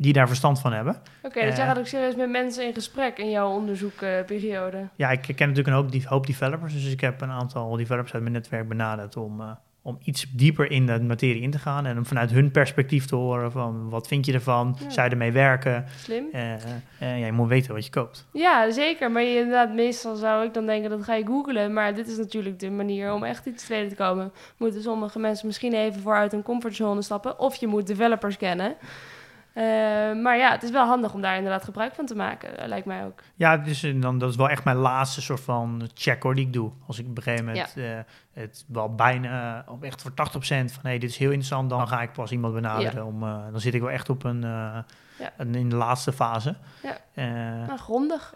die 0.00 0.12
daar 0.12 0.26
verstand 0.26 0.60
van 0.60 0.72
hebben. 0.72 0.96
Oké, 1.22 1.40
dus 1.40 1.50
Eh. 1.50 1.56
jij 1.56 1.66
gaat 1.66 1.78
ook 1.78 1.86
serieus 1.86 2.16
met 2.16 2.30
mensen 2.30 2.66
in 2.66 2.74
gesprek 2.74 3.18
in 3.18 3.30
jouw 3.30 3.50
onderzoekperiode. 3.50 4.88
Ja, 4.96 5.10
ik 5.10 5.20
ken 5.20 5.34
natuurlijk 5.38 5.66
een 5.66 5.72
hoop, 5.72 5.92
die, 5.92 6.02
hoop 6.06 6.26
developers. 6.26 6.72
Dus 6.72 6.92
ik 6.92 7.00
heb 7.00 7.20
een 7.20 7.30
aantal 7.30 7.76
developers 7.76 8.12
uit 8.12 8.22
mijn 8.22 8.34
netwerk 8.34 8.68
benaderd 8.68 9.16
om, 9.16 9.40
eh, 9.40 9.50
om 9.82 9.98
iets 10.04 10.26
dieper 10.32 10.70
in 10.70 10.86
de 10.86 11.00
materie 11.00 11.42
in 11.42 11.50
te 11.50 11.58
gaan. 11.58 11.86
En 11.86 11.96
om 11.96 12.06
vanuit 12.06 12.30
hun 12.30 12.50
perspectief 12.50 13.06
te 13.06 13.14
horen 13.16 13.52
van 13.52 13.88
wat 13.90 14.08
vind 14.08 14.26
je 14.26 14.32
ervan? 14.32 14.76
Ja. 14.82 14.90
Zou 14.90 15.06
je 15.06 15.12
ermee 15.12 15.32
werken? 15.32 15.84
Slim. 15.96 16.24
Eh, 16.32 16.54
ja, 17.00 17.26
je 17.26 17.32
moet 17.32 17.48
weten 17.48 17.74
wat 17.74 17.84
je 17.84 17.90
koopt. 17.90 18.26
Ja, 18.32 18.70
zeker. 18.70 19.10
Maar 19.10 19.22
je, 19.22 19.36
inderdaad, 19.38 19.72
meestal 19.74 20.16
zou 20.16 20.44
ik 20.46 20.54
dan 20.54 20.66
denken, 20.66 20.90
dat 20.90 21.04
ga 21.04 21.14
je 21.14 21.26
googlen. 21.26 21.72
Maar 21.72 21.94
dit 21.94 22.08
is 22.08 22.16
natuurlijk 22.16 22.58
de 22.58 22.70
manier 22.70 23.12
om 23.12 23.24
echt 23.24 23.46
iets 23.46 23.66
te 23.66 23.72
weten 23.72 23.88
te 23.88 23.94
komen. 24.02 24.32
Moeten 24.56 24.82
sommige 24.82 25.18
mensen 25.18 25.46
misschien 25.46 25.72
even 25.74 26.00
vooruit 26.00 26.32
hun 26.32 26.42
comfortzone 26.42 27.02
stappen. 27.02 27.38
Of 27.38 27.54
je 27.54 27.66
moet 27.66 27.86
developers 27.86 28.36
kennen. 28.36 28.74
Eh, 29.58 29.64
maar 30.22 30.36
ja, 30.36 30.50
het 30.50 30.62
is 30.62 30.70
wel 30.70 30.86
handig 30.86 31.14
om 31.14 31.20
daar 31.20 31.36
inderdaad 31.36 31.64
gebruik 31.64 31.94
van 31.94 32.06
te 32.06 32.14
maken, 32.14 32.58
eh, 32.58 32.68
lijkt 32.68 32.86
mij 32.86 33.04
ook. 33.04 33.22
Ja, 33.34 33.56
dus 33.56 33.80
dan, 33.96 34.18
dat 34.18 34.30
is 34.30 34.36
wel 34.36 34.48
echt 34.48 34.64
mijn 34.64 34.76
laatste 34.76 35.22
soort 35.22 35.40
van 35.40 35.88
check 35.94 36.22
hoor, 36.22 36.34
die 36.34 36.46
ik 36.46 36.52
doe. 36.52 36.72
Als 36.86 36.98
ik 36.98 37.06
op 37.06 37.16
een 37.16 37.22
gegeven 37.22 37.44
moment 37.44 37.76
eh, 37.76 37.98
het 38.32 38.64
wel 38.68 38.94
bijna 38.94 39.64
op 39.68 39.82
echt 39.82 40.02
voor 40.02 40.10
80% 40.10 40.14
van 40.72 40.82
hey, 40.82 40.98
dit 40.98 41.10
is 41.10 41.16
heel 41.16 41.28
interessant, 41.28 41.70
dan 41.70 41.88
ga 41.88 42.02
ik 42.02 42.12
pas 42.12 42.30
iemand 42.30 42.54
benaderen. 42.54 43.06
Om, 43.06 43.20
dan 43.20 43.60
zit 43.60 43.74
ik 43.74 43.80
wel 43.80 43.90
echt 43.90 44.10
op 44.10 44.24
een, 44.24 44.40
Ja. 44.40 44.84
een 45.36 45.54
in 45.54 45.68
de 45.68 45.76
laatste 45.76 46.12
fase. 46.12 46.54
Ja. 46.82 46.96
Nou, 47.66 47.78
grondig. 47.78 48.34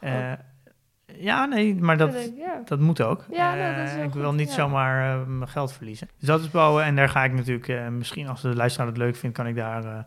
ja, 1.07 1.45
nee, 1.45 1.75
maar 1.75 1.97
dat, 1.97 2.15
vind 2.15 2.33
ik, 2.33 2.37
ja. 2.39 2.61
dat 2.65 2.79
moet 2.79 3.03
ook. 3.03 3.25
Ja, 3.31 3.55
nou, 3.55 3.77
dat 3.77 4.05
ik 4.05 4.13
goed, 4.13 4.21
wil 4.21 4.33
niet 4.33 4.49
ja. 4.49 4.55
zomaar 4.55 5.29
mijn 5.29 5.51
geld 5.51 5.73
verliezen. 5.73 6.09
Dus 6.19 6.29
dat 6.29 6.41
is 6.41 6.51
wel, 6.51 6.83
en 6.83 6.97
daar 6.97 7.09
ga 7.09 7.25
ik 7.25 7.33
natuurlijk, 7.33 7.91
misschien 7.91 8.29
als 8.29 8.41
de 8.41 8.55
luisteraar 8.55 8.89
het 8.89 8.97
leuk 8.97 9.17
vindt, 9.17 9.37
kan 9.37 9.47
ik 9.47 9.57
daar, 9.57 10.07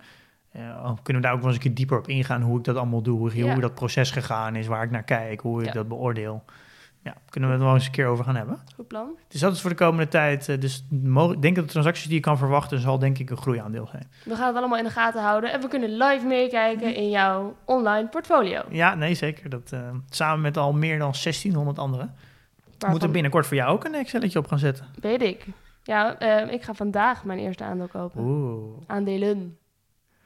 eh, 0.56 0.92
kunnen 1.04 1.22
we 1.22 1.28
daar 1.28 1.34
ook 1.36 1.42
wel 1.44 1.48
eens 1.48 1.58
een 1.58 1.64
keer 1.64 1.74
dieper 1.76 1.98
op 1.98 2.08
ingaan 2.08 2.42
hoe 2.42 2.58
ik 2.58 2.64
dat 2.64 2.76
allemaal 2.76 3.02
doe, 3.02 3.18
hoe, 3.20 3.36
Ja. 3.38 3.52
hoe 3.52 3.62
dat 3.62 3.76
proces 3.76 4.12
gegaan 4.12 4.56
is, 4.56 4.68
waar 4.68 4.84
ik 4.84 4.92
naar 4.92 5.04
kijk, 5.04 5.40
hoe 5.42 5.60
ik 5.62 5.66
Ja. 5.68 5.72
dat 5.74 5.88
beoordeel. 5.88 6.44
Ja, 7.02 7.14
kunnen 7.30 7.50
we 7.50 7.56
het 7.56 7.66
wel 7.66 7.74
eens 7.74 7.86
een 7.86 7.92
keer 7.92 8.08
over 8.08 8.26
gaan 8.26 8.36
hebben. 8.36 8.58
Goed 8.76 8.88
plan. 8.88 9.08
Dus 9.28 9.40
dat 9.40 9.54
is 9.54 9.62
voor 9.62 9.70
de 9.70 9.76
komende 9.76 10.08
tijd. 10.08 10.50
eh, 10.50 10.60
dus 10.60 10.86
ik 11.32 11.42
denk 11.42 11.56
dat 11.56 11.66
de 11.66 11.72
transacties 11.72 12.06
die 12.06 12.14
je 12.16 12.20
kan 12.20 12.38
verwachten, 12.38 12.80
zal 12.80 13.00
denk 13.00 13.18
ik 13.18 13.30
een 13.30 13.38
groeiaandeel 13.38 13.88
zijn. 13.92 14.08
We 14.24 14.36
gaan 14.36 14.48
het 14.48 14.56
allemaal 14.58 14.78
in 14.78 14.84
de 14.84 14.90
gaten 14.90 15.22
houden. 15.22 15.52
En 15.54 15.62
we 15.62 15.68
kunnen 15.68 15.90
live 15.98 16.26
meekijken 16.26 16.96
in 16.96 17.10
jouw 17.10 17.56
online 17.66 18.08
portfolio. 18.08 18.62
Ja, 18.70 18.96
nee, 18.96 19.14
zeker. 19.14 19.50
Dat, 19.50 19.72
eh, 19.72 19.80
samen 20.10 20.42
met 20.42 20.58
al 20.58 20.74
meer 20.74 21.00
dan 21.00 21.14
1600 21.16 21.80
anderen. 21.80 22.14
Waarvan- 22.66 22.90
moeten 22.90 23.12
binnenkort 23.12 23.46
voor 23.48 23.58
jou 23.58 23.72
ook 23.72 23.84
een 23.86 23.94
Excelletje 23.96 24.40
op 24.40 24.48
gaan 24.48 24.60
zetten. 24.60 24.86
Weet 25.02 25.22
ik. 25.22 25.46
Ja, 25.84 26.20
ik 26.50 26.64
ga 26.64 26.74
vandaag 26.74 27.24
mijn 27.24 27.40
eerste 27.40 27.64
aandeel 27.64 27.88
kopen. 27.88 28.22
Oeh. 28.24 28.74
Aandelen. 28.88 29.58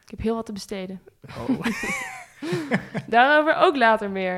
Ik 0.10 0.16
heb 0.18 0.22
heel 0.26 0.36
wat 0.36 0.46
te 0.46 0.52
besteden. 0.54 1.02
Oh. 1.38 1.60
Daarover 3.08 3.56
ook 3.56 3.76
later 3.76 4.10
meer. 4.10 4.36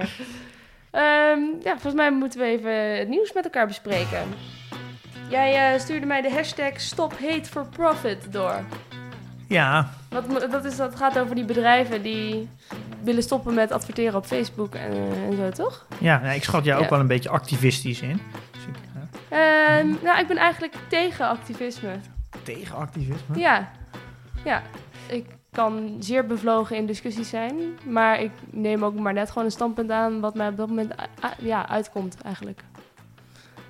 Ehm, 0.92 1.40
ja, 1.64 1.72
volgens 1.72 1.94
mij 1.94 2.12
moeten 2.12 2.40
we 2.40 2.46
even 2.46 2.98
het 2.98 3.08
nieuws 3.08 3.34
met 3.34 3.44
elkaar 3.44 3.68
bespreken. 3.68 4.24
Jij 5.30 5.74
eh, 5.74 5.80
stuurde 5.80 6.06
mij 6.06 6.22
de 6.22 6.32
hashtag 6.32 6.80
Stop 6.82 7.12
Hate 7.20 7.46
for 7.50 7.68
Profit 7.70 8.34
door. 8.34 8.60
ja, 9.48 9.90
Wat, 10.10 10.52
dat, 10.52 10.66
is, 10.66 10.76
dat 10.76 10.96
gaat 10.96 11.20
over 11.20 11.36
die 11.36 11.46
bedrijven 11.46 12.02
die 12.04 12.50
willen 13.04 13.24
stoppen 13.24 13.54
met 13.54 13.72
adverteren 13.72 14.16
op 14.16 14.26
Facebook 14.26 14.76
en, 14.76 14.92
en 15.30 15.36
zo, 15.36 15.50
toch? 15.50 15.86
ja 16.00 16.20
nou, 16.20 16.36
ik 16.36 16.44
schat 16.44 16.64
jou 16.66 16.78
Ja. 16.80 16.84
ook 16.84 16.90
wel 16.90 17.00
een 17.00 17.08
beetje 17.08 17.30
activistisch 17.30 18.02
in. 18.02 18.22
Dus 18.52 18.62
ik, 18.68 18.76
eh, 19.30 19.78
Ehm, 19.78 19.88
nou, 20.04 20.20
ik 20.20 20.28
ben 20.28 20.38
eigenlijk 20.38 20.76
tegen 20.90 21.28
activisme. 21.28 21.92
tegen 22.44 22.76
activisme. 22.76 23.38
Ja, 23.40 23.72
ja. 24.44 24.62
Ik 25.08 25.26
kan 25.56 25.96
zeer 26.00 26.26
bevlogen 26.26 26.76
in 26.76 26.86
discussies 26.86 27.30
zijn, 27.30 27.56
maar 27.88 28.22
ik 28.22 28.32
neem 28.50 28.86
ook 28.86 29.00
maar 29.00 29.14
net 29.14 29.28
gewoon 29.28 29.44
een 29.46 29.52
standpunt 29.52 29.92
aan 29.92 30.20
wat 30.20 30.36
mij 30.36 30.48
op 30.48 30.58
dat 30.58 30.68
moment 30.68 30.94
ja, 31.40 31.70
uitkomt 31.70 32.22
eigenlijk. 32.22 32.64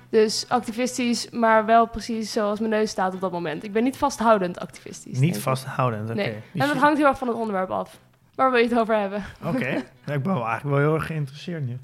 Dus 0.08 0.44
activistisch, 0.48 1.30
maar 1.30 1.66
wel 1.66 1.86
precies 1.86 2.32
zoals 2.32 2.58
mijn 2.58 2.70
neus 2.70 2.90
staat 2.90 3.14
op 3.14 3.20
dat 3.20 3.32
moment. 3.32 3.64
Ik 3.64 3.72
ben 3.72 3.82
niet 3.84 3.96
vasthoudend 3.96 4.58
activistisch. 4.60 5.18
Niet 5.18 5.38
vasthoudend, 5.38 6.04
oké. 6.10 6.14
Nee. 6.14 6.32
En 6.54 6.68
dat 6.68 6.76
hangt 6.76 6.98
heel 6.98 7.06
erg 7.06 7.18
van 7.18 7.28
het 7.28 7.36
onderwerp 7.36 7.70
af. 7.70 7.98
Waar 8.34 8.50
wil 8.50 8.60
je 8.60 8.68
het 8.68 8.78
over 8.78 8.98
hebben? 8.98 9.24
Oké, 9.44 9.68
Ja, 10.06 10.12
ik 10.12 10.22
ben 10.22 10.34
wel 10.34 10.46
eigenlijk 10.46 10.64
wel 10.76 10.78
heel 10.78 10.94
erg 10.94 11.06
geïnteresseerd 11.06 11.66
nu. 11.66 11.78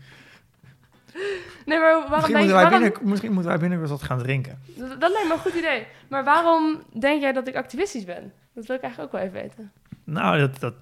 Nee, 1.65 1.79
maar 1.79 1.93
waarom 1.93 2.11
Misschien 2.11 2.35
denk 2.35 2.39
moeten, 2.39 2.55
wij 2.55 2.63
Waarom, 2.63 2.81
binnen, 2.81 3.11
misschien 3.11 3.33
moeten 3.33 3.51
wij 3.51 3.61
binnenkort 3.61 3.91
wat 3.91 4.03
gaan 4.03 4.19
drinken. 4.19 4.59
dat, 4.65 5.01
dat 5.01 5.11
lijkt 5.11 5.29
me 5.29 5.35
een 5.35 5.41
goed 5.41 5.55
idee. 5.55 5.87
Maar 6.09 6.25
waarom 6.25 6.83
denk 7.01 7.21
jij 7.21 7.33
dat 7.33 7.49
ik 7.49 7.57
activistisch 7.57 8.05
ben? 8.05 8.33
Dat 8.55 8.67
wil 8.67 8.77
ik 8.77 8.83
eigenlijk 8.83 9.15
ook 9.15 9.21
wel 9.21 9.31
even 9.31 9.43
weten. 9.43 9.73
Nou, 10.11 10.39
dat, 10.39 10.61
dat, 10.61 10.75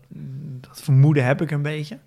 dat 0.60 0.82
vermoeden 0.82 1.24
heb 1.24 1.40
ik 1.42 1.50
een 1.50 1.62
beetje. 1.62 1.98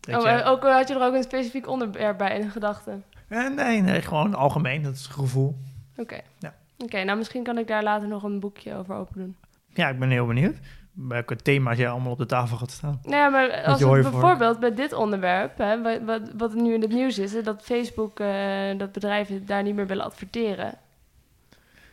Dat 0.00 0.16
Oh, 0.16 0.22
je- 0.22 0.28
eh, 0.28 0.50
ook, 0.50 0.62
had 0.62 0.88
je 0.88 0.94
er 0.94 1.02
ook 1.06 1.14
een 1.14 1.22
specifiek 1.22 1.66
onderwerp 1.68 2.18
bij 2.18 2.38
in 2.38 2.50
gedachten? 2.50 3.04
Eh, 3.28 3.48
nee, 3.50 3.80
nee, 3.80 4.02
gewoon 4.02 4.34
algemeen. 4.34 4.82
Dat 4.82 4.94
is 4.94 5.02
het 5.02 5.10
gevoel. 5.12 5.56
Oké. 5.96 6.20
Ja. 6.38 6.54
Oké, 6.78 7.04
nou 7.04 7.18
misschien 7.18 7.42
kan 7.42 7.58
ik 7.58 7.66
daar 7.66 7.82
later 7.82 8.08
nog 8.08 8.22
een 8.22 8.40
boekje 8.40 8.74
over 8.74 8.94
open 8.94 9.14
doen. 9.20 9.36
Ja, 9.68 9.88
ik 9.88 9.98
ben 9.98 10.10
heel 10.10 10.26
benieuwd. 10.26 10.56
Welke 10.92 11.36
thema's 11.36 11.76
jij 11.76 11.88
allemaal 11.88 12.12
op 12.12 12.18
de 12.18 12.26
tafel 12.26 12.56
gaat 12.56 12.70
staan. 12.70 13.00
Nou 13.02 13.14
ja, 13.16 13.28
maar 13.28 13.50
als 13.64 13.80
het 13.80 13.88
voor? 13.88 14.00
bijvoorbeeld 14.02 14.60
bij 14.60 14.74
dit 14.74 14.92
onderwerp, 14.92 15.58
hè, 15.58 15.82
wat, 15.82 16.00
wat, 16.04 16.20
wat 16.36 16.54
nu 16.54 16.74
in 16.74 16.80
het 16.80 16.92
nieuws 16.92 17.18
is, 17.18 17.32
hè, 17.32 17.42
dat 17.42 17.62
Facebook, 17.62 18.20
eh, 18.20 18.78
dat 18.78 18.92
bedrijven 18.92 19.46
daar 19.46 19.62
niet 19.62 19.74
meer 19.74 19.86
willen 19.86 20.04
adverteren. 20.04 20.74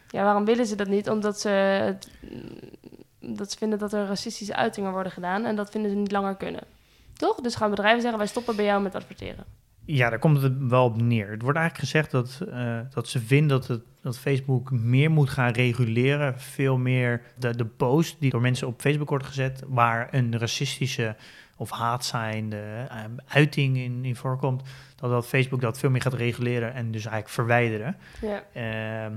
Ja, 0.10 0.24
waarom 0.24 0.46
willen 0.46 0.66
ze 0.66 0.76
dat 0.76 0.88
niet? 0.88 1.10
Omdat 1.10 1.40
ze, 1.40 1.50
het- 1.50 2.10
dat 3.28 3.52
ze 3.52 3.58
vinden 3.58 3.80
dat 3.80 3.94
er 3.94 4.06
racistische 4.06 4.56
uitingen 4.56 4.92
worden 4.92 5.12
gedaan 5.12 5.46
en 5.46 5.56
dat 5.56 5.70
vinden 5.70 5.92
ze 5.92 5.98
niet 5.98 6.12
langer 6.12 6.36
kunnen. 6.36 6.64
Toch? 7.14 7.42
Dus 7.42 7.56
gaan 7.56 7.70
bedrijven 7.70 8.02
zeggen, 8.02 8.20
wij 8.20 8.28
stoppen 8.28 8.56
bij 8.56 8.66
jou 8.66 8.82
met 8.82 8.96
adverteren. 8.96 9.46
Ja, 9.86 10.10
daar 10.10 10.20
komt 10.20 10.42
het 10.42 10.54
wel 10.68 10.86
op 10.86 11.02
neer. 11.02 11.30
Het 11.32 11.42
wordt 11.42 11.58
eigenlijk 11.58 11.90
gezegd 11.90 12.12
dat, 12.12 12.42
eh, 12.50 12.80
dat 12.94 13.08
ze 13.08 13.20
vinden 13.20 13.48
dat, 13.48 13.68
het, 13.68 13.82
dat 14.02 14.20
Facebook 14.20 14.72
meer 14.72 15.12
moet 15.12 15.30
gaan 15.30 15.52
reguleren. 15.52 16.40
Veel 16.40 16.78
meer 16.78 17.22
de, 17.38 17.56
de 17.56 17.66
post 17.66 18.16
die 18.20 18.30
door 18.30 18.42
mensen 18.42 18.68
op 18.68 18.82
Facebook 18.82 19.10
wordt 19.10 19.26
gezet, 19.26 19.64
waar 19.68 20.08
een 20.12 20.40
racistische 20.40 21.16
of 21.58 21.70
haatzijnde 21.70 22.88
eh, 22.90 23.04
uiting 23.28 23.78
in, 23.78 24.06
in 24.06 24.16
voorkomt, 24.16 24.64
dat, 24.96 25.10
dat 25.10 25.28
Facebook 25.28 25.62
dat 25.62 25.80
veel 25.80 25.90
meer 25.90 26.02
gaat 26.02 26.14
reguleren 26.14 26.74
en 26.74 26.92
dus 26.92 27.06
eigenlijk 27.06 27.34
verwijderen. 27.34 27.98
Ja. 28.22 28.44
Ehm, 28.54 29.16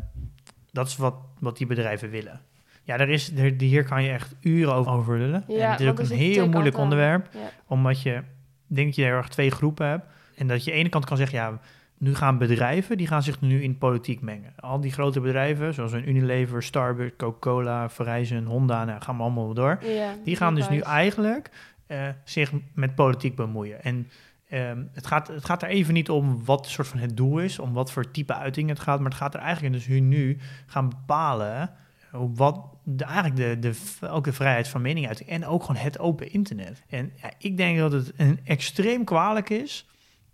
dat 0.72 0.86
is 0.86 0.96
wat, 0.96 1.14
wat 1.38 1.56
die 1.56 1.66
bedrijven 1.66 2.10
willen. 2.10 2.40
Ja, 2.88 2.98
er 2.98 3.08
is, 3.08 3.32
er, 3.36 3.54
hier 3.58 3.84
kan 3.84 4.02
je 4.02 4.10
echt 4.10 4.34
uren 4.40 4.74
over, 4.74 4.92
over 4.92 5.18
lullen. 5.18 5.44
Ja, 5.48 5.64
en 5.64 5.70
het 5.70 5.80
is 5.80 5.88
ook 5.88 5.98
een 5.98 6.06
heel 6.06 6.48
moeilijk 6.48 6.74
kanten 6.76 6.82
onderwerp 6.82 7.28
Ja. 7.32 7.50
omdat 7.66 8.02
je, 8.02 8.22
denk 8.66 8.86
dat 8.86 8.96
je 8.96 9.04
er 9.04 9.16
erg 9.16 9.28
twee 9.28 9.50
groepen 9.50 9.86
hebt. 9.86 10.06
En 10.36 10.46
dat 10.46 10.64
je 10.64 10.70
aan 10.70 10.76
de 10.76 10.80
ene 10.82 10.88
kant 10.88 11.04
kan 11.04 11.16
zeggen, 11.16 11.38
ja, 11.38 11.58
nu 11.98 12.14
gaan 12.14 12.38
bedrijven, 12.38 12.96
die 12.96 13.06
gaan 13.06 13.22
zich 13.22 13.40
nu 13.40 13.62
in 13.62 13.78
politiek 13.78 14.20
mengen. 14.20 14.52
Al 14.60 14.80
die 14.80 14.92
grote 14.92 15.20
bedrijven, 15.20 15.74
zoals 15.74 15.92
een 15.92 16.08
Unilever, 16.08 16.62
Starbucks, 16.62 17.16
Coca-Cola, 17.16 17.88
Verizon, 17.90 18.44
Honda, 18.44 18.84
nou, 18.84 19.00
gaan 19.00 19.16
we 19.16 19.22
allemaal 19.22 19.54
door. 19.54 19.78
Ja, 19.84 20.14
Die 20.24 20.36
gaan 20.36 20.54
dus 20.54 20.68
nu 20.68 20.78
eigenlijk 20.80 21.50
eh, 21.86 22.08
zich 22.24 22.52
met 22.74 22.94
politiek 22.94 23.36
bemoeien. 23.36 23.82
En 23.82 24.08
ehm, 24.48 24.82
het, 24.92 25.06
gaat, 25.06 25.28
het 25.28 25.44
gaat 25.44 25.62
er 25.62 25.68
even 25.68 25.94
niet 25.94 26.10
om 26.10 26.44
wat 26.44 26.66
soort 26.66 26.88
van 26.88 26.98
het 26.98 27.16
doel 27.16 27.38
is, 27.38 27.58
om 27.58 27.72
wat 27.72 27.92
voor 27.92 28.10
type 28.10 28.34
uiting 28.34 28.68
het 28.68 28.80
gaat, 28.80 28.98
maar 29.00 29.10
het 29.10 29.18
gaat 29.20 29.34
er 29.34 29.40
eigenlijk 29.40 29.74
in 29.74 29.80
dus 29.80 29.88
hun 29.88 30.08
nu 30.08 30.38
gaan 30.66 30.88
bepalen 30.88 31.70
hoe 32.10 32.30
wat 32.34 32.60
de, 32.82 33.04
eigenlijk 33.04 33.36
de, 33.36 33.58
de, 33.58 34.08
ook 34.08 34.24
de 34.24 34.32
vrijheid 34.32 34.68
van 34.68 34.82
meningsuiting 34.82 35.28
en 35.28 35.46
ook 35.46 35.64
gewoon 35.64 35.82
het 35.82 35.98
open 35.98 36.32
internet. 36.32 36.82
En 36.88 37.12
ja, 37.22 37.30
ik 37.38 37.56
denk 37.56 37.78
dat 37.78 37.92
het 37.92 38.12
een 38.16 38.40
extreem 38.44 39.04
kwalijk 39.04 39.50
is 39.50 39.86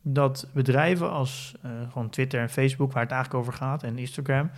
dat 0.03 0.49
bedrijven 0.53 1.11
als 1.11 1.55
eh, 1.63 1.71
gewoon 1.93 2.11
Twitter 2.11 2.41
en 2.41 2.51
Facebook, 2.51 2.93
waar 2.93 3.03
het 3.03 3.13
eigenlijk 3.13 3.43
over 3.43 3.59
gaat, 3.59 3.83
en 3.83 3.99
Instagram, 3.99 4.51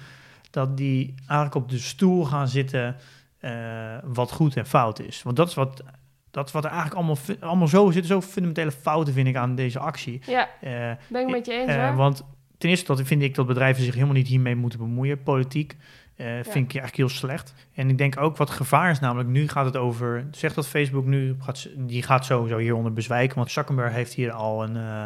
dat 0.50 0.76
die 0.76 1.14
eigenlijk 1.18 1.54
op 1.54 1.68
de 1.68 1.78
stoel 1.78 2.24
gaan 2.24 2.48
zitten 2.48 2.96
eh, 3.38 3.96
wat 4.04 4.32
goed 4.32 4.56
en 4.56 4.66
fout 4.66 4.98
is. 4.98 5.22
Want 5.22 5.36
dat 5.36 5.48
is 5.48 5.54
wat, 5.54 5.82
dat 6.30 6.46
is 6.46 6.52
wat 6.52 6.64
er 6.64 6.70
eigenlijk 6.70 6.98
allemaal, 6.98 7.16
allemaal 7.40 7.68
zo 7.68 7.90
zitten, 7.90 8.10
zo 8.10 8.20
fundamentele 8.20 8.72
fouten 8.72 9.14
vind 9.14 9.28
ik 9.28 9.36
aan 9.36 9.54
deze 9.54 9.78
actie. 9.78 10.20
Ja, 10.26 10.48
Eh, 10.60 10.70
ben 11.08 11.22
ik 11.22 11.30
met 11.30 11.46
je 11.46 11.52
eens 11.52 11.74
hoor. 11.74 11.94
want 11.94 12.24
ten 12.58 12.70
eerste 12.70 12.94
dat 12.94 13.06
vind 13.06 13.22
ik 13.22 13.34
dat 13.34 13.46
bedrijven 13.46 13.82
zich 13.82 13.94
helemaal 13.94 14.14
niet 14.14 14.28
hiermee 14.28 14.56
moeten 14.56 14.78
bemoeien. 14.78 15.22
Politiek 15.22 15.76
eh, 16.16 16.26
vind 16.34 16.46
ik 16.46 16.54
eigenlijk 16.54 16.96
heel 16.96 17.08
slecht. 17.08 17.54
En 17.74 17.90
ik 17.90 17.98
denk 17.98 18.20
ook 18.20 18.36
wat 18.36 18.50
gevaar 18.50 18.90
is, 18.90 19.00
namelijk 19.00 19.28
nu 19.28 19.48
gaat 19.48 19.64
het 19.64 19.76
over, 19.76 20.26
zeg 20.30 20.54
dat 20.54 20.68
Facebook 20.68 21.04
nu 21.04 21.36
gaat, 21.38 21.68
die 21.76 22.02
gaat 22.02 22.24
sowieso 22.24 22.58
hieronder 22.58 22.92
bezwijken, 22.92 23.36
want 23.36 23.50
Zuckerberg 23.50 23.92
heeft 23.92 24.12
hier 24.12 24.32
al 24.32 24.62
een, 24.62 24.76
eh, 24.76 25.04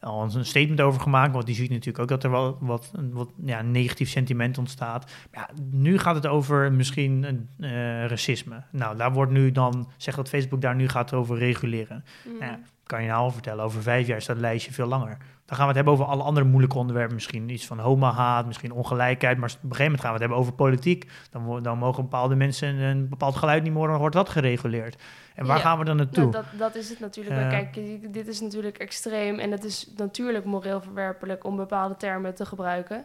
al 0.00 0.22
een 0.22 0.44
statement 0.44 0.80
over 0.80 1.00
gemaakt. 1.00 1.32
Want 1.32 1.46
die 1.46 1.54
ziet 1.54 1.70
natuurlijk 1.70 1.98
ook 1.98 2.08
dat 2.08 2.24
er 2.24 2.30
wel 2.30 2.56
wat, 2.60 2.92
wat 3.12 3.30
ja, 3.44 3.62
negatief 3.62 4.08
sentiment 4.08 4.58
ontstaat. 4.58 5.12
Maar 5.30 5.48
ja, 5.48 5.62
nu 5.70 5.98
gaat 5.98 6.14
het 6.14 6.26
over 6.26 6.72
misschien 6.72 7.48
eh, 7.58 7.70
racisme. 8.06 8.62
Nou, 8.70 8.96
daar 8.96 9.12
wordt 9.12 9.32
nu 9.32 9.52
dan, 9.52 9.90
zegt 9.96 10.16
dat 10.16 10.28
Facebook 10.28 10.60
daar 10.60 10.74
nu 10.74 10.88
gaat 10.88 11.12
over 11.12 11.38
reguleren. 11.38 12.04
Mm. 12.24 12.36
Ja, 12.40 12.58
kan 12.86 13.02
je 13.02 13.08
nou 13.08 13.20
al 13.20 13.30
vertellen, 13.30 13.64
over 13.64 13.82
vijf 13.82 14.06
jaar 14.06 14.16
is 14.16 14.26
dat 14.26 14.36
lijstje 14.36 14.72
veel 14.72 14.86
langer. 14.86 15.16
Dan 15.46 15.56
gaan 15.56 15.70
we 15.70 15.76
het 15.76 15.86
hebben 15.86 15.92
over 15.92 16.04
alle 16.04 16.22
andere 16.22 16.46
moeilijke 16.46 16.78
onderwerpen. 16.78 17.14
Misschien 17.14 17.48
iets 17.48 17.66
van 17.66 17.78
homo-haat, 17.78 18.46
misschien 18.46 18.72
ongelijkheid. 18.72 19.38
Maar 19.38 19.48
op 19.48 19.54
een 19.54 19.60
gegeven 19.60 19.84
moment 19.84 20.00
gaan 20.00 20.12
we 20.12 20.18
het 20.18 20.20
hebben 20.20 20.38
over 20.38 20.52
politiek. 20.52 21.10
Dan, 21.30 21.62
dan 21.62 21.78
mogen 21.78 22.02
bepaalde 22.02 22.34
mensen 22.34 22.68
een 22.76 23.08
bepaald 23.08 23.36
geluid 23.36 23.62
niet 23.62 23.72
meer, 23.72 23.86
dan 23.86 23.98
wordt 23.98 24.14
dat 24.14 24.28
gereguleerd. 24.28 25.02
En 25.34 25.46
waar 25.46 25.56
Ja. 25.56 25.62
gaan 25.62 25.78
we 25.78 25.84
dan 25.84 25.96
naartoe? 25.96 26.30
Nou, 26.30 26.32
dat, 26.32 26.44
dat 26.58 26.74
is 26.74 26.88
het 26.88 27.00
natuurlijk. 27.00 27.36
Maar 27.36 27.50
Kijk, 27.50 27.74
dit 28.12 28.28
is 28.28 28.40
natuurlijk 28.40 28.78
extreem 28.78 29.38
en 29.38 29.50
het 29.50 29.64
is 29.64 29.88
natuurlijk 29.96 30.44
moreel 30.44 30.80
verwerpelijk 30.80 31.44
om 31.44 31.56
bepaalde 31.56 31.96
termen 31.96 32.34
te 32.34 32.46
gebruiken. 32.46 33.04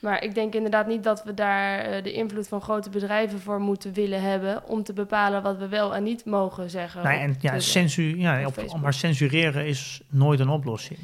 Maar 0.00 0.22
ik 0.22 0.34
denk 0.34 0.54
inderdaad 0.54 0.86
niet 0.86 1.04
dat 1.04 1.24
we 1.24 1.34
daar 1.34 1.78
eh, 1.78 2.02
de 2.02 2.12
invloed 2.12 2.48
van 2.48 2.60
grote 2.60 2.90
bedrijven 2.90 3.40
voor 3.40 3.60
moeten 3.60 3.92
willen 3.92 4.22
hebben 4.22 4.68
om 4.68 4.82
te 4.82 4.92
bepalen 4.92 5.42
wat 5.42 5.58
we 5.58 5.68
wel 5.68 5.94
en 5.94 6.02
niet 6.02 6.24
mogen 6.24 6.70
zeggen. 6.70 7.02
Nee, 7.02 7.18
en 7.18 7.36
ja, 7.40 7.60
censuur, 7.60 8.16
ja, 8.16 8.46
op, 8.46 8.80
maar 8.80 8.94
censureren 8.94 9.66
is 9.66 10.00
nooit 10.08 10.40
een 10.40 10.48
oplossing. 10.48 10.98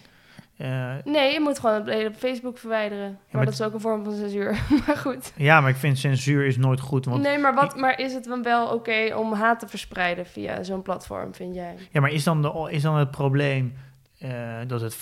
Eh, 0.57 0.95
Nee, 1.05 1.33
je 1.33 1.41
moet 1.41 1.59
gewoon 1.59 1.75
het 1.75 1.87
hele 1.87 2.09
op 2.09 2.15
Facebook 2.15 2.59
verwijderen. 2.59 3.11
Maar, 3.11 3.19
maar 3.31 3.45
dat 3.45 3.55
is 3.55 3.63
ook 3.63 3.75
een 3.75 3.81
vorm 3.81 4.05
van 4.05 4.15
censuur. 4.15 4.59
maar 4.87 4.97
goed. 4.97 5.33
ja, 5.37 5.61
maar 5.61 5.71
ik 5.71 5.77
vind 5.77 5.99
censuur 5.99 6.47
is 6.47 6.57
nooit 6.57 6.81
goed. 6.81 7.05
Want, 7.05 7.23
nee, 7.23 7.39
maar, 7.39 7.55
wat, 7.55 7.77
maar 7.77 7.99
is 8.01 8.13
het 8.13 8.25
dan 8.25 8.43
wel 8.43 8.69
oké 8.69 9.15
om 9.15 9.33
haat 9.33 9.61
te 9.61 9.69
verspreiden 9.69 10.27
via 10.27 10.63
zo'n 10.63 10.83
platform, 10.83 11.35
vind 11.35 11.55
jij? 11.55 11.75
Ja, 11.91 12.01
maar 12.01 12.11
is 12.11 12.25
dan, 12.25 12.43
de, 12.43 12.69
is 12.71 12.83
dan 12.83 12.97
het 12.97 13.11
probleem 13.11 13.75
eh, 14.19 14.31
dat 14.67 14.81
het 14.81 14.95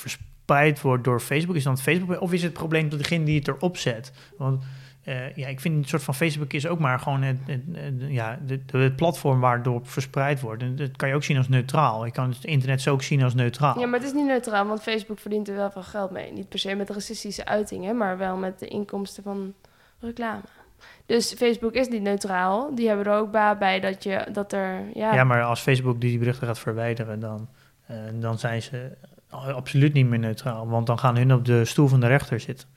verspreid 0.47 0.81
wordt 0.81 1.05
door 1.05 1.21
Facebook? 1.21 1.57
Is 1.57 1.65
dan 1.65 1.79
Facebook? 1.79 2.21
Of 2.21 2.33
is 2.33 2.43
het 2.43 2.53
probleem 2.53 2.89
dat 2.89 2.99
degene 2.99 3.25
die 3.25 3.39
het 3.39 3.49
erop 3.49 3.77
zet? 3.77 4.13
Want 4.37 4.63
eh, 5.05 5.37
ja, 5.37 5.49
ik 5.49 5.61
vind 5.61 5.77
een 5.77 5.89
soort 5.89 6.03
van 6.03 6.15
Facebook 6.15 6.53
is 6.53 6.67
ook 6.67 6.79
maar 6.79 6.99
gewoon 6.99 7.23
het, 7.23 7.37
het, 7.47 7.61
het- 7.73 7.95
ja, 8.09 8.39
het 8.73 8.97
platform 8.97 9.41
waardoor 9.41 9.75
het 9.79 9.89
verspreid 9.89 10.41
wordt. 10.41 10.63
En 10.63 10.77
dat 10.77 10.97
kan 10.97 11.09
je 11.09 11.15
ook 11.15 11.25
zien 11.25 11.37
als 11.37 11.49
neutraal. 11.49 12.05
Je 12.05 12.13
kan 12.13 12.29
het 12.29 12.45
internet 12.45 12.83
zo 12.83 12.93
ook 12.93 13.03
zien 13.03 13.23
als 13.23 13.35
neutraal. 13.35 13.79
Ja, 13.81 13.87
maar 13.87 13.99
het 13.99 14.09
is 14.09 14.15
niet 14.15 14.27
neutraal, 14.27 14.67
want 14.67 14.83
Facebook 14.83 15.19
verdient 15.19 15.49
er 15.49 15.55
wel 15.55 15.71
veel 15.71 15.83
geld 15.83 16.11
mee. 16.11 16.33
Niet 16.33 16.49
per 16.49 16.59
se 16.59 16.75
met 16.75 16.91
racistische 16.91 17.45
uitingen, 17.45 17.97
maar 17.97 18.19
wel 18.19 18.37
met 18.37 18.59
de 18.59 18.67
inkomsten 18.69 19.23
van 19.23 19.55
reclame. 20.01 20.41
Dus 21.07 21.33
Facebook 21.35 21.73
is 21.73 21.89
niet 21.89 22.03
neutraal. 22.03 22.75
Die 22.75 22.89
hebben 22.89 23.07
er 23.07 23.19
ook 23.19 23.31
baat 23.31 23.59
bij 23.59 23.81
dat, 23.81 24.03
je, 24.03 24.27
dat 24.33 24.53
er... 24.53 24.81
Ja, 24.95 25.15
Ja, 25.15 25.25
maar 25.25 25.43
als 25.43 25.61
Facebook 25.61 26.01
die 26.01 26.19
berichten 26.19 26.47
gaat 26.47 26.59
verwijderen, 26.59 27.21
dan, 27.21 27.49
eh, 27.87 27.97
dan 28.15 28.39
zijn 28.39 28.63
ze 28.63 28.91
absoluut 29.33 29.93
niet 29.93 30.07
meer 30.07 30.19
neutraal. 30.19 30.69
Want 30.69 30.87
dan 30.87 30.99
gaan 30.99 31.17
hun 31.17 31.33
op 31.33 31.45
de 31.45 31.65
stoel 31.65 31.89
van 31.89 32.01
de 32.01 32.07
rechter 32.07 32.41
zitten. 32.41 32.69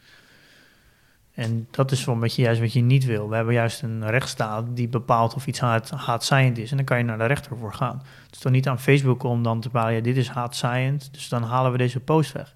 En 1.34 1.68
dat 1.72 1.92
is 1.92 2.06
wel 2.06 2.18
beetje 2.18 2.42
juist 2.42 2.60
wat 2.60 2.74
je 2.74 2.82
niet 2.82 3.06
wil. 3.06 3.30
We 3.30 3.36
hebben 3.36 3.54
juist 3.54 3.82
een 3.82 4.10
rechtsstaat 4.10 4.66
die 4.76 4.88
bepaalt 4.88 5.36
of 5.36 5.48
iets 5.48 5.60
haat, 5.60 5.90
haatzaaien 5.90 6.56
is. 6.56 6.72
En 6.72 6.78
dan 6.78 6.86
kan 6.86 6.98
je 6.98 7.04
naar 7.04 7.18
de 7.18 7.26
rechter 7.26 7.58
voor 7.58 7.74
gaan. 7.74 8.02
Het 8.26 8.36
is 8.36 8.40
toch 8.40 8.52
niet 8.52 8.68
aan 8.68 8.80
Facebook 8.80 9.24
om 9.24 9.44
dan 9.44 9.62
te 9.62 9.70
bepalen, 9.70 9.94
ja, 9.94 10.02
dit 10.02 10.18
is 10.18 10.28
haatzaaiend, 10.28 11.14
dus 11.14 11.30
dan 11.30 11.44
halen 11.44 11.72
we 11.72 11.78
deze 11.78 12.00
post 12.00 12.32
weg. 12.32 12.56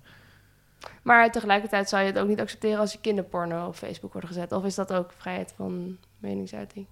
Maar 1.02 1.32
tegelijkertijd 1.32 1.90
zou 1.90 2.04
je 2.04 2.12
het 2.12 2.20
ook 2.20 2.28
niet 2.28 2.40
accepteren 2.40 2.80
als 2.80 2.92
je 2.92 3.00
kinderporno 3.02 3.68
op 3.68 3.76
Facebook 3.76 4.14
wordt 4.14 4.28
gezet. 4.28 4.52
Of 4.52 4.66
is 4.66 4.76
dat 4.76 4.94
ook 4.94 5.12
vrijheid 5.18 5.54
van 5.56 5.98
meningsuiting? 6.18 6.86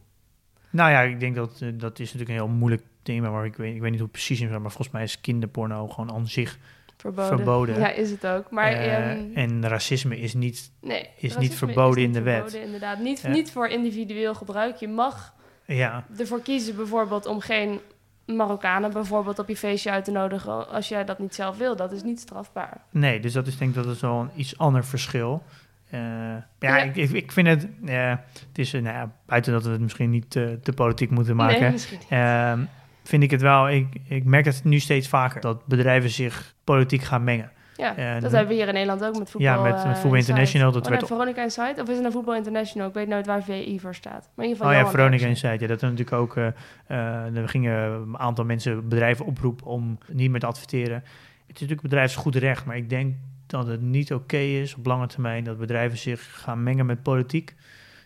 Nou 0.70 0.91
ja, 0.91 1.02
ik 1.02 1.20
denk 1.20 1.36
dat 1.36 1.62
eh, 1.62 1.70
dat 1.74 2.00
is 2.00 2.13
natuurlijk 2.13 2.30
een 2.30 2.46
heel 2.46 2.56
moeilijk 2.56 2.84
thema, 3.02 3.30
maar 3.30 3.46
ik 3.46 3.56
weet, 3.56 3.76
ik 3.76 3.82
weet 3.82 3.91
niet 3.91 4.00
hoe 4.00 4.10
het 4.10 4.17
precies 4.17 4.41
is, 4.41 4.50
maar 4.50 4.60
volgens 4.62 4.89
mij 4.89 5.04
is 5.04 5.22
kinderporno 5.22 5.88
gewoon 5.88 6.12
aan 6.12 6.28
zich 6.28 6.58
Verboden. 6.97 7.38
Verboden. 7.38 7.79
Ja, 7.79 7.89
is 7.91 8.12
het 8.12 8.27
ook. 8.27 8.51
Maar 8.51 8.71
Eh, 8.71 9.12
ehm, 9.12 9.25
en 9.33 9.67
racisme 9.67 10.19
is 10.19 10.33
niet. 10.33 10.71
nee, 10.81 11.10
niet 11.39 11.55
verboden 11.55 12.01
in 12.03 12.05
niet 12.10 12.13
de 12.17 12.21
wet. 12.21 12.36
verboden, 12.36 12.62
inderdaad. 12.62 12.99
Niet, 12.99 13.21
Ja. 13.21 13.29
niet 13.29 13.51
voor 13.51 13.67
individueel 13.67 14.36
gebruik. 14.36 14.75
Je 14.75 14.88
mag 14.88 15.33
Ja, 15.65 16.03
ervoor 16.17 16.41
kiezen 16.41 16.75
bijvoorbeeld 16.75 17.25
om 17.25 17.39
geen 17.39 17.79
Marokkanen 18.25 18.91
bijvoorbeeld 18.93 19.39
op 19.39 19.47
je 19.47 19.57
feestje 19.57 19.91
uit 19.91 20.05
te 20.05 20.12
nodigen 20.12 20.69
als 20.69 20.88
jij 20.88 21.05
dat 21.05 21.19
niet 21.19 21.36
zelf 21.36 21.57
wil. 21.57 21.75
Dat 21.75 21.91
is 21.91 22.03
niet 22.03 22.19
strafbaar. 22.19 22.81
nee, 22.91 23.19
dus 23.19 23.33
dat 23.33 23.47
is 23.47 23.57
denk 23.57 23.75
ik 23.75 23.83
dat 23.83 23.95
is 23.95 24.01
wel 24.01 24.19
een 24.19 24.29
iets 24.36 24.57
ander 24.57 24.86
verschil. 24.86 25.43
Eh, 25.89 25.99
ja, 25.99 26.45
Ja. 26.60 26.77
Ik, 26.77 26.95
ik, 27.12 27.31
vind 27.31 27.47
het. 27.47 27.67
eh, 27.86 28.10
het 28.10 28.57
is, 28.57 28.73
eh, 28.73 28.81
nou 28.81 28.95
ja, 28.95 29.12
buiten 29.25 29.53
dat 29.53 29.63
we 29.63 29.69
het 29.69 29.81
misschien 29.81 30.10
niet 30.10 30.29
te, 30.29 30.60
politiek 30.75 31.10
moeten 31.10 31.36
maken. 31.36 31.62
Nee, 31.62 31.71
misschien 31.71 31.97
niet. 31.99 32.07
ehm, 32.10 32.60
vind 33.03 33.23
ik 33.23 33.31
het 33.31 33.41
wel. 33.41 33.69
Ik, 33.69 33.88
ik 34.07 34.23
merk 34.23 34.45
het 34.45 34.63
nu 34.63 34.79
steeds 34.79 35.07
vaker 35.07 35.41
dat 35.41 35.65
bedrijven 35.65 36.10
zich 36.10 36.55
politiek 36.67 37.01
gaan 37.01 37.23
mengen. 37.23 37.51
Ja, 37.75 37.95
eh, 37.95 38.21
dat 38.21 38.32
hebben 38.32 38.47
we 38.49 38.53
hier 38.53 38.67
in 38.67 38.73
Nederland 38.73 39.03
ook 39.06 39.17
met 39.17 39.30
voetbal. 39.30 39.51
ja, 39.53 39.62
met, 39.62 39.73
met 39.73 39.84
eh, 39.84 39.91
Voetbal 39.93 40.03
Insight. 40.03 40.27
International. 40.27 40.71
Dat 40.71 40.84
Oh, 40.84 40.89
werd 40.89 41.01
nee, 41.01 41.10
Veronica 41.10 41.41
Insight? 41.41 41.80
Of 41.82 41.88
is 41.88 41.93
het 41.93 41.99
nou 42.01 42.12
Voetbal 42.12 42.36
International? 42.36 42.88
Ik 42.88 42.93
weet 42.93 43.08
nooit 43.08 43.25
waar 43.25 43.43
VI 43.43 43.80
voor 43.80 43.95
staat. 43.95 44.30
Maar 44.36 44.45
in 44.45 44.51
ieder 44.51 44.65
Oh 44.65 44.67
geval 44.67 44.71
ja, 44.71 44.77
Johan 44.77 44.91
Veronica. 44.91 45.25
Insight. 45.25 45.60
Ja, 45.60 45.67
dat 45.67 45.82
er 45.82 45.89
natuurlijk 45.89 46.17
ook. 46.17 46.36
eh 46.36 46.47
eh, 46.88 47.36
er 47.38 47.49
gingen 47.49 47.73
een 47.91 48.17
aantal 48.17 48.45
mensen, 48.45 48.88
bedrijven 48.89 49.25
oproepen 49.25 49.65
om 49.65 49.97
niet 50.08 50.32
meer 50.32 50.39
te 50.39 50.45
adverteren. 50.45 50.95
Het 50.95 51.56
is 51.56 51.62
natuurlijk 51.62 51.82
bedrijfsgoed 51.82 52.36
recht, 52.36 52.65
maar 52.65 52.77
ik 52.77 52.89
denk 52.89 53.15
dat 53.47 53.67
het 53.67 53.82
niet 53.82 54.13
oké 54.13 54.38
is 54.38 54.75
op 54.75 54.86
lange 54.86 55.08
termijn 55.08 55.43
dat 55.43 55.58
bedrijven 55.58 55.97
zich 55.97 56.41
gaan 56.41 56.63
mengen 56.63 56.86
met 56.86 57.03
politiek. 57.03 57.56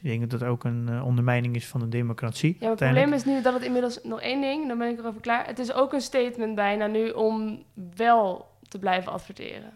Ik 0.02 0.10
denk 0.10 0.30
dat 0.30 0.39
dat 0.39 0.50
ook 0.50 0.63
een 0.63 0.89
eh, 0.89 1.06
ondermijning 1.06 1.56
is 1.56 1.67
van 1.67 1.80
de 1.80 1.89
democratie. 1.89 2.50
Ja, 2.50 2.58
maar 2.60 2.69
het 2.69 2.80
probleem 2.80 3.13
is 3.13 3.26
nu 3.26 3.41
dat 3.41 3.54
het 3.54 3.63
inmiddels 3.63 4.00
nog 4.04 4.21
één 4.21 4.41
ding, 4.41 4.67
dan 4.67 4.78
ben 4.78 4.89
ik 4.89 5.00
erover 5.00 5.21
klaar. 5.21 5.45
Het 5.45 5.60
is 5.60 5.74
ook 5.74 5.93
een 5.93 6.02
statement 6.02 6.56
bijna 6.56 6.88
nu 6.88 7.10
om 7.10 7.63
wel 7.95 8.50
te 8.71 8.79
blijven 8.79 9.12
adverteren. 9.12 9.71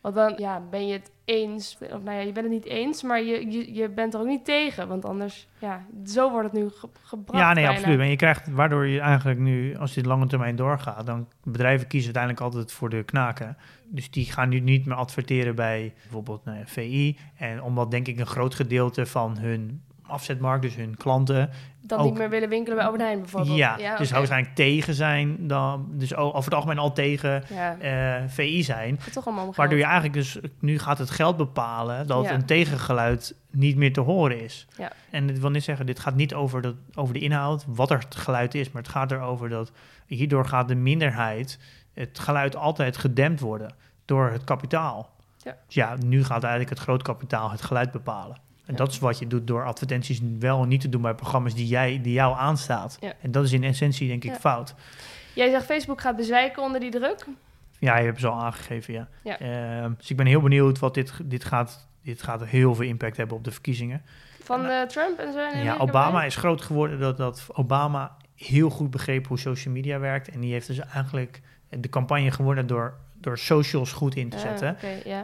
Want 0.00 0.14
dan 0.14 0.34
ja, 0.36 0.62
ben 0.70 0.86
je 0.86 0.92
het 0.92 1.10
eens, 1.24 1.78
of 1.80 2.02
nou 2.02 2.16
ja, 2.16 2.20
je 2.20 2.32
bent 2.32 2.46
het 2.46 2.54
niet 2.54 2.64
eens, 2.64 3.02
maar 3.02 3.22
je, 3.22 3.50
je, 3.50 3.74
je 3.74 3.88
bent 3.88 4.14
er 4.14 4.20
ook 4.20 4.26
niet 4.26 4.44
tegen. 4.44 4.88
Want 4.88 5.04
anders, 5.04 5.48
ja, 5.58 5.86
zo 6.06 6.30
wordt 6.30 6.52
het 6.52 6.62
nu 6.62 6.68
ge- 6.68 6.88
gebracht. 7.02 7.38
Ja, 7.38 7.52
nee, 7.52 7.64
bijna. 7.64 7.78
absoluut. 7.78 8.00
En 8.00 8.10
je 8.10 8.16
krijgt, 8.16 8.48
waardoor 8.48 8.86
je 8.86 9.00
eigenlijk 9.00 9.38
nu, 9.38 9.76
als 9.76 9.94
dit 9.94 10.06
lange 10.06 10.26
termijn 10.26 10.56
doorgaat, 10.56 11.06
dan 11.06 11.28
bedrijven 11.42 11.86
kiezen 11.86 12.14
uiteindelijk 12.14 12.44
altijd 12.44 12.72
voor 12.72 12.88
de 12.88 13.02
knaken. 13.02 13.56
Dus 13.84 14.10
die 14.10 14.32
gaan 14.32 14.48
nu 14.48 14.60
niet 14.60 14.86
meer 14.86 14.96
adverteren 14.96 15.54
bij 15.54 15.94
bijvoorbeeld 16.02 16.44
nou 16.44 16.58
ja, 16.58 16.66
VI. 16.66 17.18
En 17.36 17.62
omdat 17.62 17.90
denk 17.90 18.06
ik 18.06 18.18
een 18.18 18.26
groot 18.26 18.54
gedeelte 18.54 19.06
van 19.06 19.38
hun 19.38 19.82
afzetmarkt, 20.08 20.62
dus 20.62 20.74
hun 20.74 20.96
klanten, 20.96 21.50
Dan 21.80 21.98
ook- 21.98 22.04
niet 22.04 22.18
meer 22.18 22.30
willen 22.30 22.48
winkelen 22.48 22.76
bij 22.76 22.84
Albert 22.86 23.02
Heijn 23.04 23.20
bijvoorbeeld. 23.20 23.56
ja, 23.56 23.76
dus 23.76 24.08
oké. 24.08 24.16
waarschijnlijk 24.18 24.54
tegen 24.54 24.94
zijn, 24.94 25.46
dan, 25.46 25.88
dus 25.92 26.14
over 26.14 26.44
het 26.44 26.54
algemeen 26.54 26.78
al 26.78 26.92
tegen 26.92 27.44
Ja, 27.48 27.76
eh, 27.78 28.22
VI 28.28 28.62
zijn. 28.62 28.98
toch 29.12 29.26
allemaal 29.26 29.52
Waardoor 29.54 29.78
je 29.78 29.84
eigenlijk 29.84 30.14
dus, 30.14 30.38
nu 30.60 30.78
gaat 30.78 30.98
het 30.98 31.10
geld 31.10 31.36
bepalen 31.36 32.06
dat 32.06 32.24
Ja. 32.24 32.32
een 32.32 32.44
tegengeluid 32.46 33.34
niet 33.50 33.76
meer 33.76 33.92
te 33.92 34.00
horen 34.00 34.42
is. 34.44 34.66
Ja. 34.76 34.92
En 35.10 35.28
ik 35.30 35.36
wil 35.36 35.50
niet 35.50 35.64
zeggen, 35.64 35.86
dit 35.86 36.00
gaat 36.00 36.14
niet 36.14 36.34
over, 36.34 36.62
dat, 36.62 36.74
over 36.94 37.14
de 37.14 37.20
inhoud, 37.20 37.64
wat 37.66 37.90
er 37.90 37.98
het 37.98 38.14
geluid 38.16 38.54
is, 38.54 38.70
maar 38.70 38.82
het 38.82 38.90
gaat 38.90 39.12
erover 39.12 39.48
dat 39.48 39.72
hierdoor 40.06 40.46
gaat 40.46 40.68
de 40.68 40.74
minderheid, 40.74 41.58
het 41.94 42.18
geluid 42.18 42.56
altijd 42.56 42.96
gedempt 42.96 43.40
worden 43.40 43.74
door 44.04 44.30
het 44.30 44.44
kapitaal. 44.44 45.10
Ja. 45.42 45.56
Dus 45.66 45.74
ja, 45.74 45.96
nu 46.04 46.24
gaat 46.24 46.42
eigenlijk 46.42 46.70
het 46.70 46.78
groot 46.78 47.02
kapitaal 47.02 47.50
het 47.50 47.62
geluid 47.62 47.90
bepalen. 47.92 48.36
En 48.68 48.76
dat 48.76 48.90
is 48.90 48.98
wat 48.98 49.18
je 49.18 49.26
doet 49.26 49.46
door 49.46 49.64
advertenties 49.64 50.20
wel 50.38 50.62
en 50.62 50.68
niet 50.68 50.80
te 50.80 50.88
doen 50.88 51.02
bij 51.02 51.14
programma's 51.14 51.54
die, 51.54 51.66
jij, 51.66 52.00
die 52.02 52.12
jou 52.12 52.36
aanstaat. 52.36 52.98
En 53.20 53.30
dat 53.30 53.44
is 53.44 53.52
in 53.52 53.64
essentie 53.64 54.08
denk 54.08 54.24
ik 54.24 54.34
fout. 54.34 54.74
Jij 55.34 55.50
zegt 55.50 55.64
Facebook 55.64 56.00
gaat 56.00 56.16
bezwijken 56.16 56.62
onder 56.62 56.80
die 56.80 56.90
druk. 56.90 57.26
Ja, 57.78 57.98
je 57.98 58.04
hebt 58.04 58.20
ze 58.20 58.28
al 58.28 58.40
aangegeven, 58.42 58.94
ja. 58.94 59.08
Ja. 59.22 59.38
Ehm, 59.38 59.92
dus 59.96 60.10
ik 60.10 60.16
ben 60.16 60.26
heel 60.26 60.40
benieuwd 60.40 60.78
wat 60.78 60.94
dit, 60.94 61.12
dit 61.24 61.44
gaat. 61.44 61.86
Dit 62.02 62.22
gaat 62.22 62.44
heel 62.44 62.74
veel 62.74 62.84
impact 62.84 63.16
hebben 63.16 63.36
op 63.36 63.44
de 63.44 63.50
verkiezingen. 63.50 64.02
Van 64.42 64.64
eh, 64.64 64.82
Trump 64.82 65.18
en 65.18 65.32
zo. 65.32 65.48
in 65.48 65.62
Ja, 65.64 65.76
Obama 65.76 66.24
is 66.24 66.36
groot 66.36 66.62
geworden 66.62 67.00
dat, 67.00 67.16
dat 67.16 67.46
Obama 67.52 68.16
heel 68.34 68.70
goed 68.70 68.90
begreep 68.90 69.26
hoe 69.26 69.38
social 69.38 69.74
media 69.74 69.98
werkt. 69.98 70.28
En 70.28 70.40
die 70.40 70.52
heeft 70.52 70.66
dus 70.66 70.78
eigenlijk 70.78 71.40
de 71.68 71.88
campagne 71.88 72.30
gewonnen 72.30 72.66
door, 72.66 72.94
door 73.14 73.38
socials 73.38 73.92
goed 73.92 74.16
in 74.16 74.28
te 74.28 74.36
Ah, 74.36 74.42
zetten. 74.42 74.76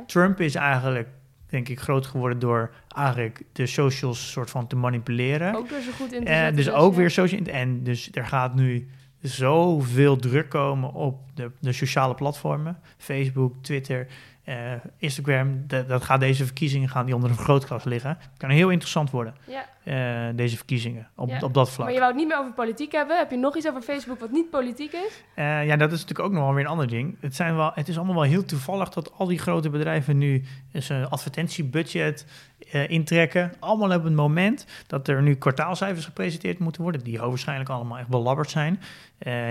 Trump 0.07 0.41
is 0.41 0.55
eigenlijk, 0.55 1.09
denk 1.47 1.69
ik, 1.69 1.81
groot 1.81 2.07
geworden 2.07 2.39
door 2.39 2.71
eigenlijk 2.89 3.43
de 3.53 3.67
socials 3.67 4.31
soort 4.31 4.51
van 4.51 4.67
te 4.67 4.77
manipuleren. 4.77 5.55
Ook 5.55 5.69
door 5.69 5.81
zo 5.81 5.93
goed 5.93 6.13
in 6.13 6.25
te 6.25 6.31
En 6.31 6.37
zetten. 6.37 6.57
dus 6.57 6.71
ook 6.71 6.93
ja. 6.93 6.99
weer 6.99 7.11
social. 7.11 7.41
En 7.45 7.83
dus 7.83 8.09
er 8.13 8.27
gaat 8.27 8.55
nu 8.55 8.89
zoveel 9.21 10.17
druk 10.17 10.49
komen 10.49 10.93
op 10.93 11.21
de, 11.35 11.51
de 11.61 11.73
sociale 11.73 12.15
platformen. 12.15 12.79
Facebook, 12.97 13.55
Twitter, 13.63 14.07
eh, 14.45 14.73
Instagram. 14.99 15.65
Dat, 15.67 15.89
dat 15.89 16.05
gaat 16.05 16.21
deze 16.21 16.45
verkiezingen 16.45 16.89
gaan 16.89 17.07
die 17.07 17.15
onder 17.15 17.31
een 17.31 17.37
vergrootglas 17.37 17.85
liggen. 17.85 18.19
Kan 18.37 18.51
heel 18.51 18.71
interessant 18.71 19.11
worden. 19.11 19.35
Ja, 19.47 19.65
eh, 19.85 20.37
deze 20.37 20.57
verkiezingen 20.57 21.09
op, 21.15 21.29
Ja. 21.29 21.39
op 21.41 21.55
dat 21.55 21.71
vlak. 21.71 21.85
Maar 21.85 21.95
je 21.95 22.01
wou 22.01 22.11
het 22.11 22.21
niet 22.21 22.31
meer 22.31 22.39
over 22.39 22.53
politiek 22.53 22.93
hebben. 22.93 23.19
Heb 23.19 23.31
je 23.31 23.37
nog 23.37 23.57
iets 23.57 23.69
over 23.69 23.83
Facebook 23.83 24.21
wat 24.21 24.31
niet 24.31 24.51
politiek 24.51 24.93
is? 24.93 25.23
Eh, 25.35 25.67
ja, 25.67 25.77
dat 25.77 25.93
is 25.93 26.01
natuurlijk 26.01 26.29
ook 26.29 26.33
nog 26.35 26.45
wel 26.45 26.55
weer 26.55 26.65
een 26.65 26.71
ander 26.71 26.89
ding. 26.89 27.17
Het, 27.21 27.35
zijn 27.35 27.57
wel, 27.57 27.71
het 27.75 27.89
is 27.89 27.97
allemaal 27.97 28.15
wel 28.15 28.25
heel 28.25 28.45
toevallig 28.45 28.89
dat 28.89 29.13
al 29.17 29.27
die 29.27 29.39
grote 29.39 29.71
bedrijven 29.71 30.19
nu 30.19 30.45
een 30.73 31.09
advertentiebudget 31.09 32.27
eh, 32.71 32.91
intrekken. 32.91 33.53
Allemaal 33.59 33.97
op 33.97 34.05
het 34.05 34.15
moment 34.15 34.67
dat 34.87 35.09
er 35.09 35.23
nu 35.23 35.35
kwartaalcijfers 35.35 36.05
gepresenteerd 36.05 36.59
moeten 36.59 36.83
worden, 36.83 37.05
die 37.05 37.19
hoogwaarschijnlijk 37.19 37.71
allemaal 37.71 37.99
echt 37.99 38.09
belabberd 38.09 38.51
zijn. 38.51 38.81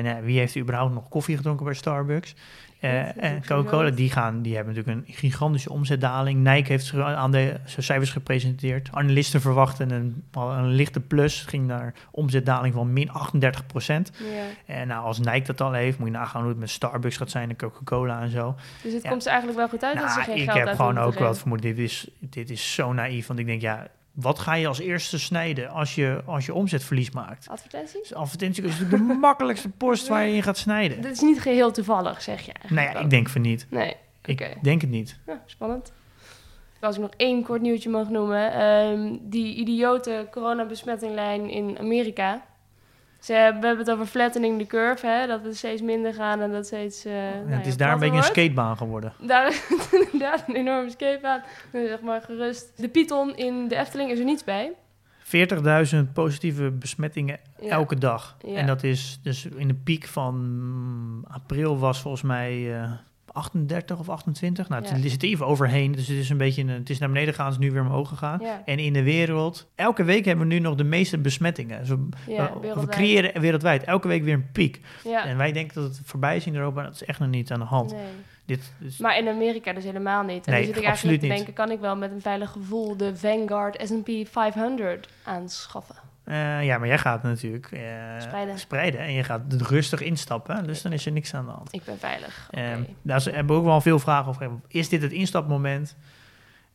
Nou, 0.04 0.24
wie 0.24 0.40
heeft 0.40 0.58
überhaupt 0.58 0.94
nog 0.94 1.10
koffie 1.10 1.36
gedronken 1.36 1.66
bij 1.66 1.74
Starbucks? 1.74 2.36
Eh, 2.84 3.24
en 3.24 3.46
Coca-Cola, 3.46 3.90
die, 3.90 4.12
gaan, 4.12 4.42
die 4.42 4.56
hebben 4.56 4.74
natuurlijk 4.76 5.08
een 5.08 5.14
gigantische 5.14 5.70
omzetdaling. 5.70 6.44
Nike 6.44 6.72
heeft 6.72 6.94
aan 6.94 7.32
de 7.32 7.60
zijn 7.66 7.84
cijfers 7.86 8.12
gepresenteerd. 8.12 8.90
Analisten 8.92 9.42
verwachten 9.42 9.92
een, 9.92 10.24
een 10.34 10.68
lichte 10.68 11.00
plus. 11.00 11.40
Het 11.40 11.50
ging 11.50 11.68
naar 11.68 11.94
omzetdaling 12.12 12.74
van 12.74 12.94
min 12.94 13.12
38 13.12 13.66
procent. 13.66 14.12
Ja. 14.18 14.74
En 14.76 14.88
nou, 14.88 15.06
als 15.06 15.20
Nike 15.20 15.44
dat 15.46 15.62
al 15.62 15.72
heeft, 15.74 15.98
moet 15.98 16.08
je 16.08 16.14
nagaan 16.14 16.42
hoe 16.42 16.50
het 16.50 16.60
met 16.60 16.70
Starbucks 16.70 17.18
gaat 17.18 17.32
zijn 17.32 17.50
en 17.50 17.56
Coca-Cola 17.56 18.22
en 18.22 18.30
zo. 18.30 18.56
Dus 18.82 18.94
het 18.94 19.04
Ja. 19.04 19.10
komt 19.10 19.24
ze 19.24 19.30
eigenlijk 19.30 19.60
wel 19.60 19.70
goed 19.70 19.84
uit 19.84 19.98
dat 20.00 20.10
ze 20.10 20.16
Nou, 20.18 20.32
geen 20.32 20.38
ik 20.42 20.52
geld 20.52 20.68
heb 20.68 20.76
gewoon 20.76 20.98
ook 20.98 21.20
wel 21.20 21.28
het 21.28 21.40
vermoeden, 21.40 21.76
dit 21.76 21.86
is, 21.86 22.08
dit 22.20 22.50
is 22.50 22.74
zo 22.74 22.94
naïef. 22.94 23.28
Want 23.28 23.40
ik 23.40 23.46
denk, 23.46 23.62
ja, 23.62 23.88
wat 24.14 24.40
ga 24.40 24.54
je 24.54 24.68
als 24.68 24.80
eerste 24.80 25.20
snijden 25.20 25.70
als 25.70 25.96
je, 25.96 26.22
als 26.26 26.46
je 26.46 26.54
omzetverlies 26.54 27.12
maakt? 27.12 27.48
Advertenties? 27.50 28.02
Dus 28.02 28.14
advertentie 28.14 28.64
is 28.64 28.78
de 28.90 28.98
makkelijkste 28.98 29.70
post 29.70 30.08
waar 30.08 30.26
je 30.26 30.36
in 30.36 30.44
gaat 30.44 30.58
snijden. 30.58 31.02
Dit 31.02 31.12
is 31.12 31.20
niet 31.22 31.42
geheel 31.42 31.72
toevallig, 31.72 32.22
zeg 32.22 32.42
je 32.46 32.52
eigenlijk. 32.54 32.76
Nou 32.76 32.88
ja, 32.88 32.94
wel. 32.94 33.02
ik 33.04 33.10
denk 33.10 33.30
van 33.30 33.42
niet. 33.42 33.68
Nee, 33.70 33.96
Ik 34.26 34.58
denk 34.62 34.82
het 34.82 34.90
niet. 34.90 35.20
Ja, 35.26 35.42
spannend. 35.46 35.94
Als 36.80 36.96
ik 36.96 37.02
nog 37.02 37.12
één 37.18 37.44
kort 37.44 37.62
nieuwtje 37.62 37.90
mag 37.90 38.10
noemen. 38.10 38.52
ehm, 38.54 39.18
die 39.22 39.56
idiote 39.56 40.28
coronabesmettinglijn 40.32 41.50
in 41.50 41.80
Amerika. 41.80 42.46
Ze 43.24 43.34
hebben, 43.34 43.62
we 43.62 43.68
hebben 43.68 43.86
het 43.86 43.96
over 43.96 44.06
flattening 44.06 44.60
the 44.60 44.66
curve, 44.68 45.08
hè? 45.08 45.28
dat 45.28 45.42
we 45.42 45.54
steeds 45.54 45.82
minder 45.82 46.14
gaan 46.14 46.42
en 46.42 46.52
dat 46.52 46.66
steeds... 46.66 47.06
eh, 47.06 47.12
nou 47.14 47.50
het 47.50 47.64
ja, 47.64 47.70
is 47.70 47.78
daar 47.78 47.94
een 47.94 48.00
beetje 48.00 48.18
een 48.18 48.24
skatebaan 48.24 48.78
geworden. 48.78 49.14
Daar 49.22 49.48
is 49.52 49.64
inderdaad 49.92 50.44
een 50.48 50.56
enorme 50.56 50.90
skatebaan. 50.90 51.42
Dus 51.72 51.88
zeg 51.90 52.02
maar 52.02 52.22
gerust. 52.22 52.72
De 52.76 52.90
Python 52.90 53.36
in 53.36 53.68
de 53.68 53.76
Efteling 53.76 54.12
is 54.12 54.20
er 54.20 54.26
niets 54.26 54.44
bij. 54.44 54.72
40.000 55.94 55.98
positieve 56.14 56.72
besmettingen 56.72 57.40
Ja. 57.60 57.70
elke 57.70 57.98
dag. 57.98 58.38
Ja. 58.46 58.56
En 58.56 58.66
dat 58.66 58.84
is 58.84 59.20
dus 59.24 59.46
in 59.46 59.68
de 59.68 59.74
piek 59.84 60.06
van 60.08 61.26
april 61.28 61.78
was 61.78 62.02
volgens 62.02 62.24
mij 62.24 62.82
eh, 62.82 62.92
38 63.34 64.00
of 64.00 64.10
28. 64.10 64.70
Nou, 64.70 64.82
het 64.82 65.04
Ja. 65.04 65.10
zit 65.10 65.22
er 65.24 65.28
even 65.30 65.46
overheen. 65.46 65.92
Dus 65.92 66.08
het 66.08 66.18
is 66.18 66.30
een 66.30 66.38
beetje, 66.38 66.62
een, 66.62 66.68
het 66.70 66.90
is 66.90 67.00
naar 67.00 67.10
beneden 67.10 67.34
gegaan, 67.34 67.52
het 67.52 67.60
is 67.60 67.66
nu 67.68 67.72
weer 67.72 67.82
omhoog 67.82 68.10
gegaan. 68.10 68.40
Ja, 68.42 68.62
En 68.66 68.80
in 68.80 68.94
de 68.94 69.04
wereld, 69.04 69.68
elke 69.76 70.04
week 70.04 70.26
hebben 70.26 70.48
we 70.48 70.54
nu 70.54 70.60
nog 70.60 70.76
de 70.76 70.84
meeste 70.84 71.18
besmettingen. 71.18 71.80
Dus 71.80 71.90
we, 71.90 72.08
ja 72.28 72.52
creëren 72.90 73.42
wereldwijd 73.42 73.84
elke 73.84 74.08
week 74.08 74.24
weer 74.24 74.34
een 74.34 74.52
piek. 74.52 74.80
Ja. 75.04 75.26
En 75.26 75.38
wij 75.38 75.52
denken 75.52 75.82
dat 75.82 75.98
het 75.98 76.02
voorbij 76.04 76.36
is 76.36 76.46
in 76.46 76.56
Europa. 76.56 76.84
Dat 76.84 76.94
is 76.94 77.06
echt 77.06 77.20
nog 77.20 77.30
niet 77.30 77.52
aan 77.52 77.60
de 77.60 77.66
hand. 77.66 77.92
Nee. 77.92 78.02
Dit 78.46 78.74
is, 78.86 78.98
Maar 78.98 79.18
in 79.18 79.28
Amerika 79.28 79.74
dus 79.74 79.84
helemaal 79.84 80.24
niet. 80.24 80.46
En 80.46 80.52
Nee, 80.54 80.62
dan 80.64 80.70
zit 80.74 80.78
ik 80.82 80.88
eigenlijk 80.88 81.22
te 81.22 81.28
denken, 81.28 81.54
kan 81.54 81.72
ik 81.72 81.80
wel 81.80 81.96
met 81.96 82.12
een 82.12 82.22
veilig 82.22 82.52
gevoel 82.52 82.98
de 82.98 83.18
Vanguard 83.18 83.82
S&P 83.88 84.28
500 84.32 85.08
aanschaffen? 85.24 85.96
Eh, 86.24 86.64
ja, 86.66 86.78
maar 86.78 86.88
jij 86.88 86.98
gaat 86.98 87.24
natuurlijk 87.24 87.72
eh, 87.72 87.82
Spreiden. 88.20 88.60
spreiden. 88.60 89.00
En 89.00 89.12
je 89.14 89.24
gaat 89.24 89.42
rustig 89.54 90.02
instappen. 90.02 90.64
Dus 90.68 90.82
dan 90.82 90.92
is 90.92 91.06
er 91.06 91.12
niks 91.12 91.34
aan 91.34 91.46
de 91.46 91.52
hand. 91.52 91.74
Ik 91.74 91.84
ben 91.84 91.98
veilig. 92.00 92.48
Ehm, 92.52 92.84
daar 93.02 93.22
ze 93.22 93.32
hebben 93.32 93.56
ook 93.56 93.66
wel 93.66 93.82
veel 93.82 94.00
vragen 94.00 94.30
over. 94.30 94.52
Is 94.68 94.90
dit 94.90 95.02
het 95.02 95.12
instapmoment? 95.12 95.96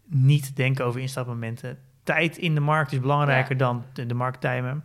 Niet 0.04 0.56
denken 0.56 0.84
over 0.84 1.00
instapmomenten. 1.00 1.78
Tijd 2.02 2.36
in 2.36 2.54
de 2.54 2.60
markt 2.60 2.92
is 2.92 3.00
belangrijker 3.00 3.56
dan 3.56 3.84
de, 3.92 4.06
de 4.06 4.14
markt 4.14 4.40
timen. 4.40 4.84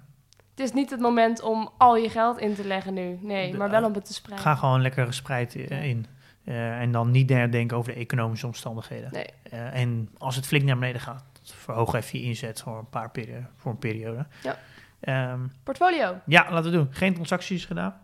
Het 0.50 0.60
is 0.60 0.72
niet 0.74 0.90
het 0.90 1.00
moment 1.00 1.42
om 1.42 1.70
al 1.78 1.98
je 1.98 2.10
geld 2.10 2.40
in 2.40 2.56
te 2.56 2.68
leggen 2.68 2.94
nu. 2.94 3.18
Nee, 3.22 3.52
De- 3.52 3.58
maar 3.58 3.70
wel 3.70 3.84
om 3.86 3.94
het 3.94 4.06
te 4.06 4.14
spreiden. 4.14 4.46
Ga 4.48 4.56
gewoon 4.56 4.82
lekker 4.82 5.06
gespreid 5.06 5.56
eh, 5.56 5.84
in. 5.84 6.06
Eh, 6.44 6.80
en 6.80 6.92
dan 6.92 7.12
niet 7.12 7.28
denken 7.28 7.78
over 7.78 7.94
de 7.94 8.00
economische 8.00 8.46
omstandigheden. 8.46 9.10
Nee. 9.12 9.26
Eh, 9.44 9.80
en 9.82 10.10
als 10.18 10.36
het 10.36 10.46
flink 10.48 10.64
naar 10.64 10.78
beneden 10.80 11.02
gaat, 11.02 11.24
verhoog 11.44 11.94
even 11.94 12.20
je 12.20 12.26
inzet 12.26 12.62
voor 12.62 12.78
een 12.78 12.90
paar 12.90 13.12
periode, 13.12 13.46
voor 13.56 13.72
een 13.72 13.78
periode. 13.78 14.26
Ja. 14.44 14.58
Ehm, 15.00 15.40
Portfolio. 15.64 16.20
ja, 16.26 16.52
laten 16.52 16.72
we 16.72 16.78
doen. 16.78 16.88
Geen 16.92 17.14
transacties 17.14 17.66
gedaan. 17.66 18.02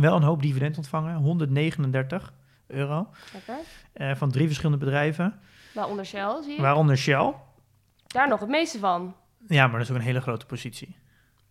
Wel 0.00 0.16
een 0.16 0.22
hoop 0.22 0.42
dividend 0.42 0.76
ontvangen. 0.76 1.16
139 1.16 2.32
euro. 2.66 3.08
Lekker. 3.32 3.54
eh, 3.92 4.14
van 4.14 4.30
drie 4.30 4.46
verschillende 4.46 4.84
bedrijven. 4.84 5.40
Waaronder 5.74 6.06
Shell, 6.06 6.42
zie 6.42 6.54
je? 6.54 6.60
Waaronder 6.60 6.96
Shell. 6.96 7.32
Daar 8.06 8.28
nog 8.28 8.40
het 8.40 8.48
meeste 8.48 8.78
van. 8.78 9.14
Ja, 9.48 9.62
maar 9.66 9.72
dat 9.78 9.82
is 9.82 9.90
ook 9.90 9.96
een 9.96 10.02
hele 10.04 10.20
grote 10.20 10.46
positie. 10.46 10.96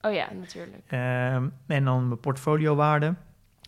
Oh 0.02 0.14
ja, 0.14 0.28
natuurlijk. 0.34 0.84
Ehm, 0.88 1.48
en 1.68 1.84
dan 1.86 2.08
mijn 2.08 2.20
portfoliowaarde. 2.20 3.16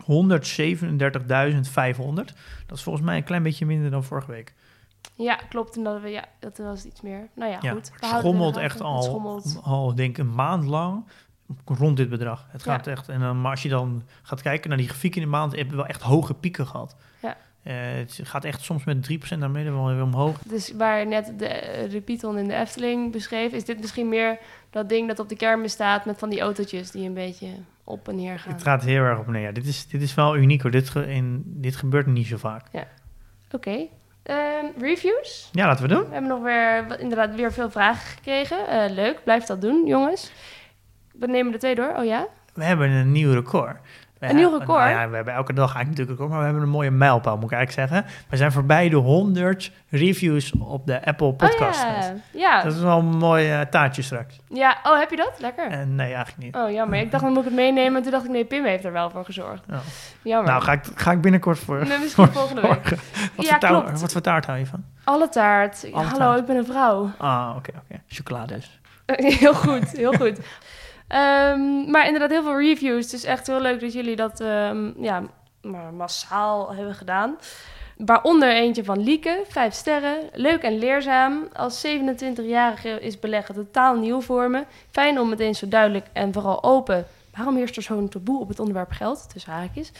137.500. 0.03 2.33
Dat 2.65 2.77
is 2.77 2.83
volgens 2.83 3.05
mij 3.05 3.17
een 3.17 3.23
klein 3.23 3.43
beetje 3.43 3.65
minder 3.65 3.91
dan 3.91 4.03
vorige 4.03 4.31
week. 4.31 4.53
Ja, 5.15 5.35
klopt. 5.49 5.77
En 5.77 5.83
dat, 5.83 6.01
we, 6.01 6.09
ja, 6.09 6.25
dat 6.39 6.57
was 6.57 6.85
iets 6.85 7.01
meer. 7.01 7.27
Nou 7.35 7.51
ja, 7.51 7.57
Ja, 7.61 7.71
goed. 7.71 7.91
het 7.99 8.05
schommelt 8.09 8.57
echt 8.57 8.81
al, 8.81 9.01
schommelt. 9.01 9.59
al 9.63 9.95
denk 9.95 10.09
ik 10.09 10.17
een 10.17 10.35
maand 10.35 10.63
lang 10.65 11.03
rond 11.65 11.97
dit 11.97 12.09
bedrag. 12.09 12.47
Het 12.51 12.63
Ja. 12.63 12.71
gaat 12.75 12.87
echt, 12.87 13.09
en 13.09 13.19
dan, 13.19 13.41
maar 13.41 13.51
als 13.51 13.61
je 13.63 13.69
dan 13.69 14.03
gaat 14.21 14.41
kijken 14.41 14.69
naar 14.69 14.77
die 14.77 14.87
grafiek 14.87 15.15
in 15.15 15.21
de 15.21 15.27
maand, 15.27 15.51
hebben 15.51 15.69
we 15.69 15.75
wel 15.75 15.85
echt 15.89 16.01
hoge 16.01 16.33
pieken 16.33 16.67
gehad. 16.67 16.95
Ja. 17.21 17.37
Eh, 17.63 17.73
het 17.77 18.19
gaat 18.23 18.43
echt 18.43 18.61
soms 18.61 18.83
met 18.83 19.03
3% 19.03 19.39
naar 19.39 19.51
beneden, 19.51 19.73
wel 19.73 19.85
weer 19.93 20.03
omhoog. 20.03 20.37
Dus 20.37 20.71
waar 20.73 21.07
net 21.07 21.33
de, 21.39 21.87
de 21.91 22.01
Python 22.01 22.37
in 22.37 22.47
de 22.47 22.55
Efteling 22.55 23.11
beschreef, 23.11 23.51
is 23.51 23.65
dit 23.65 23.79
misschien 23.79 24.09
meer 24.09 24.37
dat 24.69 24.89
ding 24.89 25.07
dat 25.07 25.19
op 25.19 25.29
de 25.29 25.35
kermis 25.35 25.71
staat 25.71 26.05
met 26.05 26.17
van 26.19 26.29
die 26.29 26.41
autootjes 26.41 26.91
die 26.91 27.07
een 27.07 27.13
beetje 27.13 27.47
op 27.83 28.07
en 28.07 28.15
neer 28.15 28.39
gaan. 28.39 28.53
Het 28.53 28.63
gaat 28.63 28.83
heel 28.83 29.01
erg 29.03 29.19
op 29.19 29.27
neer. 29.27 29.41
Ja, 29.41 29.51
dit, 29.51 29.65
is, 29.65 29.87
dit 29.87 30.01
is 30.01 30.13
wel 30.13 30.37
uniek 30.37 30.61
hoor. 30.61 30.71
Dit, 30.71 30.89
ge- 30.89 31.07
in, 31.07 31.43
dit 31.45 31.75
gebeurt 31.75 32.05
niet 32.07 32.27
zo 32.27 32.37
vaak. 32.37 32.65
Oké. 33.51 33.85
Ehm, 34.25 34.65
reviews? 34.79 35.49
Ja, 35.51 35.67
laten 35.67 35.87
we 35.87 35.93
doen. 35.93 36.05
We 36.05 36.11
hebben 36.13 36.29
nog 36.29 36.41
weer, 36.41 36.99
inderdaad 36.99 37.35
weer 37.35 37.51
veel 37.53 37.69
vragen 37.69 38.07
gekregen. 38.07 38.67
Eh, 38.67 38.89
leuk, 38.91 39.23
blijf 39.23 39.43
dat 39.43 39.61
doen, 39.61 39.85
jongens. 39.85 40.31
We 41.13 41.27
nemen 41.27 41.53
er 41.53 41.59
twee 41.59 41.75
door. 41.75 41.93
Oh 41.97 42.05
ja? 42.05 42.27
We 42.53 42.63
hebben 42.63 42.89
een 42.89 43.11
nieuw 43.11 43.33
record. 43.33 43.77
Een 44.29 44.35
nieuw 44.35 44.51
record? 44.51 44.79
nou 44.79 44.89
ja, 44.89 45.09
we 45.09 45.15
hebben 45.15 45.33
elke 45.33 45.53
dag 45.53 45.75
eigenlijk 45.75 45.87
natuurlijk 45.87 46.09
een 46.09 46.15
record, 46.15 46.29
maar 46.29 46.39
we 46.39 46.45
hebben 46.45 46.63
een 46.63 46.69
mooie 46.69 46.91
mijlpaal, 46.91 47.35
moet 47.37 47.51
ik 47.51 47.57
eigenlijk 47.57 47.89
zeggen. 47.89 48.11
We 48.29 48.37
zijn 48.37 48.51
voorbij 48.51 48.89
de 48.89 48.95
100 48.95 49.71
reviews 49.89 50.51
op 50.59 50.85
de 50.87 51.05
Apple 51.05 51.33
Podcast. 51.33 51.83
Oh 51.83 51.89
ja. 52.01 52.13
Ja. 52.31 52.63
Dat 52.63 52.73
is 52.73 52.79
wel 52.81 52.97
een 52.99 53.05
mooi 53.17 53.51
eh, 53.51 53.61
taartje 53.61 54.01
straks. 54.01 54.39
ja. 54.49 54.77
Oh, 54.83 54.99
heb 54.99 55.09
je 55.09 55.15
dat? 55.15 55.33
Lekker. 55.39 55.67
En 55.67 55.95
nee, 55.95 56.13
eigenlijk 56.13 56.37
niet. 56.43 56.55
Oh, 56.55 56.71
jammer. 56.71 56.99
Ik 56.99 57.11
dacht, 57.11 57.23
dan 57.23 57.31
moet 57.33 57.41
ik 57.43 57.49
het 57.49 57.57
meenemen. 57.59 58.01
Toen 58.01 58.11
dacht 58.11 58.25
ik, 58.25 58.31
nee, 58.31 58.45
Pim 58.45 58.65
heeft 58.65 58.83
er 58.85 58.91
wel 58.91 59.09
voor 59.09 59.25
gezorgd. 59.25 59.63
Oh. 59.71 59.77
Jammer. 60.21 60.51
Nou, 60.51 60.63
ga 60.63 60.71
ik, 60.71 60.83
ga 60.95 61.11
ik 61.11 61.21
binnenkort 61.21 61.59
voor. 61.59 61.87
Nee, 61.87 61.99
misschien 61.99 62.27
volgende 62.31 62.61
week. 62.61 62.89
Wat, 62.89 63.45
Ja, 63.45 63.51
voor 63.51 63.59
taart, 63.59 63.83
klopt. 63.83 64.01
wat 64.01 64.11
voor 64.11 64.21
taart 64.21 64.45
hou 64.45 64.57
je 64.59 64.65
van? 64.65 64.83
Alle 65.03 65.29
taart. 65.29 65.87
Alle 65.93 66.03
Hallo, 66.05 66.17
taart. 66.17 66.39
ik 66.39 66.45
ben 66.45 66.55
een 66.55 66.65
vrouw. 66.65 67.09
Ah, 67.17 67.53
oké, 67.57 67.71
oké. 67.83 68.01
Chocolade 68.07 68.53
dus. 68.53 68.79
heel 69.39 69.53
goed, 69.53 69.91
heel 69.91 70.13
goed. 70.13 70.39
Ehm, 71.07 71.91
maar 71.91 72.05
inderdaad, 72.05 72.29
heel 72.29 72.43
veel 72.43 72.59
reviews. 72.59 73.03
Het 73.03 73.13
is 73.13 73.23
echt 73.23 73.47
heel 73.47 73.61
leuk 73.61 73.79
dat 73.79 73.93
jullie 73.93 74.15
dat 74.15 74.39
ehm, 74.39 75.03
ja, 75.03 75.23
maar 75.61 75.93
massaal 75.93 76.73
hebben 76.73 76.95
gedaan. 76.95 77.37
Waaronder 77.97 78.49
eentje 78.49 78.83
van 78.83 78.99
Lieke, 79.03 79.43
vijf 79.47 79.73
sterren. 79.73 80.17
Leuk 80.33 80.61
en 80.61 80.77
leerzaam. 80.77 81.47
Als 81.53 81.85
27-jarige 81.87 82.89
is 83.01 83.19
beleggen 83.19 83.55
totaal 83.55 83.95
nieuw 83.95 84.21
voor 84.21 84.49
me. 84.49 84.63
Fijn 84.91 85.19
om 85.19 85.29
meteen 85.29 85.55
zo 85.55 85.67
duidelijk 85.67 86.05
en 86.13 86.33
vooral 86.33 86.63
open... 86.63 87.05
waarom 87.35 87.55
heerst 87.55 87.75
er 87.77 87.81
zo'n 87.83 88.09
taboe 88.09 88.39
op 88.39 88.47
het 88.47 88.59
onderwerp 88.59 88.91
geld, 88.91 89.29
tussen 89.33 89.51
haakjes, 89.51 89.91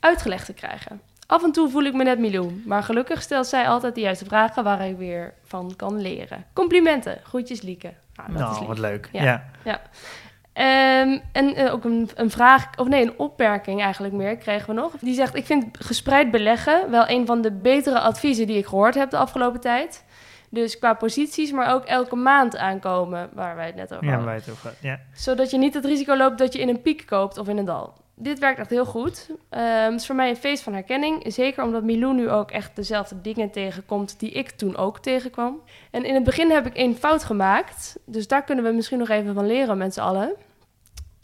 uitgelegd 0.00 0.46
te 0.46 0.52
krijgen. 0.54 1.00
Af 1.26 1.42
en 1.44 1.52
toe 1.52 1.70
voel 1.70 1.82
ik 1.84 1.94
me 1.94 2.04
net 2.04 2.18
Milou, 2.18 2.62
maar 2.66 2.82
gelukkig 2.82 3.22
stelt 3.22 3.46
zij 3.46 3.68
altijd 3.68 3.94
de 3.94 4.00
juiste 4.00 4.24
vragen 4.24 4.64
waar 4.64 4.86
ik 4.88 4.96
weer 4.96 5.34
van 5.44 5.72
kan 5.76 6.00
leren. 6.00 6.44
Complimenten. 6.52 7.20
Groetjes 7.24 7.60
Lieke. 7.62 7.92
Nou, 8.14 8.32
dat 8.32 8.40
is 8.40 8.44
Nou, 8.46 8.58
lief. 8.58 8.68
wat 8.68 8.78
leuk. 8.78 9.08
Ja. 9.12 9.44
Ja. 9.64 9.80
Ehm, 10.56 11.18
en 11.32 11.54
eh, 11.54 11.72
ook 11.72 11.84
een, 11.84 12.10
een 12.14 12.30
vraag, 12.30 12.76
of 12.76 12.88
nee, 12.88 13.02
een 13.02 13.18
opmerking 13.18 13.82
eigenlijk 13.82 14.14
meer 14.14 14.36
kregen 14.36 14.74
we 14.74 14.80
nog. 14.80 14.92
Die 15.00 15.14
zegt, 15.14 15.34
ik 15.34 15.46
vind 15.46 15.64
gespreid 15.78 16.30
beleggen 16.30 16.90
wel 16.90 17.08
een 17.08 17.26
van 17.26 17.40
de 17.40 17.52
betere 17.52 17.98
adviezen 17.98 18.46
die 18.46 18.56
ik 18.56 18.66
gehoord 18.66 18.94
heb 18.94 19.10
de 19.10 19.16
afgelopen 19.16 19.60
tijd. 19.60 20.04
Dus 20.50 20.78
qua 20.78 20.94
posities, 20.94 21.52
maar 21.52 21.74
ook 21.74 21.84
elke 21.84 22.16
maand 22.16 22.56
aankomen, 22.56 23.30
waar 23.32 23.56
wij 23.56 23.66
het 23.66 23.74
net 23.74 23.92
over 23.92 24.06
Ja, 24.06 24.14
hadden. 24.14 24.34
het 24.34 24.50
over. 24.50 24.74
Ja. 24.80 25.00
Zodat 25.14 25.50
je 25.50 25.58
niet 25.58 25.74
het 25.74 25.84
risico 25.84 26.16
loopt 26.16 26.38
dat 26.38 26.52
je 26.52 26.60
in 26.60 26.68
een 26.68 26.82
piek 26.82 27.06
koopt 27.06 27.38
of 27.38 27.48
in 27.48 27.56
een 27.58 27.64
dal. 27.64 27.94
Dit 28.18 28.38
werkt 28.38 28.58
echt 28.58 28.70
heel 28.70 28.84
goed. 28.84 29.30
Ehm, 29.48 29.92
het 29.92 30.00
is 30.00 30.06
voor 30.06 30.14
mij 30.14 30.28
een 30.28 30.36
feest 30.36 30.62
van 30.62 30.72
herkenning. 30.72 31.22
Zeker 31.26 31.64
omdat 31.64 31.82
Milou 31.82 32.14
nu 32.14 32.30
ook 32.30 32.50
echt 32.50 32.76
dezelfde 32.76 33.20
dingen 33.20 33.50
tegenkomt 33.50 34.20
die 34.20 34.30
ik 34.30 34.50
toen 34.50 34.76
ook 34.76 34.98
tegenkwam. 34.98 35.60
En 35.90 36.04
in 36.04 36.14
het 36.14 36.24
begin 36.24 36.50
heb 36.50 36.66
ik 36.66 36.74
één 36.74 36.96
fout 36.96 37.24
gemaakt. 37.24 37.98
Dus 38.04 38.28
daar 38.28 38.44
kunnen 38.44 38.64
we 38.64 38.70
misschien 38.70 38.98
nog 38.98 39.08
even 39.08 39.34
van 39.34 39.46
leren 39.46 39.78
met 39.78 39.94
z'n 39.94 40.00
allen. 40.00 40.34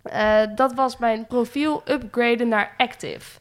Eh, 0.03 0.41
dat 0.55 0.75
was 0.75 0.99
mijn 0.99 1.27
profiel 1.27 1.83
upgraden 1.85 2.49
naar 2.49 2.75
active. 2.77 3.41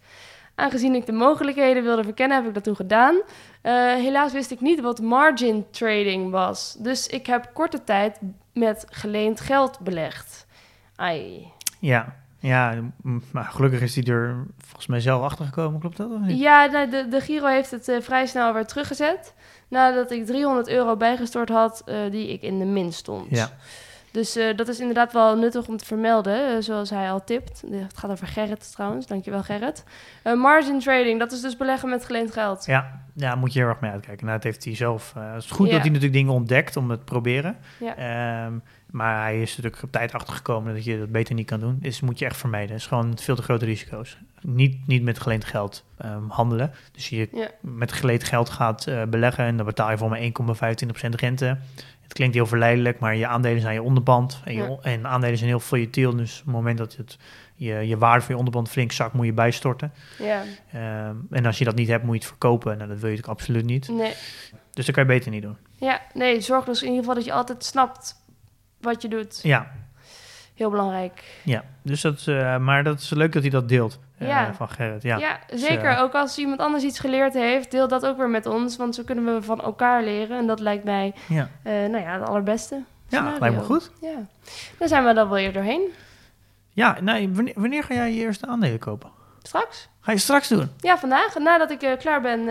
Aangezien 0.56 0.96
ik 0.96 1.06
de 1.06 1.12
mogelijkheden 1.12 1.84
wilde 1.84 2.04
verkennen, 2.04 2.38
heb 2.38 2.48
ik 2.48 2.54
dat 2.54 2.64
toen 2.64 2.76
gedaan. 2.76 3.22
Eh, 3.62 3.74
helaas 3.94 4.32
wist 4.32 4.52
ik 4.52 4.62
niet 4.62 4.82
wat 4.82 5.02
margin 5.02 5.66
trading 5.72 6.32
was. 6.32 6.76
Dus 6.80 7.08
ik 7.08 7.26
heb 7.26 7.50
korte 7.54 7.84
tijd 7.84 8.20
met 8.54 8.86
geleend 8.90 9.40
geld 9.40 9.80
belegt. 9.80 10.48
Ai. 10.96 11.48
Ja, 11.80 12.21
ja 12.42 12.74
maar 13.32 13.44
gelukkig 13.44 13.82
is 13.82 13.96
hij 13.96 14.04
er 14.04 14.46
volgens 14.58 14.88
mij 14.88 15.00
zelf 15.00 15.24
achter 15.24 15.46
gekomen, 15.46 15.80
klopt 15.80 15.98
dat? 15.98 16.12
Of 16.12 16.20
niet? 16.20 16.40
Ja, 16.40 16.66
nou, 16.66 16.90
de, 16.90 17.08
de 17.08 17.22
Giro 17.22 17.46
heeft 17.46 17.72
het 17.72 17.88
eh, 17.88 18.02
vrij 18.02 18.26
snel 18.26 18.54
weer 18.54 18.66
teruggezet. 18.66 19.34
Nadat 19.68 20.12
ik 20.12 20.26
300 20.26 20.68
euro 20.70 20.96
bijgestort 20.98 21.50
had, 21.50 21.82
eh, 21.86 21.96
die 22.12 22.28
ik 22.28 22.42
in 22.42 22.60
de 22.60 22.66
min 22.66 22.94
stond. 22.94 23.30
Ja. 23.30 23.50
Dus 24.12 24.36
eh, 24.36 24.56
dat 24.56 24.68
is 24.68 24.80
inderdaad 24.80 25.14
wel 25.14 25.38
nuttig 25.38 25.68
om 25.68 25.78
te 25.78 25.86
vermelden, 25.86 26.64
zoals 26.64 26.90
hij 26.90 27.12
al 27.12 27.24
tipt. 27.24 27.64
Het 27.72 27.98
gaat 27.98 28.12
over 28.12 28.28
Gerrit 28.28 28.72
trouwens, 28.72 29.08
dankjewel 29.08 29.44
Gerrit. 29.44 29.84
Margin 30.24 30.80
trading, 30.80 31.20
dat 31.20 31.32
is 31.32 31.42
dus 31.42 31.58
beleggen 31.58 31.90
met 31.90 32.06
geleend 32.06 32.32
geld. 32.32 32.66
Ja, 32.66 33.02
ja, 33.16 33.36
moet 33.36 33.54
je 33.54 33.60
heel 33.60 33.68
erg 33.68 33.80
mee 33.80 33.92
uitkijken. 33.92 34.26
Nou, 34.26 34.38
dat 34.38 34.46
heeft 34.46 34.64
hij 34.64 34.76
zelf. 34.76 35.14
het 35.18 35.44
is 35.44 35.52
goed 35.52 35.68
Ja. 35.68 35.72
dat 35.72 35.82
hij 35.82 35.90
natuurlijk 35.90 36.14
dingen 36.18 36.34
ontdekt 36.34 36.76
om 36.78 36.90
het 36.90 37.00
te 37.00 37.06
proberen. 37.06 37.58
Ja. 37.80 37.96
Ehm, 37.96 38.54
maar 38.92 39.22
hij 39.22 39.42
is 39.42 39.50
natuurlijk 39.56 39.84
op 39.84 39.92
tijd 39.92 40.14
achtergekomen 40.14 40.74
dat 40.74 40.84
je 40.84 41.00
dat 41.00 41.12
beter 41.12 41.36
niet 41.36 41.46
kan 41.46 41.60
doen. 41.60 41.78
Dus 41.82 42.00
moet 42.02 42.20
je 42.20 42.26
echt 42.26 42.38
vermijden. 42.38 42.70
Het 42.72 42.80
is 42.80 42.88
gewoon 42.88 43.18
veel 43.18 43.36
te 43.36 43.42
grote 43.42 43.66
risico's. 43.66 44.18
Niet, 44.42 44.88
niet 44.88 45.04
met 45.04 45.20
geleend 45.20 45.46
geld 45.46 45.84
ehm, 45.98 46.28
handelen. 46.28 46.72
Dus 46.92 47.10
je 47.10 47.30
Ja. 47.34 47.48
met 47.62 47.92
geleend 47.92 48.24
geld 48.24 48.50
gaat 48.50 48.88
eh, 48.88 49.04
beleggen 49.04 49.46
en 49.46 49.58
dan 49.58 49.66
betaal 49.66 49.92
je 49.92 49.98
voor 49.98 50.10
maar 50.10 50.20
1,25% 50.20 51.16
rente. 51.16 51.58
Het 52.02 52.14
klinkt 52.14 52.36
heel 52.36 52.46
verleidelijk, 52.48 53.00
maar 53.00 53.16
je 53.16 53.28
aandelen 53.28 53.62
zijn 53.62 53.74
je 53.74 53.82
onderband. 53.84 54.42
En, 54.46 54.54
je, 54.54 54.64
Ja. 54.64 54.78
en 54.82 55.08
aandelen 55.08 55.38
zijn 55.38 55.50
heel 55.50 55.60
volatiel. 55.60 56.16
Dus 56.16 56.40
op 56.40 56.46
het 56.46 56.54
moment 56.56 56.78
dat 56.78 56.96
het, 56.96 57.18
je, 57.56 57.74
je 57.74 57.98
waarde 57.98 58.22
van 58.22 58.30
je 58.32 58.38
onderband 58.38 58.70
flink 58.70 58.92
zakt, 58.92 59.14
moet 59.14 59.26
je 59.26 59.34
bijstorten. 59.34 59.92
Ja, 60.20 60.44
Ehm, 60.72 61.16
en 61.30 61.46
als 61.46 61.58
je 61.58 61.64
dat 61.66 61.76
niet 61.76 61.88
hebt, 61.88 62.04
moet 62.04 62.14
je 62.14 62.20
het 62.20 62.28
verkopen. 62.30 62.78
Nou, 62.78 62.90
dat 62.90 63.00
wil 63.00 63.10
je 63.10 63.16
natuurlijk 63.16 63.40
absoluut 63.40 63.66
niet. 63.66 63.88
nee. 63.90 64.14
Dus 64.74 64.86
dat 64.86 64.96
kan 64.96 65.04
je 65.04 65.10
beter 65.10 65.32
niet 65.32 65.42
doen. 65.42 65.58
Ja, 65.76 66.02
nee, 66.14 66.42
zorg 66.42 66.66
dus 66.66 66.80
in 66.82 66.88
ieder 66.88 67.00
geval 67.00 67.16
dat 67.16 67.26
je 67.26 67.34
altijd 67.34 67.64
snapt 67.66 68.16
wat 68.82 69.02
je 69.02 69.08
doet. 69.08 69.40
Ja, 69.44 69.72
Heel 70.56 70.70
belangrijk. 70.70 71.24
ja. 71.44 71.64
Dus 71.82 72.02
dat, 72.02 72.28
eh, 72.28 72.58
maar 72.58 72.84
dat 72.84 73.00
is 73.00 73.10
leuk 73.10 73.32
dat 73.34 73.42
hij 73.42 73.52
dat 73.52 73.70
deelt 73.70 74.00
eh, 74.18 74.28
Ja. 74.28 74.54
van 74.54 74.70
Gerrit. 74.70 75.04
Ja. 75.04 75.18
Ja, 75.18 75.40
zeker. 75.54 75.90
eh, 75.92 76.02
Ook 76.02 76.14
als 76.14 76.38
iemand 76.38 76.60
anders 76.60 76.84
iets 76.84 77.00
geleerd 77.00 77.34
heeft, 77.34 77.72
deel 77.72 77.88
dat 77.88 78.06
ook 78.06 78.18
weer 78.18 78.30
met 78.30 78.46
ons. 78.46 78.78
Want 78.78 78.96
zo 78.96 79.04
kunnen 79.04 79.36
we 79.36 79.42
van 79.42 79.62
elkaar 79.62 80.04
leren. 80.04 80.38
En 80.38 80.48
dat 80.48 80.60
lijkt 80.60 80.84
mij, 80.84 81.14
ja. 81.28 81.50
nou 81.64 81.98
ja, 82.00 82.20
het 82.20 82.28
allerbeste. 82.28 82.84
ja 83.08 83.36
lijkt 83.40 83.56
me 83.56 83.62
goed. 83.62 83.92
Ja. 84.02 84.16
Dan 84.78 84.88
zijn 84.88 85.06
we 85.06 85.14
dan 85.14 85.30
wel 85.30 85.38
weer 85.38 85.54
doorheen. 85.54 85.82
Ja, 86.74 86.98
nee, 87.02 87.30
wanneer, 87.34 87.54
wanneer 87.56 87.84
ga 87.84 87.94
jij 87.94 88.14
je 88.14 88.20
eerste 88.20 88.48
aandelen 88.48 88.80
kopen? 88.80 89.10
Straks. 89.42 89.90
Ga 90.02 90.12
je 90.12 90.18
straks 90.18 90.48
doen? 90.48 90.70
Ja, 90.78 90.98
vandaag. 90.98 91.38
Nadat 91.38 91.72
ik 91.72 91.96
klaar 92.00 92.22
ben 92.22 92.46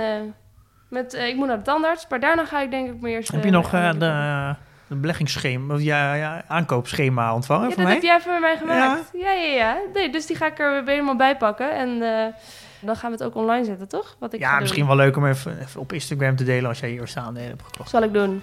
met... 0.89 1.15
ik 1.15 1.37
moet 1.37 1.47
naar 1.47 1.57
de 1.57 1.63
tandarts. 1.63 2.07
Maar 2.09 2.21
daarna 2.21 2.45
ga 2.45 2.61
ik 2.61 2.71
denk 2.71 2.89
ik 2.91 3.01
mijn 3.01 3.15
eerste... 3.15 3.35
Heb 3.35 3.45
je 3.45 3.51
nog 3.51 3.71
de, 3.71 4.55
de 4.91 4.97
beleggingsschema, 4.97 5.75
ja, 5.79 6.15
ja, 6.15 6.43
aankoopschema 6.49 7.35
ontvangen 7.35 7.69
Ja, 7.69 7.75
van 7.75 7.85
dat 7.85 7.93
mij? 7.93 7.95
heb 7.95 8.03
jij 8.03 8.21
voor 8.21 8.41
mij 8.41 8.57
gemaakt. 8.57 9.11
Ja, 9.13 9.31
ja, 9.33 9.51
ja. 9.53 9.77
Nee, 9.95 10.11
dus 10.11 10.27
die 10.27 10.37
ga 10.37 10.47
ik 10.47 10.59
er 10.59 10.71
weer 10.85 10.95
helemaal 10.95 11.17
bij 11.17 11.37
pakken. 11.37 11.77
En 11.77 11.89
eh, 12.03 12.27
dan 12.81 12.97
gaan 12.97 13.11
we 13.11 13.17
het 13.17 13.27
ook 13.27 13.35
online 13.35 13.65
zetten, 13.65 13.89
toch? 13.89 14.17
Wat 14.19 14.33
ik 14.33 14.41
ja, 14.41 14.51
doen. 14.51 14.61
misschien 14.61 14.87
wel 14.87 14.97
leuk 14.97 15.17
om 15.17 15.27
even, 15.27 15.61
even 15.61 15.81
op 15.81 15.93
Instagram 15.93 16.37
te 16.37 16.45
delen 16.45 16.69
als 16.69 16.81
jij 16.81 16.93
je 16.93 17.01
eerste 17.01 17.21
aandelen 17.21 17.49
hebt 17.49 17.63
gekocht. 17.63 17.91
Zal 17.91 18.03
ik 18.03 18.13
doen. 18.13 18.43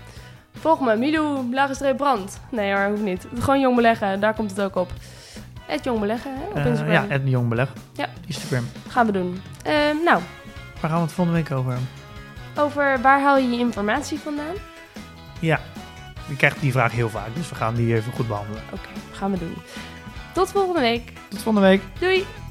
Volg 0.60 0.80
me, 0.80 0.96
Mido, 0.96 1.46
lage 1.52 1.74
streep 1.74 1.98
brand. 1.98 2.42
Nee 2.52 2.74
hoor, 2.74 2.86
hoeft 2.90 3.02
niet. 3.02 3.28
Gewoon 3.40 3.60
jong 3.60 3.76
beleggen, 3.76 4.20
daar 4.20 4.34
komt 4.34 4.50
het 4.50 4.62
ook 4.62 4.76
op. 4.76 4.92
Het 5.66 5.84
jong 5.84 6.00
beleggen, 6.00 6.32
hè, 6.36 6.46
op 6.50 6.56
Eh, 6.56 6.66
Instagram. 6.66 6.94
ja, 6.94 7.06
het 7.08 7.22
jong 7.26 7.50
beleg. 7.50 7.74
Ja. 7.94 8.06
Instagram. 8.28 8.68
Gaan 8.88 9.06
we 9.06 9.12
doen. 9.12 9.42
Eh, 9.64 9.74
nou, 10.06 10.22
Waar 10.82 10.90
gaan 10.90 11.00
we 11.00 11.06
het 11.06 11.14
volgende 11.14 11.40
week 11.40 11.52
over 11.52 11.78
over 12.60 13.02
waar 13.02 13.22
haal 13.22 13.38
je 13.38 13.50
je 13.50 13.58
informatie 13.60 14.20
vandaan? 14.20 14.56
Ja, 15.40 15.60
je 16.28 16.36
krijgt 16.36 16.60
die 16.60 16.72
vraag 16.72 16.92
heel 16.92 17.10
vaak, 17.10 17.36
dus 17.36 17.50
we 17.50 17.56
gaan 17.56 17.76
die 17.76 17.96
even 17.96 18.14
goed 18.14 18.28
behandelen. 18.28 18.62
Oké, 18.72 18.90
gaan 19.12 19.32
we 19.32 19.40
doen. 19.40 19.56
Tot 20.34 20.52
volgende 20.52 20.80
week. 20.80 21.12
Tot 21.30 21.42
volgende 21.42 21.68
week. 21.68 21.82
Doei! 22.00 22.47